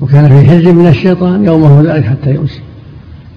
وكان 0.00 0.28
في 0.28 0.50
حرز 0.50 0.66
من 0.66 0.86
الشيطان 0.86 1.44
يومه 1.44 1.82
ذلك 1.82 2.04
حتى 2.04 2.34
يمسي 2.34 2.60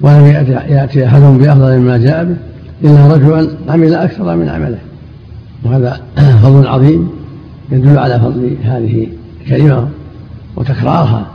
ولم 0.01 0.25
يأتي 0.69 1.07
أحد 1.07 1.21
بأفضل 1.21 1.77
مما 1.77 1.97
جاء 1.97 2.23
به 2.23 2.35
إلا 2.83 3.07
رجلا 3.07 3.47
عمل 3.69 3.93
أكثر 3.93 4.35
من 4.35 4.49
عمله. 4.49 4.77
وهذا 5.63 6.01
فضل 6.43 6.67
عظيم 6.67 7.09
يدل 7.71 7.99
على 7.99 8.19
فضل 8.19 8.55
هذه 8.63 9.07
الكلمة 9.41 9.87
وتكرارها. 10.55 11.25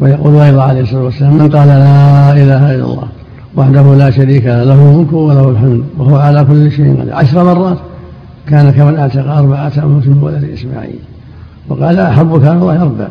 ويقول 0.00 0.36
أيضا 0.36 0.62
عليه 0.62 0.80
الصلاة 0.80 1.02
والسلام 1.02 1.34
من 1.34 1.48
قال 1.48 1.68
لا 1.68 2.32
إله 2.32 2.74
إلا 2.74 2.84
الله 2.84 3.08
وحده 3.56 3.94
لا 3.94 4.10
شريك 4.10 4.46
له 4.46 4.64
له 4.64 4.74
الملك 4.74 5.12
وله 5.12 5.50
الحمد 5.50 5.84
وهو 5.98 6.16
على 6.16 6.44
كل 6.44 6.72
شيء 6.72 7.00
قدير. 7.00 7.14
عشر 7.14 7.44
مرات 7.44 7.78
كان 8.48 8.70
كمن 8.70 8.96
أعتق 8.98 9.30
أربعة 9.30 9.72
أنفس 9.76 10.06
من 10.06 10.20
ولد 10.22 10.44
إسماعيل. 10.44 10.98
وقال 11.68 12.00
على 12.46 12.52
الله 12.52 12.82
أربع 12.82 13.08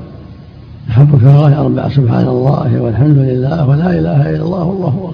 على 0.98 1.08
الله 1.14 1.62
أربع 1.62 1.90
سبحان 1.90 2.28
الله 2.28 2.82
والحمد 2.82 3.18
لله 3.18 3.68
ولا 3.68 4.00
إله 4.00 4.30
إلا 4.30 4.44
الله 4.44 4.64
والله 4.64 5.14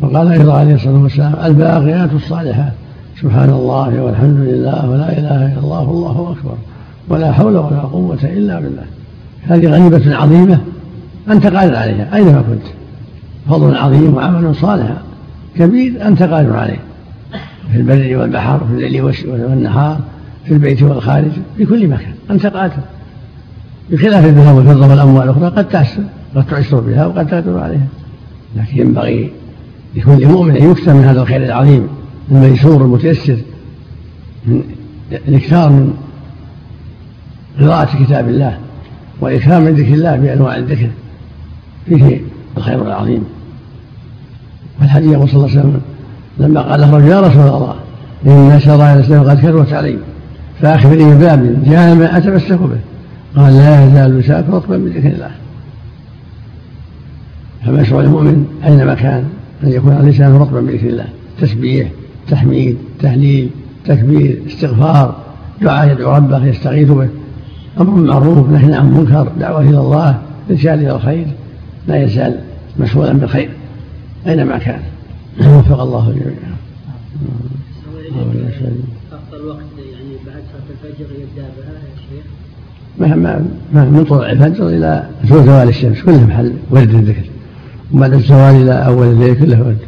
وقال 0.00 0.32
أيضا 0.32 0.58
عليه 0.58 0.74
الصلاة 0.74 1.02
والسلام 1.02 1.34
الباقيات 1.44 2.12
الصالحات 2.12 2.72
سبحان 3.20 3.50
الله 3.50 4.02
والحمد 4.02 4.38
لله 4.40 4.90
ولا 4.90 5.18
إله 5.18 5.46
إلا 5.52 5.58
الله 5.58 5.88
والله 5.88 6.36
أكبر. 6.38 6.54
ولا 7.08 7.32
حول 7.32 7.56
ولا 7.56 7.80
قوة 7.80 8.18
إلا 8.24 8.60
بالله. 8.60 8.84
هذه 9.42 9.66
غنيمة 9.66 10.16
عظيمة 10.16 10.58
أنت 11.30 11.46
قادر 11.46 11.76
عليها 11.76 12.14
أينما 12.14 12.42
كنت. 12.42 12.66
فضل 13.48 13.76
عظيم 13.76 14.14
وعمل 14.14 14.54
صالح 14.54 14.92
كبير 15.56 16.06
أنت 16.06 16.22
قادر 16.22 16.56
عليه. 16.56 16.80
في 17.72 17.76
البر 17.78 18.16
والبحر 18.20 18.58
في 18.58 18.86
الليل 18.86 19.02
والنهار 19.02 20.00
في 20.44 20.54
البيت 20.54 20.82
والخارج 20.82 21.30
في 21.56 21.66
كل 21.66 21.88
مكان 21.88 22.12
أنت 22.30 22.46
قادر 22.46 22.76
بخلاف 23.90 24.24
الذهب 24.24 24.56
والفضة 24.56 24.86
والأموال 24.86 25.24
الأخرى 25.24 25.46
قد 25.46 25.68
تعسر 25.68 26.02
قد 26.36 26.46
تعسر 26.46 26.80
بها 26.80 27.06
وقد 27.06 27.26
تقدر 27.26 27.58
عليها. 27.58 27.86
لكن 28.56 28.80
ينبغي 28.80 29.30
لكل 29.96 30.26
مؤمن 30.26 30.56
أن 30.56 30.70
يكثر 30.70 30.94
من 30.94 31.04
هذا 31.04 31.22
الخير 31.22 31.42
العظيم 31.42 31.88
الميسور 32.30 32.84
المتيسر 32.84 33.36
من 34.46 34.62
الإكثار 35.28 35.70
من 35.70 35.94
قراءة 37.60 38.04
كتاب 38.04 38.28
الله 38.28 38.58
وإكثار 39.20 39.60
من 39.60 39.74
ذكر 39.74 39.94
الله 39.94 40.16
بأنواع 40.16 40.56
الذكر. 40.56 40.88
فيه 41.86 42.20
الخير 42.56 42.86
العظيم. 42.86 43.24
والحديث 44.80 45.12
يقول 45.12 45.28
صلى 45.28 45.36
الله 45.36 45.50
عليه 45.50 45.60
وسلم 45.60 45.80
لما 46.38 46.62
قال 46.62 46.80
له 46.80 46.96
رجل 46.96 47.08
يا 47.08 47.20
رسول 47.20 47.42
الله 47.42 47.74
إن 48.26 48.60
شرائع 48.60 48.94
الإسلام 48.94 49.24
قد 49.24 49.38
كثرت 49.38 49.72
علي 49.72 49.98
فأخبرني 50.60 51.14
بباب 51.14 51.64
جامع 51.64 52.16
أتمسك 52.16 52.52
به. 52.52 52.78
قال 53.38 53.56
لا 53.56 53.84
يزال 53.84 54.18
لسانك 54.18 54.48
رطبا 54.50 54.76
بذكر 54.76 55.08
الله 55.08 55.30
فمشروع 57.66 58.00
المؤمن 58.02 58.46
أينما 58.64 58.94
كان 58.94 59.24
أن 59.64 59.72
يكون 59.72 60.08
لسانه 60.08 60.38
رطبا 60.38 60.60
بذكر 60.60 60.88
الله 60.88 61.06
تسبيح 61.40 61.90
تحميد 62.28 62.78
تهليل 63.00 63.50
تكبير 63.84 64.42
استغفار 64.46 65.16
دعاء 65.62 65.92
يدعو 65.92 66.16
ربه 66.16 66.46
يستغيث 66.46 66.90
به. 66.90 67.08
أمر 67.80 67.90
بالمعروف 67.90 68.50
نهي 68.50 68.74
عن 68.74 68.90
منكر 68.90 69.32
دعوة 69.40 69.60
إلى 69.60 69.78
الله 69.78 70.22
ارشاد 70.50 70.78
إلى 70.78 70.90
الخير. 70.90 71.26
لا 71.88 72.02
يزال 72.02 72.40
مشغولا 72.80 73.12
بالخير. 73.12 73.50
اينما 74.26 74.58
كان؟ 74.58 74.80
وفق 75.40 75.80
الله 75.80 76.10
جميعا. 76.10 76.56
أفضل 79.12 79.46
وقت 79.46 79.60
يعني 79.92 80.14
بعد 80.26 80.42
صلاة 80.52 80.68
الفجر 80.70 81.06
يبدأ 81.14 81.48
بها 81.56 81.72
يا 81.72 81.96
شيخ؟ 81.96 82.24
من 83.00 84.04
طلوع 84.08 84.30
الفجر 84.32 84.68
إلى 84.68 85.02
زوال 85.24 85.68
الشمس 85.68 86.02
كله 86.02 86.26
محل 86.26 86.52
ورد 86.70 86.94
الذكر. 86.94 87.24
وبعد 87.92 88.12
الزوال 88.12 88.54
إلى 88.62 88.72
أول 88.72 89.06
الليل 89.06 89.34
كله 89.34 89.58
ورد. 89.62 89.78